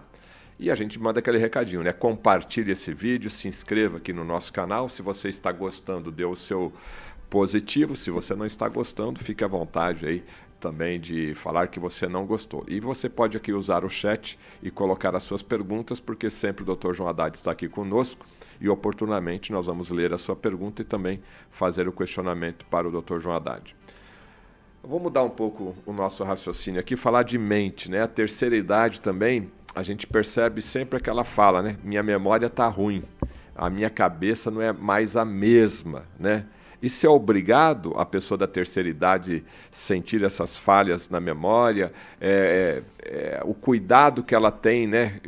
E 0.57 0.71
a 0.71 0.75
gente 0.75 0.97
manda 0.97 1.19
aquele 1.19 1.37
recadinho, 1.37 1.83
né? 1.83 1.91
Compartilhe 1.91 2.71
esse 2.71 2.93
vídeo, 2.93 3.29
se 3.29 3.45
inscreva 3.45 3.97
aqui 3.97 4.13
no 4.13 4.23
nosso 4.23 4.53
canal. 4.53 4.87
Se 4.87 5.01
você 5.01 5.27
está 5.27 5.51
gostando, 5.51 6.09
dê 6.09 6.23
o 6.23 6.35
seu 6.35 6.71
positivo. 7.29 7.97
Se 7.97 8.09
você 8.09 8.33
não 8.33 8.45
está 8.45 8.69
gostando, 8.69 9.21
fique 9.21 9.43
à 9.43 9.47
vontade 9.47 10.05
aí 10.05 10.23
também 10.61 10.97
de 10.97 11.35
falar 11.35 11.67
que 11.67 11.77
você 11.77 12.07
não 12.07 12.25
gostou. 12.25 12.63
E 12.69 12.79
você 12.79 13.09
pode 13.09 13.35
aqui 13.35 13.51
usar 13.51 13.83
o 13.83 13.89
chat 13.89 14.39
e 14.61 14.71
colocar 14.71 15.13
as 15.13 15.23
suas 15.23 15.41
perguntas, 15.41 15.99
porque 15.99 16.29
sempre 16.29 16.63
o 16.63 16.73
Dr. 16.73 16.93
João 16.93 17.09
Haddad 17.09 17.35
está 17.35 17.51
aqui 17.51 17.67
conosco 17.67 18.25
e 18.63 18.69
oportunamente 18.69 19.51
nós 19.51 19.65
vamos 19.65 19.89
ler 19.89 20.13
a 20.13 20.17
sua 20.17 20.37
pergunta 20.37 20.81
e 20.81 20.85
também 20.85 21.21
fazer 21.51 21.85
o 21.85 21.91
questionamento 21.91 22.65
para 22.67 22.87
o 22.87 23.01
Dr. 23.01 23.19
João 23.19 23.35
Haddad. 23.35 23.75
Vou 24.81 25.01
mudar 25.01 25.21
um 25.23 25.29
pouco 25.29 25.75
o 25.85 25.91
nosso 25.91 26.23
raciocínio 26.23 26.79
aqui, 26.79 26.95
falar 26.95 27.23
de 27.23 27.37
mente, 27.37 27.91
né? 27.91 28.01
A 28.01 28.07
terceira 28.07 28.55
idade 28.55 29.01
também, 29.01 29.51
a 29.75 29.83
gente 29.83 30.07
percebe 30.07 30.61
sempre 30.61 30.97
aquela 30.97 31.25
fala, 31.25 31.61
né? 31.61 31.77
Minha 31.83 32.01
memória 32.01 32.45
está 32.45 32.65
ruim, 32.67 33.03
a 33.53 33.69
minha 33.69 33.89
cabeça 33.89 34.49
não 34.49 34.61
é 34.61 34.71
mais 34.71 35.17
a 35.17 35.25
mesma, 35.25 36.05
né? 36.17 36.45
Se 36.89 37.05
é 37.05 37.09
obrigado 37.09 37.93
a 37.97 38.05
pessoa 38.05 38.37
da 38.37 38.47
terceira 38.47 38.89
idade 38.89 39.43
sentir 39.71 40.23
essas 40.23 40.57
falhas 40.57 41.09
na 41.09 41.19
memória, 41.19 41.93
é, 42.19 42.83
é, 42.99 43.37
é, 43.37 43.41
o 43.45 43.53
cuidado 43.53 44.23
que 44.23 44.35
ela 44.35 44.51
tem 44.51 44.85
né, 44.85 45.21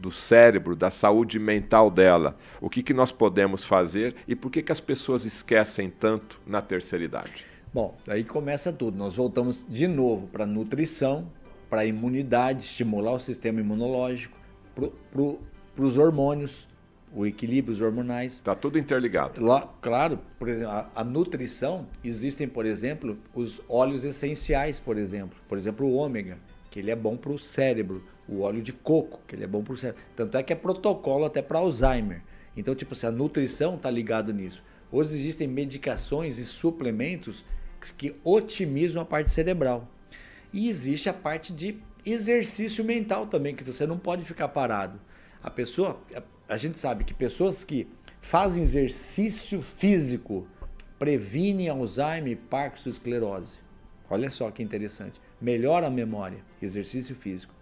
do 0.00 0.10
cérebro, 0.10 0.74
da 0.74 0.90
saúde 0.90 1.38
mental 1.38 1.90
dela, 1.90 2.36
o 2.60 2.70
que, 2.70 2.82
que 2.82 2.94
nós 2.94 3.12
podemos 3.12 3.64
fazer 3.64 4.14
e 4.26 4.34
por 4.34 4.50
que, 4.50 4.62
que 4.62 4.72
as 4.72 4.80
pessoas 4.80 5.24
esquecem 5.24 5.90
tanto 5.90 6.40
na 6.46 6.62
terceira 6.62 7.04
idade? 7.04 7.44
Bom, 7.74 7.96
aí 8.06 8.22
começa 8.22 8.72
tudo. 8.72 8.98
Nós 8.98 9.14
voltamos 9.14 9.64
de 9.68 9.88
novo 9.88 10.26
para 10.26 10.44
a 10.44 10.46
nutrição, 10.46 11.26
para 11.70 11.80
a 11.80 11.86
imunidade, 11.86 12.64
estimular 12.64 13.12
o 13.12 13.20
sistema 13.20 13.60
imunológico, 13.60 14.36
para 14.74 15.84
os 15.84 15.96
hormônios, 15.96 16.68
o 17.14 17.26
equilíbrio, 17.26 17.72
os 17.72 17.80
hormonais. 17.80 18.34
Está 18.34 18.54
tudo 18.54 18.78
interligado. 18.78 19.44
Lá, 19.44 19.72
claro, 19.80 20.18
por 20.38 20.48
exemplo, 20.48 20.70
a, 20.70 20.90
a, 20.94 21.04
nutrição, 21.04 21.86
existem, 22.02 22.48
por 22.48 22.64
exemplo, 22.64 23.18
os 23.34 23.60
óleos 23.68 24.04
essenciais, 24.04 24.80
por 24.80 24.96
exemplo. 24.96 25.38
Por 25.48 25.58
exemplo, 25.58 25.86
o 25.86 25.94
ômega, 25.94 26.38
que 26.70 26.78
ele 26.78 26.90
é 26.90 26.96
bom 26.96 27.16
para 27.16 27.32
o 27.32 27.38
cérebro. 27.38 28.02
O 28.28 28.40
óleo 28.40 28.62
de 28.62 28.72
coco, 28.72 29.20
que 29.26 29.34
ele 29.34 29.44
é 29.44 29.46
bom 29.46 29.62
para 29.62 29.74
o 29.74 29.76
cérebro. 29.76 30.02
Tanto 30.16 30.36
é 30.36 30.42
que 30.42 30.52
é 30.52 30.56
protocolo 30.56 31.24
até 31.24 31.42
para 31.42 31.58
Alzheimer. 31.58 32.22
Então, 32.56 32.74
tipo 32.74 32.92
assim, 32.92 33.06
a 33.06 33.10
nutrição 33.10 33.74
está 33.74 33.90
ligado 33.90 34.32
nisso. 34.32 34.62
Hoje 34.90 35.16
existem 35.16 35.48
medicações 35.48 36.38
e 36.38 36.44
suplementos 36.44 37.44
que 37.96 38.14
otimizam 38.22 39.02
a 39.02 39.04
parte 39.04 39.30
cerebral. 39.30 39.88
E 40.52 40.68
existe 40.68 41.08
a 41.08 41.14
parte 41.14 41.52
de 41.52 41.78
exercício 42.04 42.84
mental 42.84 43.26
também, 43.26 43.54
que 43.54 43.64
você 43.64 43.86
não 43.86 43.98
pode 43.98 44.24
ficar 44.24 44.48
parado. 44.48 45.00
A 45.42 45.50
pessoa, 45.50 46.00
a 46.52 46.56
gente 46.58 46.78
sabe 46.78 47.02
que 47.02 47.14
pessoas 47.14 47.64
que 47.64 47.88
fazem 48.20 48.62
exercício 48.62 49.62
físico 49.62 50.46
previnem 50.98 51.70
Alzheimer, 51.70 52.36
Parkinson, 52.50 52.90
esclerose. 52.90 53.56
Olha 54.10 54.28
só 54.28 54.50
que 54.50 54.62
interessante. 54.62 55.18
Melhora 55.40 55.86
a 55.86 55.90
memória, 55.90 56.44
exercício 56.60 57.14
físico. 57.14 57.54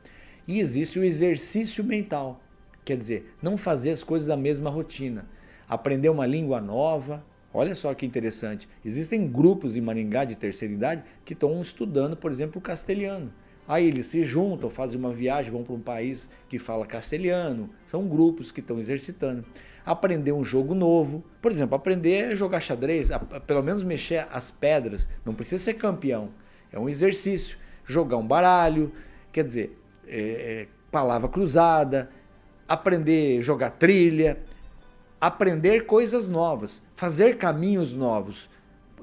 E 0.45 0.59
existe 0.59 0.99
o 0.99 1.05
exercício 1.05 1.84
mental, 1.84 2.43
quer 2.84 2.97
dizer, 2.97 3.32
não 3.41 3.57
fazer 3.57 3.93
as 3.93 4.03
coisas 4.03 4.26
da 4.26 4.36
mesma 4.36 4.68
rotina. 4.68 5.24
Aprender 5.68 6.09
uma 6.09 6.26
língua 6.26 6.61
nova. 6.61 7.24
Olha 7.55 7.76
só 7.76 7.95
que 7.95 8.05
interessante. 8.05 8.68
Existem 8.84 9.24
grupos 9.24 9.76
em 9.76 9.80
Maringá 9.80 10.24
de 10.24 10.34
terceira 10.34 10.74
idade 10.74 11.05
que 11.24 11.32
estão 11.32 11.62
estudando, 11.62 12.16
por 12.16 12.32
exemplo, 12.32 12.59
o 12.59 12.61
castelhano. 12.61 13.32
Aí 13.71 13.87
eles 13.87 14.07
se 14.07 14.25
juntam, 14.25 14.68
fazem 14.68 14.99
uma 14.99 15.12
viagem, 15.12 15.53
vão 15.53 15.62
para 15.62 15.75
um 15.75 15.81
país 15.81 16.29
que 16.49 16.59
fala 16.59 16.85
castelhano. 16.85 17.71
São 17.89 18.05
grupos 18.09 18.51
que 18.51 18.59
estão 18.59 18.81
exercitando. 18.81 19.45
Aprender 19.87 20.33
um 20.33 20.43
jogo 20.43 20.75
novo. 20.75 21.25
Por 21.41 21.53
exemplo, 21.53 21.77
aprender 21.77 22.33
a 22.33 22.35
jogar 22.35 22.59
xadrez, 22.59 23.12
a, 23.12 23.21
pelo 23.21 23.62
menos 23.62 23.85
mexer 23.85 24.27
as 24.33 24.51
pedras. 24.51 25.07
Não 25.25 25.37
precisa 25.37 25.62
ser 25.62 25.75
campeão. 25.75 26.31
É 26.73 26.81
um 26.81 26.89
exercício. 26.89 27.57
Jogar 27.87 28.16
um 28.16 28.27
baralho, 28.27 28.93
quer 29.31 29.45
dizer, 29.45 29.81
é, 30.05 30.18
é, 30.18 30.66
palavra 30.91 31.29
cruzada, 31.29 32.11
aprender 32.66 33.39
a 33.39 33.43
jogar 33.43 33.71
trilha, 33.71 34.37
aprender 35.21 35.87
coisas 35.87 36.29
novas, 36.29 36.83
fazer 36.97 37.39
caminhos 37.39 37.95
novos. 37.95 38.51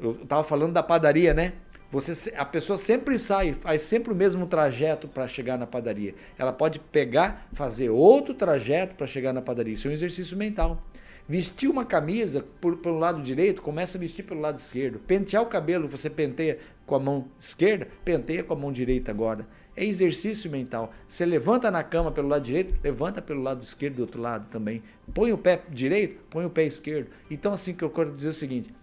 Eu 0.02 0.12
estava 0.24 0.44
falando 0.44 0.74
da 0.74 0.84
padaria, 0.84 1.34
né? 1.34 1.54
Você, 1.90 2.34
a 2.36 2.44
pessoa 2.44 2.78
sempre 2.78 3.18
sai, 3.18 3.54
faz 3.54 3.82
sempre 3.82 4.12
o 4.12 4.16
mesmo 4.16 4.46
trajeto 4.46 5.08
para 5.08 5.28
chegar 5.28 5.58
na 5.58 5.66
padaria. 5.66 6.14
Ela 6.38 6.52
pode 6.52 6.80
pegar, 6.80 7.48
fazer 7.54 7.90
outro 7.90 8.34
trajeto 8.34 8.96
para 8.96 9.08
chegar 9.08 9.32
na 9.32 9.42
padaria. 9.42 9.74
Isso 9.74 9.88
é 9.88 9.92
um 9.92 9.94
exercício 9.94 10.36
mental. 10.36 10.84
Vestir 11.30 11.70
uma 11.70 11.86
camisa 11.86 12.46
por, 12.62 12.78
pelo 12.78 13.00
lado 13.00 13.22
direito, 13.22 13.62
começa 13.62 13.98
a 13.98 14.02
vestir 14.02 14.24
pelo 14.24 14.42
lado 14.42 14.58
esquerdo. 14.58 15.00
Pentear 15.00 15.44
o 15.44 15.46
cabelo, 15.46 15.88
você 15.88 16.10
penteia 16.10 16.58
com 16.86 16.96
a 16.96 17.00
mão 17.00 17.28
esquerda, 17.40 17.88
penteia 18.04 18.44
com 18.44 18.54
a 18.54 18.58
mão 18.58 18.72
direita 18.72 19.12
agora. 19.12 19.48
É 19.76 19.86
exercício 19.86 20.50
mental. 20.50 20.92
Você 21.08 21.26
levanta 21.26 21.70
na 21.72 21.84
cama 21.84 22.12
pelo 22.12 22.28
lado 22.28 22.44
direito, 22.44 22.76
levanta 22.84 23.22
pelo 23.22 23.42
lado 23.42 23.64
esquerdo 23.64 23.96
do 23.96 24.02
outro 24.02 24.22
lado 24.22 24.48
também. 24.50 24.82
Põe 25.14 25.32
o 25.32 25.38
pé 25.38 25.62
direito, 25.70 26.22
põe 26.30 26.46
o 26.46 26.50
pé 26.50 26.64
esquerdo. 26.64 27.10
Então, 27.30 27.54
assim 27.54 27.74
que 27.74 27.84
eu 27.84 27.90
quero 27.90 28.14
dizer 28.14 28.30
o 28.30 28.34
seguinte: 28.34 28.74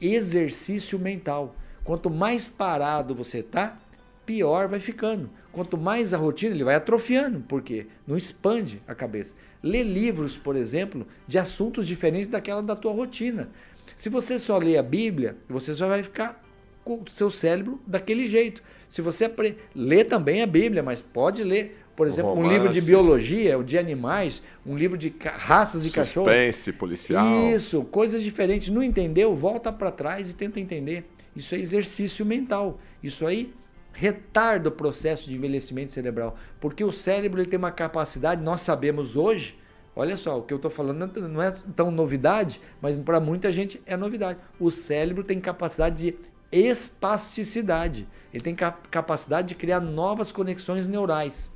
exercício 0.00 0.98
mental. 0.98 1.54
Quanto 1.86 2.10
mais 2.10 2.48
parado 2.48 3.14
você 3.14 3.38
está, 3.38 3.78
pior 4.26 4.66
vai 4.66 4.80
ficando. 4.80 5.30
Quanto 5.52 5.78
mais 5.78 6.12
a 6.12 6.18
rotina, 6.18 6.52
ele 6.52 6.64
vai 6.64 6.74
atrofiando, 6.74 7.44
porque 7.48 7.86
não 8.04 8.16
expande 8.16 8.82
a 8.88 8.94
cabeça. 8.94 9.34
Lê 9.62 9.84
livros, 9.84 10.36
por 10.36 10.56
exemplo, 10.56 11.06
de 11.28 11.38
assuntos 11.38 11.86
diferentes 11.86 12.28
daquela 12.28 12.60
da 12.60 12.74
tua 12.74 12.92
rotina. 12.92 13.48
Se 13.96 14.08
você 14.08 14.36
só 14.36 14.58
lê 14.58 14.76
a 14.76 14.82
Bíblia, 14.82 15.36
você 15.48 15.72
só 15.74 15.86
vai 15.86 16.02
ficar 16.02 16.42
com 16.84 16.96
o 16.96 17.10
seu 17.10 17.30
cérebro 17.30 17.80
daquele 17.86 18.26
jeito. 18.26 18.62
Se 18.88 19.00
você 19.00 19.32
lê 19.74 20.04
também 20.04 20.42
a 20.42 20.46
Bíblia, 20.46 20.82
mas 20.82 21.00
pode 21.00 21.44
ler, 21.44 21.78
por 21.94 22.08
exemplo, 22.08 22.32
um 22.32 22.46
livro 22.46 22.68
de 22.68 22.80
biologia, 22.80 23.56
de 23.62 23.78
animais, 23.78 24.42
um 24.66 24.76
livro 24.76 24.98
de 24.98 25.14
raças 25.36 25.84
de 25.84 25.90
cachorro. 25.90 26.26
Suspense, 26.26 26.72
policial. 26.72 27.24
Isso, 27.54 27.84
coisas 27.84 28.22
diferentes. 28.22 28.70
Não 28.70 28.82
entendeu? 28.82 29.36
Volta 29.36 29.72
para 29.72 29.92
trás 29.92 30.30
e 30.30 30.34
tenta 30.34 30.58
entender. 30.58 31.08
Isso 31.36 31.54
é 31.54 31.58
exercício 31.58 32.24
mental. 32.24 32.80
Isso 33.02 33.26
aí 33.26 33.54
retarda 33.92 34.68
o 34.68 34.72
processo 34.72 35.28
de 35.28 35.34
envelhecimento 35.34 35.90
cerebral, 35.90 36.36
porque 36.60 36.84
o 36.84 36.92
cérebro 36.92 37.40
ele 37.40 37.48
tem 37.48 37.58
uma 37.58 37.70
capacidade, 37.70 38.42
nós 38.42 38.60
sabemos 38.60 39.16
hoje, 39.16 39.58
olha 39.94 40.18
só, 40.18 40.38
o 40.38 40.42
que 40.42 40.52
eu 40.52 40.56
estou 40.56 40.70
falando 40.70 41.18
não 41.28 41.40
é 41.40 41.50
tão 41.74 41.90
novidade, 41.90 42.60
mas 42.80 42.94
para 42.96 43.20
muita 43.20 43.50
gente 43.50 43.80
é 43.86 43.96
novidade. 43.96 44.38
O 44.60 44.70
cérebro 44.70 45.24
tem 45.24 45.40
capacidade 45.40 45.96
de 45.96 46.14
espasticidade, 46.52 48.06
ele 48.32 48.42
tem 48.42 48.54
capacidade 48.54 49.48
de 49.48 49.54
criar 49.54 49.80
novas 49.80 50.30
conexões 50.30 50.86
neurais. 50.86 51.50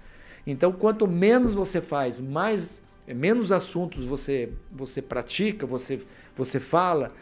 Então, 0.46 0.72
quanto 0.72 1.06
menos 1.06 1.54
você 1.54 1.82
faz, 1.82 2.18
mais 2.18 2.80
menos 3.06 3.52
assuntos 3.52 4.06
você 4.06 4.50
você 4.72 5.02
pratica, 5.02 5.66
você 5.66 6.00
você 6.36 6.58
fala, 6.58 7.12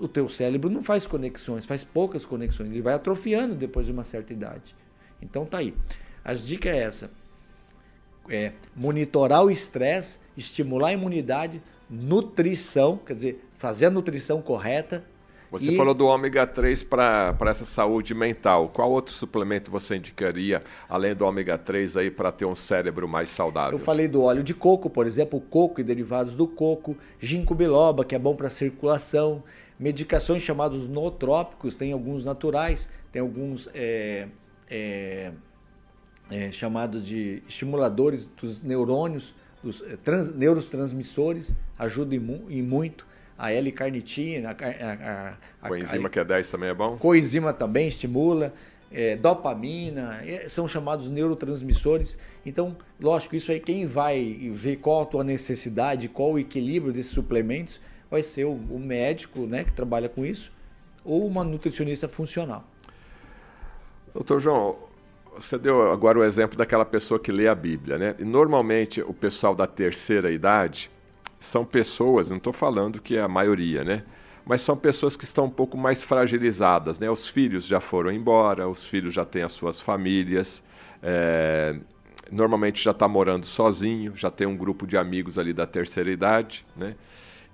o 0.00 0.08
teu 0.08 0.28
cérebro 0.28 0.70
não 0.70 0.82
faz 0.82 1.06
conexões, 1.06 1.66
faz 1.66 1.84
poucas 1.84 2.24
conexões, 2.24 2.70
ele 2.70 2.82
vai 2.82 2.94
atrofiando 2.94 3.54
depois 3.54 3.86
de 3.86 3.92
uma 3.92 4.04
certa 4.04 4.32
idade. 4.32 4.74
Então 5.20 5.44
tá 5.44 5.58
aí. 5.58 5.74
As 6.24 6.44
dicas 6.44 6.74
é 6.74 6.78
essa. 6.78 7.10
É 8.28 8.52
monitorar 8.76 9.44
o 9.44 9.50
estresse, 9.50 10.18
estimular 10.36 10.88
a 10.88 10.92
imunidade, 10.92 11.60
nutrição, 11.88 12.96
quer 12.96 13.14
dizer, 13.14 13.44
fazer 13.58 13.86
a 13.86 13.90
nutrição 13.90 14.40
correta. 14.40 15.04
Você 15.50 15.72
e... 15.72 15.76
falou 15.76 15.92
do 15.92 16.06
ômega 16.06 16.46
3 16.46 16.84
para 16.84 17.36
essa 17.48 17.64
saúde 17.64 18.14
mental. 18.14 18.68
Qual 18.68 18.88
outro 18.88 19.12
suplemento 19.12 19.68
você 19.68 19.96
indicaria, 19.96 20.62
além 20.88 21.12
do 21.12 21.24
ômega 21.24 21.58
3 21.58 21.96
aí, 21.96 22.10
para 22.10 22.30
ter 22.30 22.44
um 22.44 22.54
cérebro 22.54 23.08
mais 23.08 23.28
saudável? 23.30 23.76
Eu 23.76 23.84
falei 23.84 24.06
do 24.06 24.22
óleo 24.22 24.44
de 24.44 24.54
coco, 24.54 24.88
por 24.88 25.08
exemplo, 25.08 25.40
coco 25.40 25.80
e 25.80 25.84
derivados 25.84 26.36
do 26.36 26.46
coco, 26.46 26.96
ginkgo 27.18 27.54
biloba, 27.54 28.04
que 28.04 28.14
é 28.14 28.18
bom 28.18 28.36
para 28.36 28.48
circulação, 28.48 29.42
medicações 29.80 30.42
chamados 30.42 30.86
nootrópicos, 30.86 31.74
tem 31.74 31.92
alguns 31.92 32.22
naturais, 32.22 32.86
tem 33.10 33.22
alguns 33.22 33.66
é, 33.72 34.28
é, 34.68 35.32
é, 36.30 36.52
chamados 36.52 37.06
de 37.06 37.42
estimuladores 37.48 38.26
dos 38.26 38.62
neurônios, 38.62 39.34
dos 39.64 39.80
é, 39.80 39.96
trans, 39.96 40.34
neurotransmissores, 40.34 41.54
ajuda 41.78 42.14
em, 42.14 42.62
muito. 42.62 43.08
A 43.38 43.52
L-carnitina, 43.52 44.50
a, 44.50 44.52
a, 44.52 45.36
a, 45.62 45.68
coenzima 45.68 46.10
Q10 46.10 46.50
também 46.50 46.68
é 46.68 46.74
bom? 46.74 46.98
Coenzima 46.98 47.54
também 47.54 47.88
estimula. 47.88 48.52
É, 48.92 49.16
dopamina, 49.16 50.20
é, 50.26 50.46
são 50.48 50.68
chamados 50.68 51.08
neurotransmissores. 51.08 52.18
Então, 52.44 52.76
lógico, 53.00 53.34
isso 53.36 53.50
aí 53.50 53.60
quem 53.60 53.86
vai 53.86 54.50
ver 54.52 54.76
qual 54.76 55.02
a 55.02 55.06
tua 55.06 55.24
necessidade, 55.24 56.08
qual 56.08 56.32
o 56.32 56.38
equilíbrio 56.38 56.92
desses 56.92 57.12
suplementos, 57.12 57.80
vai 58.10 58.22
ser 58.22 58.44
o, 58.44 58.78
médico 58.78 59.40
né, 59.46 59.64
que 59.64 59.72
trabalha 59.72 60.08
com 60.08 60.26
isso 60.26 60.50
ou 61.04 61.26
uma 61.26 61.44
nutricionista 61.44 62.08
funcional. 62.08 62.64
Doutor 64.12 64.40
João, 64.40 64.76
você 65.38 65.56
deu 65.56 65.90
agora 65.92 66.18
o 66.18 66.24
exemplo 66.24 66.58
daquela 66.58 66.84
pessoa 66.84 67.18
que 67.18 67.30
lê 67.30 67.48
a 67.48 67.54
Bíblia, 67.54 67.96
né? 67.96 68.14
E 68.18 68.24
normalmente 68.24 69.00
o 69.00 69.14
pessoal 69.14 69.54
da 69.54 69.66
terceira 69.66 70.30
idade 70.30 70.90
são 71.38 71.64
pessoas, 71.64 72.28
não 72.28 72.36
estou 72.36 72.52
falando 72.52 73.00
que 73.00 73.16
é 73.16 73.22
a 73.22 73.28
maioria, 73.28 73.84
né? 73.84 74.04
Mas 74.44 74.62
são 74.62 74.76
pessoas 74.76 75.16
que 75.16 75.24
estão 75.24 75.44
um 75.44 75.50
pouco 75.50 75.78
mais 75.78 76.02
fragilizadas, 76.02 76.98
né? 76.98 77.08
Os 77.10 77.28
filhos 77.28 77.64
já 77.64 77.80
foram 77.80 78.10
embora, 78.10 78.68
os 78.68 78.84
filhos 78.84 79.14
já 79.14 79.24
têm 79.24 79.42
as 79.42 79.52
suas 79.52 79.80
famílias, 79.80 80.62
é... 81.02 81.76
normalmente 82.30 82.82
já 82.82 82.90
está 82.90 83.06
morando 83.06 83.46
sozinho, 83.46 84.14
já 84.16 84.30
tem 84.30 84.46
um 84.46 84.56
grupo 84.56 84.86
de 84.86 84.96
amigos 84.96 85.38
ali 85.38 85.52
da 85.52 85.66
terceira 85.66 86.10
idade, 86.10 86.66
né? 86.76 86.96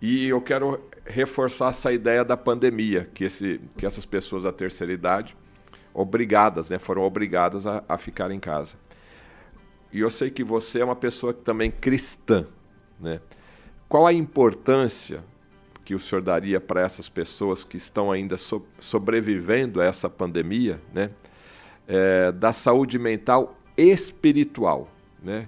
E 0.00 0.28
eu 0.28 0.40
quero 0.40 0.80
reforçar 1.04 1.70
essa 1.70 1.92
ideia 1.92 2.24
da 2.24 2.36
pandemia, 2.36 3.08
que, 3.14 3.24
esse, 3.24 3.60
que 3.76 3.86
essas 3.86 4.04
pessoas 4.04 4.44
da 4.44 4.52
terceira 4.52 4.92
idade, 4.92 5.36
obrigadas, 5.94 6.68
né, 6.68 6.78
foram 6.78 7.02
obrigadas 7.02 7.66
a, 7.66 7.82
a 7.88 7.96
ficar 7.96 8.30
em 8.30 8.38
casa. 8.38 8.76
E 9.92 10.00
eu 10.00 10.10
sei 10.10 10.30
que 10.30 10.44
você 10.44 10.80
é 10.80 10.84
uma 10.84 10.96
pessoa 10.96 11.32
também 11.32 11.70
cristã. 11.70 12.46
Né? 13.00 13.20
Qual 13.88 14.06
a 14.06 14.12
importância 14.12 15.24
que 15.84 15.94
o 15.94 15.98
senhor 15.98 16.20
daria 16.20 16.60
para 16.60 16.82
essas 16.82 17.08
pessoas 17.08 17.64
que 17.64 17.76
estão 17.76 18.10
ainda 18.10 18.36
so, 18.36 18.66
sobrevivendo 18.80 19.80
a 19.80 19.84
essa 19.84 20.10
pandemia, 20.10 20.80
né? 20.92 21.10
É, 21.86 22.32
da 22.32 22.52
saúde 22.52 22.98
mental 22.98 23.56
espiritual? 23.76 24.90
Né? 25.22 25.46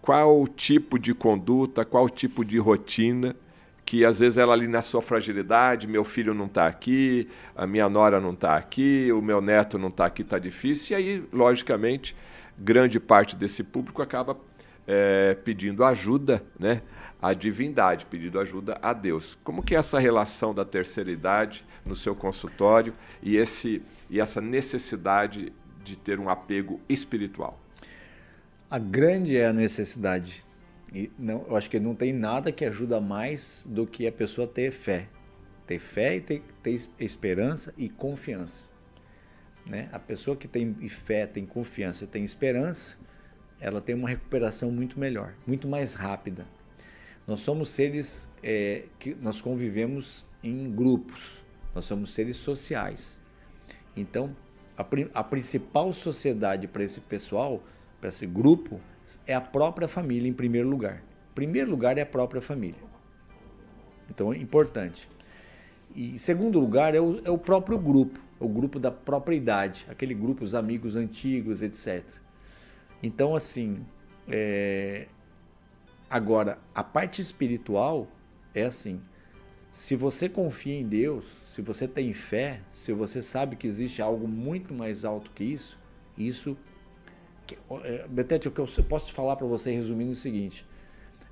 Qual 0.00 0.40
o 0.40 0.46
tipo 0.46 0.98
de 0.98 1.12
conduta, 1.12 1.84
qual 1.84 2.04
o 2.04 2.08
tipo 2.08 2.44
de 2.44 2.56
rotina 2.58 3.34
que 3.90 4.04
às 4.04 4.20
vezes 4.20 4.38
ela 4.38 4.52
ali 4.52 4.68
na 4.68 4.82
sua 4.82 5.02
fragilidade, 5.02 5.88
meu 5.88 6.04
filho 6.04 6.32
não 6.32 6.46
está 6.46 6.68
aqui, 6.68 7.28
a 7.56 7.66
minha 7.66 7.88
nora 7.88 8.20
não 8.20 8.32
está 8.32 8.56
aqui, 8.56 9.10
o 9.10 9.20
meu 9.20 9.40
neto 9.40 9.80
não 9.80 9.88
está 9.88 10.06
aqui, 10.06 10.22
está 10.22 10.38
difícil. 10.38 10.96
E 10.96 11.02
aí, 11.02 11.24
logicamente, 11.32 12.14
grande 12.56 13.00
parte 13.00 13.34
desse 13.34 13.64
público 13.64 14.00
acaba 14.00 14.36
é, 14.86 15.36
pedindo 15.42 15.82
ajuda, 15.84 16.40
né? 16.56 16.82
A 17.20 17.34
divindade, 17.34 18.06
pedindo 18.06 18.38
ajuda 18.38 18.78
a 18.80 18.92
Deus. 18.92 19.36
Como 19.42 19.60
que 19.60 19.74
é 19.74 19.78
essa 19.78 19.98
relação 19.98 20.54
da 20.54 20.64
terceira 20.64 21.10
idade 21.10 21.64
no 21.84 21.96
seu 21.96 22.14
consultório 22.14 22.94
e, 23.20 23.36
esse, 23.36 23.82
e 24.08 24.20
essa 24.20 24.40
necessidade 24.40 25.52
de 25.82 25.96
ter 25.96 26.20
um 26.20 26.28
apego 26.30 26.80
espiritual? 26.88 27.58
A 28.70 28.78
grande 28.78 29.36
é 29.36 29.46
a 29.46 29.52
necessidade 29.52 30.44
e 30.92 31.10
não, 31.18 31.44
eu 31.48 31.56
acho 31.56 31.70
que 31.70 31.78
não 31.78 31.94
tem 31.94 32.12
nada 32.12 32.50
que 32.50 32.64
ajuda 32.64 33.00
mais 33.00 33.64
do 33.68 33.86
que 33.86 34.06
a 34.06 34.12
pessoa 34.12 34.46
ter 34.46 34.72
fé. 34.72 35.08
Ter 35.66 35.78
fé 35.78 36.16
e 36.16 36.20
ter, 36.20 36.42
ter 36.62 36.80
esperança 36.98 37.72
e 37.78 37.88
confiança. 37.88 38.68
Né? 39.64 39.88
A 39.92 39.98
pessoa 39.98 40.36
que 40.36 40.48
tem 40.48 40.74
fé, 40.88 41.26
tem 41.26 41.46
confiança, 41.46 42.06
tem 42.06 42.24
esperança, 42.24 42.96
ela 43.60 43.80
tem 43.80 43.94
uma 43.94 44.08
recuperação 44.08 44.72
muito 44.72 44.98
melhor, 44.98 45.34
muito 45.46 45.68
mais 45.68 45.94
rápida. 45.94 46.44
Nós 47.26 47.40
somos 47.40 47.70
seres 47.70 48.28
é, 48.42 48.84
que 48.98 49.14
nós 49.14 49.40
convivemos 49.40 50.26
em 50.42 50.70
grupos, 50.72 51.40
nós 51.72 51.84
somos 51.84 52.10
seres 52.10 52.36
sociais. 52.38 53.20
Então, 53.96 54.34
a, 54.76 54.84
a 55.14 55.22
principal 55.22 55.92
sociedade 55.92 56.66
para 56.66 56.82
esse 56.82 57.00
pessoal, 57.00 57.62
para 58.00 58.08
esse 58.08 58.26
grupo, 58.26 58.80
é 59.26 59.34
a 59.34 59.40
própria 59.40 59.88
família 59.88 60.28
em 60.28 60.32
primeiro 60.32 60.68
lugar. 60.68 61.02
Primeiro 61.34 61.70
lugar 61.70 61.96
é 61.98 62.02
a 62.02 62.06
própria 62.06 62.42
família. 62.42 62.80
Então 64.08 64.32
é 64.32 64.38
importante. 64.38 65.08
E 65.94 66.18
segundo 66.18 66.60
lugar 66.60 66.94
é 66.94 67.00
o, 67.00 67.20
é 67.24 67.30
o 67.30 67.38
próprio 67.38 67.78
grupo, 67.78 68.20
o 68.38 68.48
grupo 68.48 68.78
da 68.78 68.90
própria 68.90 69.34
idade, 69.34 69.86
aquele 69.88 70.14
grupo, 70.14 70.44
os 70.44 70.54
amigos 70.54 70.94
antigos, 70.94 71.62
etc. 71.62 72.04
Então, 73.02 73.34
assim, 73.34 73.84
é... 74.28 75.06
agora, 76.08 76.58
a 76.74 76.84
parte 76.84 77.20
espiritual 77.20 78.06
é 78.54 78.64
assim: 78.64 79.00
se 79.72 79.96
você 79.96 80.28
confia 80.28 80.78
em 80.78 80.86
Deus, 80.86 81.24
se 81.48 81.60
você 81.60 81.88
tem 81.88 82.12
fé, 82.12 82.60
se 82.70 82.92
você 82.92 83.22
sabe 83.22 83.56
que 83.56 83.66
existe 83.66 84.00
algo 84.00 84.28
muito 84.28 84.72
mais 84.72 85.04
alto 85.04 85.30
que 85.32 85.44
isso, 85.44 85.78
isso 86.16 86.56
Betete, 88.08 88.48
o 88.48 88.50
que 88.50 88.60
eu 88.60 88.66
posso 88.88 89.12
falar 89.12 89.36
para 89.36 89.46
você 89.46 89.70
resumindo 89.72 90.10
é 90.10 90.14
o 90.14 90.16
seguinte: 90.16 90.66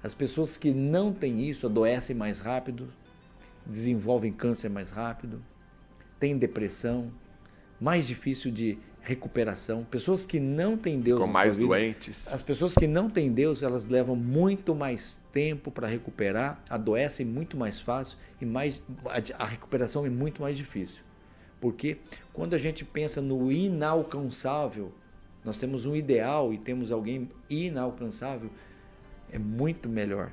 as 0.02 0.14
pessoas 0.14 0.56
que 0.56 0.72
não 0.72 1.12
têm 1.12 1.48
isso 1.48 1.66
adoecem 1.66 2.14
mais 2.14 2.38
rápido, 2.38 2.92
desenvolvem 3.66 4.32
câncer 4.32 4.68
mais 4.68 4.90
rápido, 4.90 5.42
têm 6.18 6.36
depressão, 6.36 7.10
mais 7.80 8.06
difícil 8.06 8.50
de 8.50 8.78
recuperação. 9.00 9.84
Pessoas 9.84 10.24
que 10.24 10.38
não 10.38 10.76
têm 10.76 11.00
Deus. 11.00 11.20
Com 11.20 11.26
mais 11.26 11.56
vida, 11.56 11.68
doentes. 11.68 12.30
As 12.30 12.42
pessoas 12.42 12.74
que 12.74 12.86
não 12.86 13.08
têm 13.08 13.32
Deus, 13.32 13.62
elas 13.62 13.86
levam 13.86 14.14
muito 14.14 14.74
mais 14.74 15.18
tempo 15.32 15.70
para 15.70 15.86
recuperar, 15.86 16.62
adoecem 16.68 17.24
muito 17.24 17.56
mais 17.56 17.80
fácil 17.80 18.18
e 18.40 18.44
mais, 18.44 18.82
a 19.38 19.46
recuperação 19.46 20.04
é 20.04 20.10
muito 20.10 20.42
mais 20.42 20.56
difícil. 20.56 21.02
Porque 21.60 21.98
quando 22.32 22.54
a 22.54 22.58
gente 22.58 22.84
pensa 22.84 23.20
no 23.20 23.50
inalcançável, 23.50 24.92
nós 25.48 25.56
temos 25.56 25.86
um 25.86 25.96
ideal 25.96 26.52
e 26.52 26.58
temos 26.58 26.92
alguém 26.92 27.30
inalcançável, 27.48 28.50
é 29.32 29.38
muito 29.38 29.88
melhor 29.88 30.30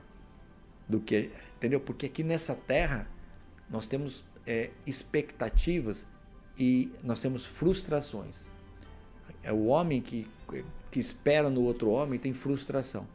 do 0.90 1.00
que. 1.00 1.32
Entendeu? 1.56 1.80
Porque 1.80 2.08
aqui 2.08 2.22
nessa 2.22 2.54
terra 2.54 3.08
nós 3.70 3.88
temos 3.88 4.26
é, 4.46 4.72
expectativas 4.86 6.06
e 6.60 6.92
nós 7.02 7.22
temos 7.22 7.46
frustrações. 7.46 8.36
É 9.42 9.54
o 9.54 9.68
homem 9.68 10.02
que, 10.02 10.28
que 10.92 11.00
espera 11.00 11.50
no 11.50 11.64
outro 11.64 11.92
homem 11.92 12.20
tem 12.20 12.34
frustração. 12.34 13.08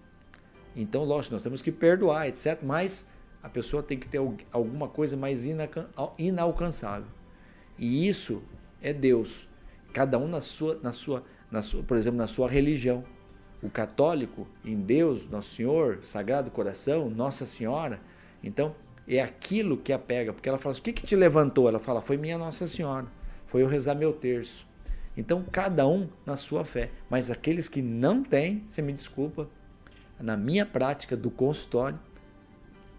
Então, 0.75 1.05
lógico, 1.05 1.35
nós 1.35 1.43
temos 1.43 1.61
que 1.61 1.71
perdoar, 1.71 2.29
etc. 2.29 2.61
Mas 2.63 3.05
a 3.43 3.49
pessoa 3.51 3.83
tem 3.83 3.99
que 3.99 4.09
ter 4.09 4.23
alguma 4.51 4.89
coisa 4.89 5.19
mais 5.19 5.45
inalcançável. 6.17 7.09
E 7.79 8.09
isso 8.09 8.43
é 8.81 8.91
Deus. 8.91 9.47
Cada 9.93 10.19
um 10.19 10.29
na 10.29 10.41
sua, 10.41 10.81
na 10.83 10.93
sua, 10.93 11.25
na 11.51 11.63
sua, 11.63 11.83
por 11.83 11.97
exemplo, 11.97 12.19
na 12.19 12.27
sua 12.27 12.49
religião. 12.49 13.05
O 13.63 13.69
católico 13.69 14.49
em 14.65 14.81
Deus, 14.81 15.29
Nosso 15.29 15.57
Senhor, 15.57 16.01
Sagrado 16.03 16.51
Coração, 16.51 17.11
Nossa 17.11 17.45
Senhora. 17.45 18.01
Então, 18.43 18.75
é 19.07 19.21
aquilo 19.21 19.77
que 19.77 19.93
a 19.93 19.99
pega, 19.99 20.33
porque 20.33 20.49
ela 20.49 20.59
fala 20.59 20.73
assim, 20.73 20.81
o 20.81 20.85
que, 20.85 20.93
que 20.93 21.03
te 21.03 21.17
levantou? 21.17 21.69
Ela 21.69 21.79
fala, 21.79 22.01
foi 22.01 22.17
minha 22.17 22.39
Nossa 22.39 22.67
Senhora, 22.67 23.07
foi 23.47 23.63
eu 23.63 23.67
rezar 23.67 23.95
meu 23.95 24.13
terço. 24.13 24.67
Então, 25.17 25.45
cada 25.51 25.87
um 25.87 26.09
na 26.25 26.37
sua 26.37 26.65
fé. 26.65 26.91
Mas 27.11 27.31
aqueles 27.31 27.69
que 27.69 27.83
não 27.83 28.23
têm, 28.23 28.65
você 28.71 28.81
me 28.81 28.93
desculpa, 28.93 29.49
na 30.19 30.37
minha 30.37 30.65
prática 30.65 31.17
do 31.17 31.31
consultório, 31.31 31.99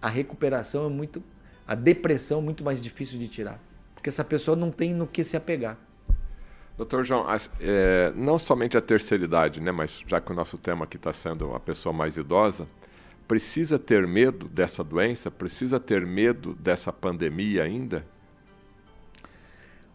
a 0.02 0.10
recuperação 0.10 0.86
é 0.86 0.89
muito, 0.89 1.24
a 1.66 1.76
depressão 1.76 2.39
é 2.39 2.41
muito 2.41 2.64
mais 2.64 2.84
difícil 2.84 3.18
de 3.18 3.28
tirar. 3.28 3.60
Porque 3.95 4.10
essa 4.10 4.24
pessoa 4.24 4.58
não 4.58 4.72
tem 4.72 4.93
no 4.93 5.08
que 5.08 5.24
se 5.24 5.38
apegar. 5.38 5.78
Doutor 6.78 7.03
João, 7.03 7.26
é, 7.59 8.11
não 8.15 8.38
somente 8.38 8.78
a 8.78 8.82
terceira 8.82 9.24
idade, 9.24 9.61
né, 9.61 9.72
mas 9.72 10.03
já 10.07 10.19
que 10.19 10.32
o 10.32 10.36
nosso 10.36 10.57
tema 10.57 10.86
aqui 10.86 10.97
está 10.97 11.13
sendo 11.13 11.53
a 11.53 11.59
pessoa 11.59 11.93
mais 11.93 12.17
idosa, 12.17 12.67
precisa 13.28 13.80
ter 13.80 14.05
medo 14.07 14.47
dessa 14.47 14.84
doença? 14.84 15.30
Precisa 15.32 15.80
ter 15.80 16.05
medo 16.05 16.53
dessa 16.55 16.91
pandemia 16.91 17.63
ainda? 17.63 18.05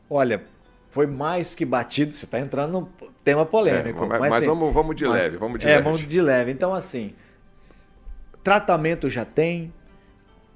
Olha, 0.09 0.45
foi 0.91 1.07
mais 1.07 1.55
que 1.55 1.65
batido, 1.65 2.15
você 2.15 2.25
está 2.25 2.41
entrando 2.41 2.73
num 2.73 3.09
tema 3.23 3.45
polêmico. 3.45 4.05
É, 4.05 4.09
mas, 4.09 4.21
mas 4.21 4.33
assim, 4.37 4.47
vamos, 4.47 4.73
vamos 4.73 4.97
de 4.97 5.05
mas, 5.05 5.15
leve, 5.15 5.37
vamos 5.37 5.59
de 5.61 5.67
é, 5.67 5.71
leve. 5.73 5.83
vamos 5.83 6.07
de 6.07 6.21
leve. 6.23 6.53
Então, 6.53 6.73
assim, 6.73 7.13
tratamento 8.43 9.11
já 9.11 9.25
tem, 9.25 9.71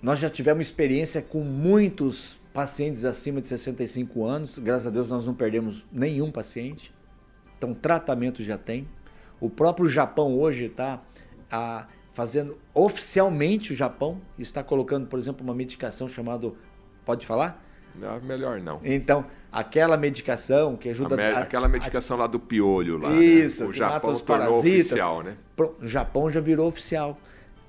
nós 0.00 0.18
já 0.18 0.30
tivemos 0.30 0.66
experiência 0.66 1.20
com 1.20 1.40
muitos 1.40 2.39
pacientes 2.52 3.04
acima 3.04 3.40
de 3.40 3.48
65 3.48 4.24
anos, 4.24 4.58
graças 4.58 4.86
a 4.86 4.90
Deus 4.90 5.08
nós 5.08 5.24
não 5.24 5.34
perdemos 5.34 5.84
nenhum 5.92 6.30
paciente, 6.30 6.92
então 7.56 7.74
tratamento 7.74 8.42
já 8.42 8.58
tem. 8.58 8.88
O 9.40 9.48
próprio 9.48 9.88
Japão 9.88 10.38
hoje 10.38 10.66
está 10.66 11.00
fazendo, 12.12 12.58
oficialmente 12.74 13.72
o 13.72 13.76
Japão 13.76 14.20
está 14.38 14.62
colocando, 14.62 15.06
por 15.06 15.18
exemplo, 15.18 15.44
uma 15.44 15.54
medicação 15.54 16.08
chamada, 16.08 16.52
pode 17.04 17.26
falar? 17.26 17.64
Não, 17.94 18.20
melhor 18.20 18.60
não. 18.60 18.80
Então, 18.84 19.24
aquela 19.50 19.96
medicação 19.96 20.76
que 20.76 20.88
ajuda... 20.88 21.16
Me, 21.16 21.22
a, 21.22 21.40
aquela 21.40 21.68
medicação 21.68 22.16
a, 22.16 22.20
lá 22.20 22.26
do 22.26 22.38
piolho 22.38 22.98
lá, 22.98 23.10
Isso, 23.10 23.64
né? 23.64 23.68
o 23.68 23.72
Japão 23.72 23.94
mata 23.94 24.10
os 24.10 24.20
tornou 24.20 24.46
parasitas. 24.46 24.92
oficial, 24.92 25.22
né? 25.22 25.36
O 25.58 25.86
Japão 25.86 26.30
já 26.30 26.40
virou 26.40 26.68
oficial. 26.68 27.18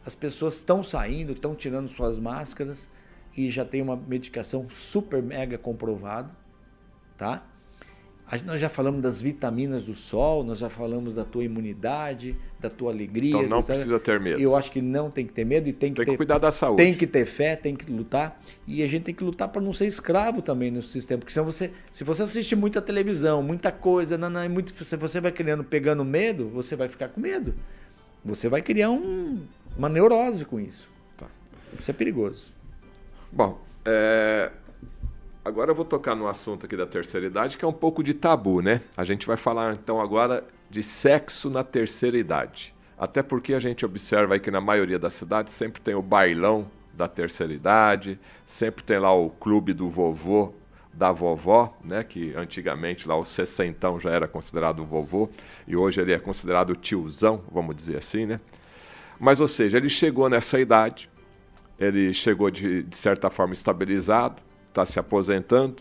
As 0.06 0.14
pessoas 0.14 0.56
estão 0.56 0.84
saindo, 0.84 1.32
estão 1.34 1.56
tirando 1.56 1.88
suas 1.88 2.20
máscaras 2.20 2.88
e 3.36 3.50
já 3.50 3.64
tem 3.64 3.82
uma 3.82 3.96
medicação 3.96 4.68
super 4.70 5.22
mega 5.22 5.58
comprovada, 5.58 6.30
tá? 7.18 7.46
Nós 8.46 8.62
já 8.62 8.70
falamos 8.70 9.02
das 9.02 9.20
vitaminas 9.20 9.84
do 9.84 9.94
sol, 9.94 10.42
nós 10.42 10.60
já 10.60 10.70
falamos 10.70 11.16
da 11.16 11.26
tua 11.26 11.44
imunidade, 11.44 12.34
da 12.62 12.70
tua 12.70 12.90
alegria. 12.90 13.32
Então 13.32 13.48
não 13.48 13.62
precisa 13.62 14.00
ter 14.00 14.22
medo. 14.22 14.42
Eu 14.42 14.56
acho 14.56 14.72
que 14.72 14.82
não 14.82 15.12
tem 15.12 15.28
que 15.28 15.34
ter 15.34 15.44
medo 15.44 15.68
e 15.68 15.74
tem 15.74 15.90
que 15.90 15.98
tem 15.98 16.06
ter, 16.06 16.12
que 16.12 16.18
cuidar 16.18 16.38
da 16.38 16.50
saúde. 16.50 16.82
Tem 16.82 16.94
que 16.94 17.06
ter 17.06 17.26
fé, 17.26 17.58
tem 17.58 17.76
que 17.76 17.92
lutar 17.92 18.42
e 18.66 18.84
a 18.84 18.88
gente 18.88 19.04
tem 19.04 19.14
que 19.14 19.24
lutar 19.24 19.50
para 19.50 19.62
não 19.62 19.74
ser 19.74 19.86
escravo 19.86 20.42
também 20.42 20.72
no 20.72 20.82
sistema, 20.82 21.20
porque 21.20 21.34
senão 21.34 21.46
você, 21.46 21.72
se 21.92 22.06
você 22.06 22.24
assiste 22.24 22.56
muita 22.56 22.82
televisão, 22.82 23.44
muita 23.44 23.70
coisa, 23.70 24.18
não, 24.18 24.30
não, 24.30 24.48
muito, 24.50 24.74
se 24.82 24.96
você 24.96 25.20
vai 25.20 25.34
criando, 25.34 25.66
pegando 25.66 26.06
medo, 26.06 26.48
você 26.48 26.74
vai 26.74 26.88
ficar 26.88 27.10
com 27.10 27.20
medo. 27.20 27.54
Você 28.24 28.48
vai 28.48 28.62
criar 28.62 28.92
um, 28.92 29.42
uma 29.78 29.90
neurose 29.90 30.46
com 30.46 30.58
isso. 30.58 30.88
Tá. 31.18 31.28
Isso 31.78 31.92
é 31.92 31.94
perigoso. 31.94 32.54
Bom, 33.32 33.62
é... 33.86 34.52
agora 35.44 35.72
eu 35.72 35.76
vou 35.76 35.86
tocar 35.86 36.16
no 36.16 36.28
assunto 36.28 36.66
aqui 36.66 36.76
da 36.76 36.86
terceira 36.86 37.26
idade, 37.26 37.58
que 37.58 37.64
é 37.64 37.68
um 37.68 37.74
pouco 37.74 38.04
de 38.04 38.14
tabu, 38.14 38.62
né? 38.62 38.82
A 38.98 39.06
gente 39.06 39.26
vai 39.26 39.38
falar 39.38 39.74
então 39.74 40.02
agora 40.02 40.44
de 40.70 40.84
sexo 40.84 41.50
na 41.50 41.64
terceira 41.64 42.18
idade. 42.18 42.74
Até 42.98 43.24
porque 43.24 43.54
a 43.54 43.60
gente 43.60 43.86
observa 43.86 44.34
aí 44.34 44.40
que 44.40 44.52
na 44.52 44.60
maioria 44.60 45.00
das 45.00 45.14
cidades 45.14 45.54
sempre 45.54 45.82
tem 45.82 45.96
o 45.96 46.02
bailão 46.02 46.70
da 46.94 47.08
terceira 47.08 47.54
idade, 47.54 48.20
sempre 48.46 48.84
tem 48.84 49.00
lá 49.00 49.14
o 49.14 49.30
clube 49.30 49.74
do 49.74 49.90
vovô, 49.90 50.54
da 50.94 51.12
vovó, 51.12 51.74
né, 51.84 52.04
que 52.04 52.34
antigamente 52.36 53.08
lá 53.08 53.16
o 53.16 53.24
sessentão 53.24 53.98
já 53.98 54.12
era 54.12 54.28
considerado 54.28 54.84
um 54.84 54.86
vovô 54.86 55.30
e 55.66 55.76
hoje 55.76 56.02
ele 56.02 56.12
é 56.12 56.20
considerado 56.20 56.76
tiozão, 56.76 57.42
vamos 57.50 57.76
dizer 57.78 57.98
assim, 57.98 58.26
né? 58.26 58.42
Mas 59.18 59.40
ou 59.40 59.48
seja, 59.48 59.78
ele 59.78 59.88
chegou 59.88 60.28
nessa 60.30 60.60
idade, 60.60 61.10
ele 61.82 62.14
chegou 62.14 62.52
de, 62.52 62.84
de 62.84 62.96
certa 62.96 63.30
forma 63.30 63.54
estabilizado, 63.54 64.42
está 64.70 64.86
se 64.86 65.00
aposentando. 65.00 65.78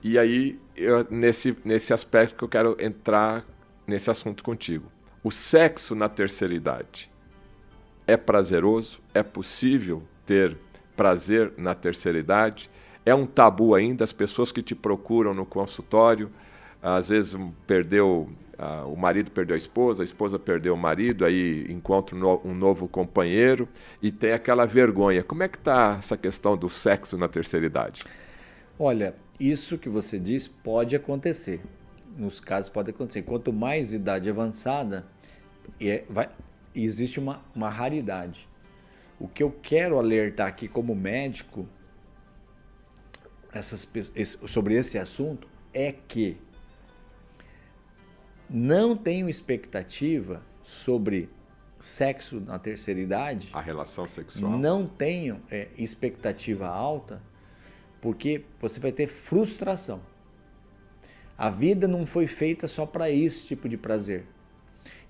E 0.00 0.16
aí, 0.16 0.58
eu, 0.76 1.06
nesse, 1.10 1.56
nesse 1.64 1.92
aspecto 1.92 2.36
que 2.36 2.44
eu 2.44 2.48
quero 2.48 2.76
entrar 2.78 3.44
nesse 3.86 4.10
assunto 4.10 4.44
contigo. 4.44 4.90
O 5.22 5.30
sexo 5.30 5.94
na 5.94 6.08
terceira 6.08 6.54
idade 6.54 7.10
é 8.06 8.16
prazeroso? 8.16 9.00
É 9.12 9.22
possível 9.22 10.02
ter 10.24 10.56
prazer 10.96 11.52
na 11.58 11.74
terceira 11.74 12.18
idade? 12.18 12.70
É 13.04 13.14
um 13.14 13.26
tabu 13.26 13.74
ainda? 13.74 14.04
As 14.04 14.12
pessoas 14.12 14.52
que 14.52 14.62
te 14.62 14.74
procuram 14.74 15.34
no 15.34 15.44
consultório, 15.44 16.30
às 16.82 17.08
vezes 17.08 17.36
perdeu 17.66 18.28
o 18.86 18.94
marido 18.94 19.30
perdeu 19.30 19.54
a 19.54 19.58
esposa, 19.58 20.02
a 20.02 20.04
esposa 20.04 20.38
perdeu 20.38 20.74
o 20.74 20.76
marido, 20.76 21.24
aí 21.24 21.66
encontra 21.70 22.14
um 22.14 22.54
novo 22.54 22.86
companheiro 22.86 23.66
e 24.02 24.12
tem 24.12 24.32
aquela 24.32 24.66
vergonha. 24.66 25.22
Como 25.24 25.42
é 25.42 25.48
que 25.48 25.56
está 25.56 25.96
essa 25.98 26.16
questão 26.16 26.56
do 26.56 26.68
sexo 26.68 27.16
na 27.16 27.26
terceira 27.26 27.64
idade? 27.64 28.02
Olha, 28.78 29.14
isso 29.38 29.78
que 29.78 29.88
você 29.88 30.18
diz 30.18 30.46
pode 30.46 30.94
acontecer. 30.94 31.62
Nos 32.16 32.38
casos 32.38 32.68
pode 32.68 32.90
acontecer. 32.90 33.22
Quanto 33.22 33.50
mais 33.50 33.94
idade 33.94 34.28
avançada, 34.28 35.06
é, 35.80 36.04
vai, 36.10 36.28
existe 36.74 37.18
uma, 37.18 37.42
uma 37.54 37.70
raridade. 37.70 38.46
O 39.18 39.26
que 39.26 39.42
eu 39.42 39.50
quero 39.50 39.98
alertar 39.98 40.48
aqui 40.48 40.68
como 40.68 40.94
médico 40.94 41.66
essas, 43.52 43.88
sobre 44.46 44.74
esse 44.74 44.98
assunto 44.98 45.48
é 45.72 45.92
que 45.92 46.36
não 48.50 48.96
tenho 48.96 49.28
expectativa 49.28 50.42
sobre 50.62 51.30
sexo 51.78 52.40
na 52.40 52.58
terceira 52.58 53.00
idade. 53.00 53.48
A 53.52 53.60
relação 53.60 54.06
sexual. 54.06 54.58
Não 54.58 54.86
tenho 54.86 55.40
é, 55.50 55.68
expectativa 55.78 56.66
alta, 56.66 57.22
porque 58.00 58.44
você 58.60 58.80
vai 58.80 58.90
ter 58.90 59.06
frustração. 59.06 60.00
A 61.38 61.48
vida 61.48 61.88
não 61.88 62.04
foi 62.04 62.26
feita 62.26 62.68
só 62.68 62.84
para 62.84 63.08
esse 63.08 63.46
tipo 63.46 63.68
de 63.68 63.76
prazer. 63.76 64.26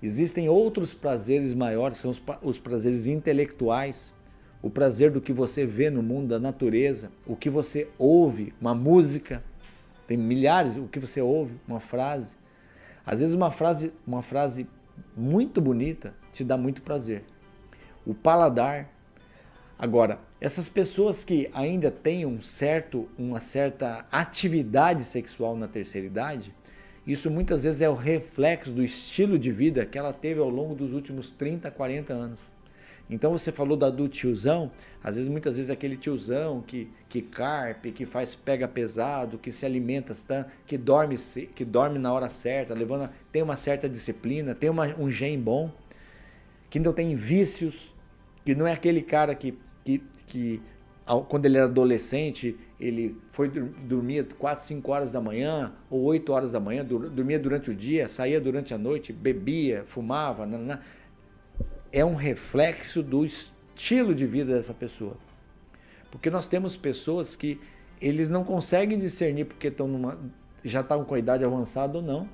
Existem 0.01 0.47
outros 0.47 0.93
prazeres 0.93 1.53
maiores, 1.53 1.97
são 1.97 2.11
os, 2.11 2.21
os 2.41 2.59
prazeres 2.59 3.05
intelectuais, 3.07 4.13
o 4.61 4.69
prazer 4.69 5.11
do 5.11 5.19
que 5.19 5.33
você 5.33 5.65
vê 5.65 5.89
no 5.89 6.03
mundo 6.03 6.29
da 6.29 6.39
natureza, 6.39 7.11
o 7.25 7.35
que 7.35 7.49
você 7.49 7.89
ouve, 7.97 8.53
uma 8.61 8.75
música, 8.75 9.43
tem 10.07 10.17
milhares, 10.17 10.77
o 10.77 10.87
que 10.87 10.99
você 10.99 11.21
ouve, 11.21 11.55
uma 11.67 11.79
frase. 11.79 12.35
Às 13.11 13.19
vezes 13.19 13.35
uma 13.35 13.51
frase, 13.51 13.91
uma 14.07 14.21
frase 14.21 14.65
muito 15.17 15.59
bonita 15.59 16.15
te 16.31 16.45
dá 16.45 16.55
muito 16.55 16.81
prazer. 16.81 17.25
O 18.05 18.13
paladar. 18.13 18.89
Agora, 19.77 20.17
essas 20.39 20.69
pessoas 20.69 21.21
que 21.21 21.49
ainda 21.53 21.91
têm 21.91 22.25
um 22.25 22.41
certo, 22.41 23.09
uma 23.17 23.41
certa 23.41 24.05
atividade 24.09 25.03
sexual 25.03 25.57
na 25.57 25.67
terceira 25.67 26.07
idade, 26.07 26.55
isso 27.05 27.29
muitas 27.29 27.63
vezes 27.63 27.81
é 27.81 27.89
o 27.89 27.95
reflexo 27.95 28.71
do 28.71 28.81
estilo 28.81 29.37
de 29.37 29.51
vida 29.51 29.85
que 29.85 29.97
ela 29.97 30.13
teve 30.13 30.39
ao 30.39 30.49
longo 30.49 30.73
dos 30.73 30.93
últimos 30.93 31.31
30, 31.31 31.69
40 31.69 32.13
anos. 32.13 32.39
Então 33.11 33.33
você 33.33 33.51
falou 33.51 33.75
da 33.75 33.89
do 33.89 34.07
tiozão, 34.07 34.71
às 35.03 35.15
vezes 35.15 35.29
muitas 35.29 35.57
vezes 35.57 35.69
aquele 35.69 35.97
tiozão 35.97 36.61
que 36.61 36.89
que 37.09 37.21
carpe, 37.21 37.91
que 37.91 38.05
faz 38.05 38.33
pega 38.33 38.69
pesado, 38.69 39.37
que 39.37 39.51
se 39.51 39.65
alimenta, 39.65 40.15
que 40.65 40.77
dorme 40.77 41.17
que 41.53 41.65
dorme 41.65 41.99
na 41.99 42.13
hora 42.13 42.29
certa, 42.29 42.73
levando 42.73 43.09
tem 43.29 43.43
uma 43.43 43.57
certa 43.57 43.89
disciplina, 43.89 44.55
tem 44.55 44.69
uma, 44.69 44.85
um 44.97 45.11
gen 45.11 45.37
bom, 45.37 45.69
que 46.69 46.79
não 46.79 46.93
tem 46.93 47.13
vícios, 47.13 47.93
que 48.45 48.55
não 48.55 48.65
é 48.65 48.71
aquele 48.71 49.01
cara 49.01 49.35
que 49.35 49.59
que, 49.83 50.01
que 50.25 50.61
quando 51.27 51.45
ele 51.45 51.57
era 51.57 51.65
adolescente, 51.65 52.55
ele 52.79 53.17
foi 53.31 53.49
dormia 53.49 54.23
4, 54.23 54.63
5 54.63 54.91
horas 54.91 55.11
da 55.11 55.19
manhã 55.19 55.73
ou 55.89 56.01
8 56.03 56.31
horas 56.31 56.51
da 56.51 56.59
manhã, 56.59 56.85
dormia 56.85 57.37
durante 57.37 57.69
o 57.69 57.75
dia, 57.75 58.07
saía 58.07 58.39
durante 58.39 58.73
a 58.73 58.77
noite, 58.77 59.11
bebia, 59.11 59.83
fumava, 59.87 60.45
nanana. 60.45 60.81
É 61.91 62.03
um 62.05 62.15
reflexo 62.15 63.03
do 63.03 63.25
estilo 63.25 64.15
de 64.15 64.25
vida 64.25 64.55
dessa 64.57 64.73
pessoa. 64.73 65.17
Porque 66.09 66.29
nós 66.29 66.47
temos 66.47 66.75
pessoas 66.75 67.35
que 67.35 67.59
eles 68.01 68.29
não 68.29 68.43
conseguem 68.43 68.97
discernir 68.97 69.45
porque 69.45 69.67
estão 69.67 69.87
numa, 69.87 70.19
já 70.63 70.81
estão 70.81 71.03
com 71.05 71.15
a 71.15 71.19
idade 71.19 71.43
avançada 71.43 71.97
ou 71.97 72.03
não. 72.03 72.27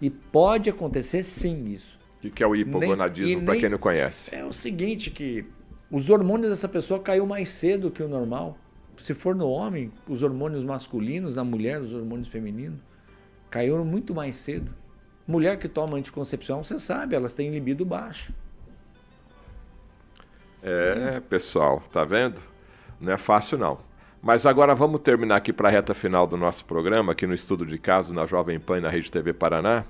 E 0.00 0.08
pode 0.08 0.70
acontecer 0.70 1.22
sim 1.22 1.72
isso. 1.72 1.98
O 2.24 2.30
que 2.30 2.42
é 2.42 2.46
o 2.46 2.54
hipogonadismo, 2.54 3.44
para 3.44 3.56
quem 3.56 3.68
não 3.68 3.78
conhece? 3.78 4.34
É 4.34 4.44
o 4.44 4.52
seguinte, 4.52 5.10
que 5.10 5.44
os 5.90 6.10
hormônios 6.10 6.50
dessa 6.50 6.68
pessoa 6.68 7.00
caiu 7.00 7.26
mais 7.26 7.50
cedo 7.50 7.90
que 7.90 8.02
o 8.02 8.08
normal. 8.08 8.58
Se 8.98 9.14
for 9.14 9.34
no 9.34 9.48
homem, 9.48 9.90
os 10.06 10.22
hormônios 10.22 10.62
masculinos, 10.62 11.34
na 11.34 11.44
mulher, 11.44 11.80
os 11.80 11.92
hormônios 11.92 12.28
femininos, 12.28 12.78
caíram 13.50 13.84
muito 13.84 14.14
mais 14.14 14.36
cedo. 14.36 14.70
Mulher 15.26 15.58
que 15.58 15.68
toma 15.68 15.96
anticoncepção, 15.96 16.62
você 16.62 16.78
sabe, 16.78 17.14
elas 17.14 17.32
têm 17.32 17.50
libido 17.50 17.84
baixo. 17.84 18.34
É, 20.62 21.20
pessoal, 21.20 21.82
tá 21.92 22.04
vendo? 22.04 22.40
Não 23.00 23.12
é 23.12 23.16
fácil 23.16 23.56
não. 23.56 23.78
Mas 24.22 24.44
agora 24.44 24.74
vamos 24.74 25.00
terminar 25.00 25.36
aqui 25.36 25.52
para 25.52 25.68
a 25.68 25.70
reta 25.70 25.94
final 25.94 26.26
do 26.26 26.36
nosso 26.36 26.64
programa, 26.66 27.12
aqui 27.12 27.26
no 27.26 27.32
Estudo 27.32 27.64
de 27.64 27.78
Caso, 27.78 28.12
na 28.12 28.26
Jovem 28.26 28.60
Pan 28.60 28.78
e 28.78 28.80
na 28.82 28.90
Rede 28.90 29.10
TV 29.10 29.32
Paraná. 29.32 29.84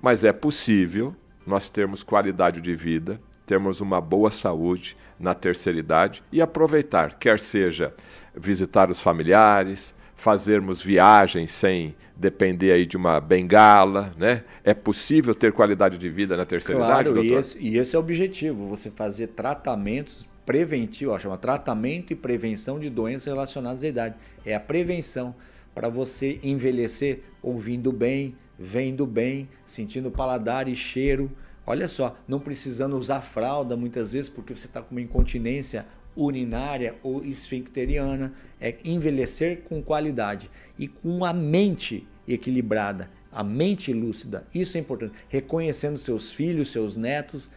Mas 0.00 0.24
é 0.24 0.32
possível 0.32 1.14
nós 1.46 1.68
termos 1.68 2.02
qualidade 2.02 2.60
de 2.62 2.74
vida, 2.74 3.20
termos 3.46 3.82
uma 3.82 4.00
boa 4.00 4.30
saúde 4.30 4.96
na 5.20 5.34
terceira 5.34 5.78
idade 5.78 6.22
e 6.32 6.40
aproveitar, 6.40 7.18
quer 7.18 7.38
seja 7.38 7.92
visitar 8.34 8.90
os 8.90 9.00
familiares, 9.00 9.94
fazermos 10.16 10.80
viagens 10.80 11.50
sem 11.50 11.94
depender 12.22 12.72
aí 12.72 12.86
de 12.86 12.96
uma 12.96 13.20
bengala, 13.20 14.14
né? 14.16 14.44
É 14.64 14.72
possível 14.72 15.34
ter 15.34 15.52
qualidade 15.52 15.98
de 15.98 16.08
vida 16.08 16.36
na 16.36 16.46
terceira 16.46 16.80
claro, 16.80 17.10
idade, 17.10 17.14
doutor? 17.14 17.24
E 17.24 17.34
esse, 17.34 17.58
e 17.58 17.76
esse 17.76 17.94
é 17.94 17.98
o 17.98 18.00
objetivo, 18.00 18.68
você 18.68 18.90
fazer 18.90 19.28
tratamentos 19.28 20.30
preventivos, 20.46 21.20
chama 21.20 21.36
tratamento 21.36 22.12
e 22.12 22.16
prevenção 22.16 22.78
de 22.78 22.88
doenças 22.88 23.26
relacionadas 23.26 23.82
à 23.82 23.88
idade. 23.88 24.14
É 24.46 24.54
a 24.54 24.60
prevenção 24.60 25.34
para 25.74 25.88
você 25.88 26.38
envelhecer 26.42 27.22
ouvindo 27.42 27.92
bem, 27.92 28.36
vendo 28.58 29.06
bem, 29.06 29.48
sentindo 29.66 30.10
paladar 30.10 30.68
e 30.68 30.76
cheiro, 30.76 31.30
Olha 31.64 31.86
só, 31.86 32.16
não 32.26 32.40
precisando 32.40 32.98
usar 32.98 33.20
fralda 33.20 33.76
muitas 33.76 34.12
vezes 34.12 34.28
porque 34.28 34.52
você 34.52 34.66
está 34.66 34.82
com 34.82 34.90
uma 34.90 35.00
incontinência 35.00 35.86
urinária 36.16 36.96
ou 37.02 37.24
esfincteriana, 37.24 38.34
é 38.60 38.76
envelhecer 38.84 39.62
com 39.62 39.82
qualidade 39.82 40.50
e 40.78 40.88
com 40.88 41.24
a 41.24 41.32
mente 41.32 42.06
equilibrada, 42.26 43.10
a 43.30 43.42
mente 43.42 43.92
lúcida. 43.92 44.46
Isso 44.54 44.76
é 44.76 44.80
importante. 44.80 45.14
Reconhecendo 45.28 45.98
seus 45.98 46.30
filhos, 46.30 46.70
seus 46.70 46.96
netos, 46.96 47.48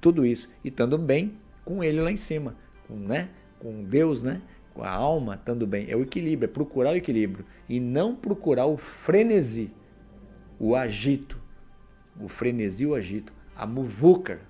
tudo 0.00 0.26
isso 0.26 0.48
e 0.64 0.68
estando 0.68 0.98
bem 0.98 1.38
com 1.64 1.82
ele 1.82 2.00
lá 2.00 2.10
em 2.10 2.16
cima, 2.16 2.56
com, 2.86 2.96
né? 2.96 3.28
com 3.58 3.82
Deus, 3.84 4.22
né? 4.22 4.42
com 4.74 4.82
a 4.82 4.90
alma, 4.90 5.34
estando 5.34 5.66
bem. 5.66 5.86
É 5.88 5.96
o 5.96 6.02
equilíbrio, 6.02 6.48
é 6.48 6.52
procurar 6.52 6.90
o 6.90 6.96
equilíbrio 6.96 7.44
e 7.68 7.80
não 7.80 8.14
procurar 8.14 8.66
o 8.66 8.76
frenesi, 8.76 9.72
o 10.58 10.74
agito, 10.74 11.40
o 12.20 12.28
frenesi, 12.28 12.86
o 12.86 12.94
agito 12.94 13.32
a 13.56 13.66
muvuca, 13.66 14.40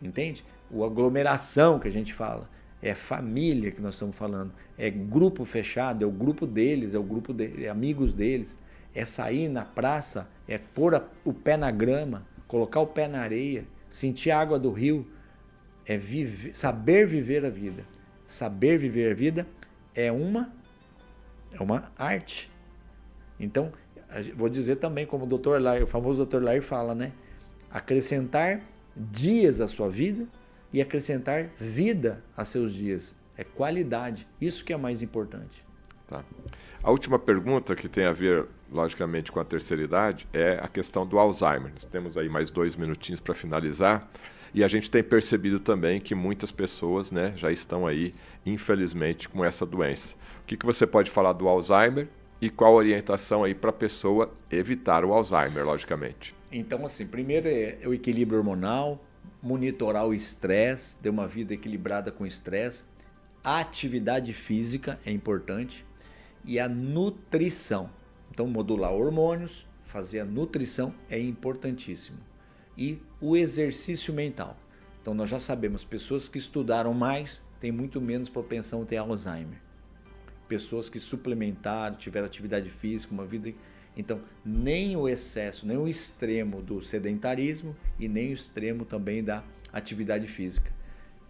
entende? 0.00 0.44
O 0.70 0.84
aglomeração 0.84 1.78
que 1.78 1.86
a 1.86 1.92
gente 1.92 2.12
fala. 2.12 2.50
É 2.84 2.94
família 2.96 3.70
que 3.70 3.80
nós 3.80 3.94
estamos 3.94 4.16
falando. 4.16 4.52
É 4.76 4.90
grupo 4.90 5.44
fechado, 5.44 6.02
é 6.02 6.06
o 6.06 6.10
grupo 6.10 6.44
deles, 6.44 6.94
é 6.94 6.98
o 6.98 7.02
grupo 7.02 7.32
de 7.32 7.64
é 7.64 7.68
amigos 7.68 8.12
deles. 8.12 8.58
É 8.94 9.04
sair 9.04 9.48
na 9.48 9.64
praça, 9.64 10.28
é 10.46 10.58
pôr 10.58 11.02
o 11.24 11.32
pé 11.32 11.56
na 11.56 11.70
grama, 11.70 12.26
colocar 12.46 12.80
o 12.80 12.86
pé 12.86 13.08
na 13.08 13.20
areia, 13.20 13.64
sentir 13.88 14.30
a 14.30 14.40
água 14.40 14.58
do 14.58 14.70
rio. 14.70 15.06
É 15.86 15.98
saber 16.52 17.06
viver 17.06 17.44
a 17.44 17.50
vida. 17.50 17.84
Saber 18.26 18.78
viver 18.78 19.10
a 19.10 19.14
vida 19.14 19.46
é 19.94 20.12
uma 20.12 20.52
é 21.50 21.62
uma 21.62 21.92
arte. 21.98 22.50
Então, 23.38 23.72
vou 24.34 24.48
dizer 24.48 24.76
também 24.76 25.04
como 25.04 25.24
o 25.24 25.26
doutor 25.26 25.60
Lai, 25.60 25.82
o 25.82 25.86
famoso 25.86 26.18
doutor 26.18 26.42
Lai 26.42 26.60
fala, 26.60 26.94
né? 26.94 27.12
acrescentar 27.72 28.60
dias 28.94 29.60
à 29.60 29.66
sua 29.66 29.88
vida 29.88 30.26
e 30.72 30.80
acrescentar 30.80 31.50
vida 31.58 32.22
a 32.36 32.44
seus 32.44 32.72
dias. 32.72 33.16
É 33.36 33.42
qualidade. 33.42 34.28
Isso 34.40 34.64
que 34.64 34.72
é 34.72 34.76
mais 34.76 35.00
importante. 35.00 35.64
Tá. 36.06 36.22
A 36.82 36.90
última 36.90 37.18
pergunta, 37.18 37.74
que 37.74 37.88
tem 37.88 38.04
a 38.04 38.12
ver, 38.12 38.46
logicamente, 38.72 39.30
com 39.30 39.38
a 39.38 39.44
terceira 39.44 39.82
idade, 39.82 40.26
é 40.32 40.58
a 40.62 40.68
questão 40.68 41.06
do 41.06 41.18
Alzheimer. 41.18 41.72
Temos 41.90 42.16
aí 42.16 42.28
mais 42.28 42.50
dois 42.50 42.74
minutinhos 42.74 43.20
para 43.20 43.34
finalizar. 43.34 44.08
E 44.54 44.62
a 44.62 44.68
gente 44.68 44.90
tem 44.90 45.02
percebido 45.02 45.58
também 45.58 46.00
que 46.00 46.14
muitas 46.14 46.50
pessoas 46.50 47.10
né, 47.10 47.32
já 47.36 47.50
estão 47.50 47.86
aí, 47.86 48.14
infelizmente, 48.44 49.28
com 49.28 49.44
essa 49.44 49.64
doença. 49.64 50.14
O 50.42 50.46
que, 50.46 50.56
que 50.56 50.66
você 50.66 50.86
pode 50.86 51.10
falar 51.10 51.32
do 51.32 51.48
Alzheimer 51.48 52.08
e 52.40 52.50
qual 52.50 52.74
a 52.74 52.76
orientação 52.76 53.44
aí 53.44 53.54
para 53.54 53.70
a 53.70 53.72
pessoa 53.72 54.32
evitar 54.50 55.04
o 55.04 55.12
Alzheimer, 55.12 55.64
logicamente? 55.64 56.34
Então, 56.50 56.84
assim, 56.84 57.06
primeiro 57.06 57.48
é, 57.48 57.78
é 57.80 57.88
o 57.88 57.94
equilíbrio 57.94 58.38
hormonal, 58.38 59.02
monitorar 59.42 60.06
o 60.06 60.12
estresse, 60.12 60.98
ter 60.98 61.08
uma 61.08 61.26
vida 61.26 61.54
equilibrada 61.54 62.12
com 62.12 62.26
estresse. 62.26 62.84
A 63.42 63.60
atividade 63.60 64.34
física 64.34 64.98
é 65.06 65.10
importante 65.10 65.84
e 66.44 66.60
a 66.60 66.68
nutrição. 66.68 67.88
Então, 68.32 68.46
modular 68.46 68.94
hormônios, 68.94 69.66
fazer 69.84 70.20
a 70.20 70.24
nutrição 70.24 70.94
é 71.10 71.20
importantíssimo. 71.20 72.16
E 72.78 72.98
o 73.20 73.36
exercício 73.36 74.14
mental. 74.14 74.56
Então, 75.02 75.12
nós 75.12 75.28
já 75.28 75.38
sabemos, 75.38 75.84
pessoas 75.84 76.30
que 76.30 76.38
estudaram 76.38 76.94
mais 76.94 77.42
têm 77.60 77.70
muito 77.70 78.00
menos 78.00 78.30
propensão 78.30 78.80
a 78.80 78.86
ter 78.86 78.96
Alzheimer. 78.96 79.60
Pessoas 80.48 80.88
que 80.88 80.98
suplementaram, 80.98 81.94
tiveram 81.94 82.24
atividade 82.24 82.70
física, 82.70 83.12
uma 83.12 83.26
vida 83.26 83.52
então, 83.94 84.22
nem 84.42 84.96
o 84.96 85.06
excesso, 85.06 85.66
nem 85.66 85.76
o 85.76 85.86
extremo 85.86 86.62
do 86.62 86.80
sedentarismo 86.80 87.76
e 88.00 88.08
nem 88.08 88.30
o 88.30 88.32
extremo 88.32 88.86
também 88.86 89.22
da 89.22 89.44
atividade 89.70 90.26
física. 90.26 90.72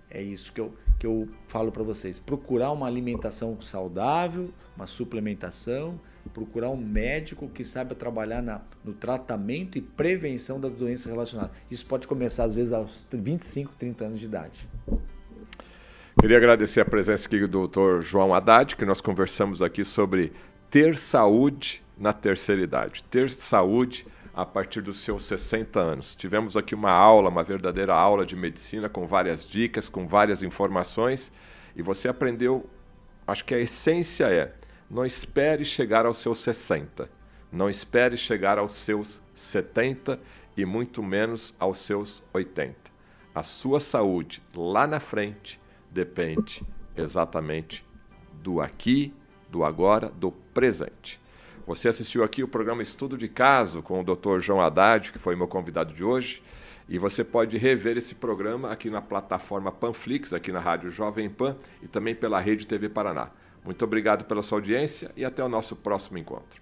É 0.08 0.22
isso 0.22 0.52
que 0.52 0.60
eu, 0.60 0.72
que 1.02 1.06
eu 1.08 1.28
falo 1.48 1.72
para 1.72 1.82
vocês. 1.82 2.20
Procurar 2.20 2.70
uma 2.70 2.86
alimentação 2.86 3.60
saudável, 3.60 4.50
uma 4.76 4.86
suplementação, 4.86 6.00
procurar 6.32 6.70
um 6.70 6.76
médico 6.76 7.48
que 7.48 7.64
saiba 7.64 7.92
trabalhar 7.92 8.40
na, 8.40 8.60
no 8.84 8.92
tratamento 8.92 9.76
e 9.76 9.80
prevenção 9.80 10.60
das 10.60 10.70
doenças 10.70 11.06
relacionadas. 11.06 11.56
Isso 11.68 11.84
pode 11.86 12.06
começar, 12.06 12.44
às 12.44 12.54
vezes, 12.54 12.72
aos 12.72 13.04
25, 13.12 13.72
30 13.76 14.04
anos 14.04 14.20
de 14.20 14.26
idade. 14.26 14.68
Queria 16.20 16.36
agradecer 16.36 16.80
a 16.80 16.84
presença 16.84 17.26
aqui 17.26 17.40
do 17.40 17.48
doutor 17.48 18.00
João 18.00 18.32
Haddad, 18.32 18.76
que 18.76 18.84
nós 18.84 19.00
conversamos 19.00 19.60
aqui 19.60 19.84
sobre 19.84 20.32
ter 20.70 20.96
saúde 20.96 21.82
na 21.98 22.12
terceira 22.12 22.62
idade. 22.62 23.02
Ter 23.10 23.28
saúde 23.28 24.06
a 24.34 24.46
partir 24.46 24.80
dos 24.80 24.98
seus 24.98 25.24
60 25.24 25.78
anos. 25.78 26.14
Tivemos 26.14 26.56
aqui 26.56 26.74
uma 26.74 26.90
aula, 26.90 27.28
uma 27.28 27.42
verdadeira 27.42 27.94
aula 27.94 28.24
de 28.24 28.34
medicina 28.34 28.88
com 28.88 29.06
várias 29.06 29.46
dicas, 29.46 29.88
com 29.88 30.06
várias 30.06 30.42
informações 30.42 31.32
e 31.74 31.82
você 31.82 32.08
aprendeu, 32.08 32.68
acho 33.26 33.44
que 33.44 33.54
a 33.54 33.58
essência 33.58 34.26
é: 34.26 34.54
não 34.90 35.04
espere 35.04 35.64
chegar 35.64 36.06
aos 36.06 36.18
seus 36.18 36.38
60, 36.38 37.08
não 37.50 37.68
espere 37.68 38.16
chegar 38.16 38.58
aos 38.58 38.74
seus 38.74 39.22
70 39.34 40.20
e 40.56 40.64
muito 40.64 41.02
menos 41.02 41.54
aos 41.58 41.78
seus 41.78 42.22
80. 42.32 42.76
A 43.34 43.42
sua 43.42 43.80
saúde 43.80 44.42
lá 44.54 44.86
na 44.86 45.00
frente 45.00 45.58
depende 45.90 46.62
exatamente 46.94 47.84
do 48.34 48.60
aqui, 48.60 49.14
do 49.48 49.64
agora, 49.64 50.10
do 50.10 50.30
presente. 50.30 51.21
Você 51.66 51.88
assistiu 51.88 52.24
aqui 52.24 52.42
o 52.42 52.48
programa 52.48 52.82
Estudo 52.82 53.16
de 53.16 53.28
Caso 53.28 53.82
com 53.82 54.00
o 54.00 54.04
Dr. 54.04 54.40
João 54.40 54.60
Haddad, 54.60 55.12
que 55.12 55.18
foi 55.18 55.36
meu 55.36 55.46
convidado 55.46 55.94
de 55.94 56.02
hoje. 56.02 56.42
E 56.88 56.98
você 56.98 57.22
pode 57.22 57.56
rever 57.56 57.96
esse 57.96 58.16
programa 58.16 58.70
aqui 58.72 58.90
na 58.90 59.00
plataforma 59.00 59.70
Panflix, 59.70 60.32
aqui 60.32 60.50
na 60.50 60.58
Rádio 60.58 60.90
Jovem 60.90 61.30
Pan 61.30 61.56
e 61.80 61.86
também 61.86 62.14
pela 62.14 62.40
Rede 62.40 62.66
TV 62.66 62.88
Paraná. 62.88 63.30
Muito 63.64 63.84
obrigado 63.84 64.24
pela 64.24 64.42
sua 64.42 64.58
audiência 64.58 65.12
e 65.16 65.24
até 65.24 65.42
o 65.42 65.48
nosso 65.48 65.76
próximo 65.76 66.18
encontro. 66.18 66.61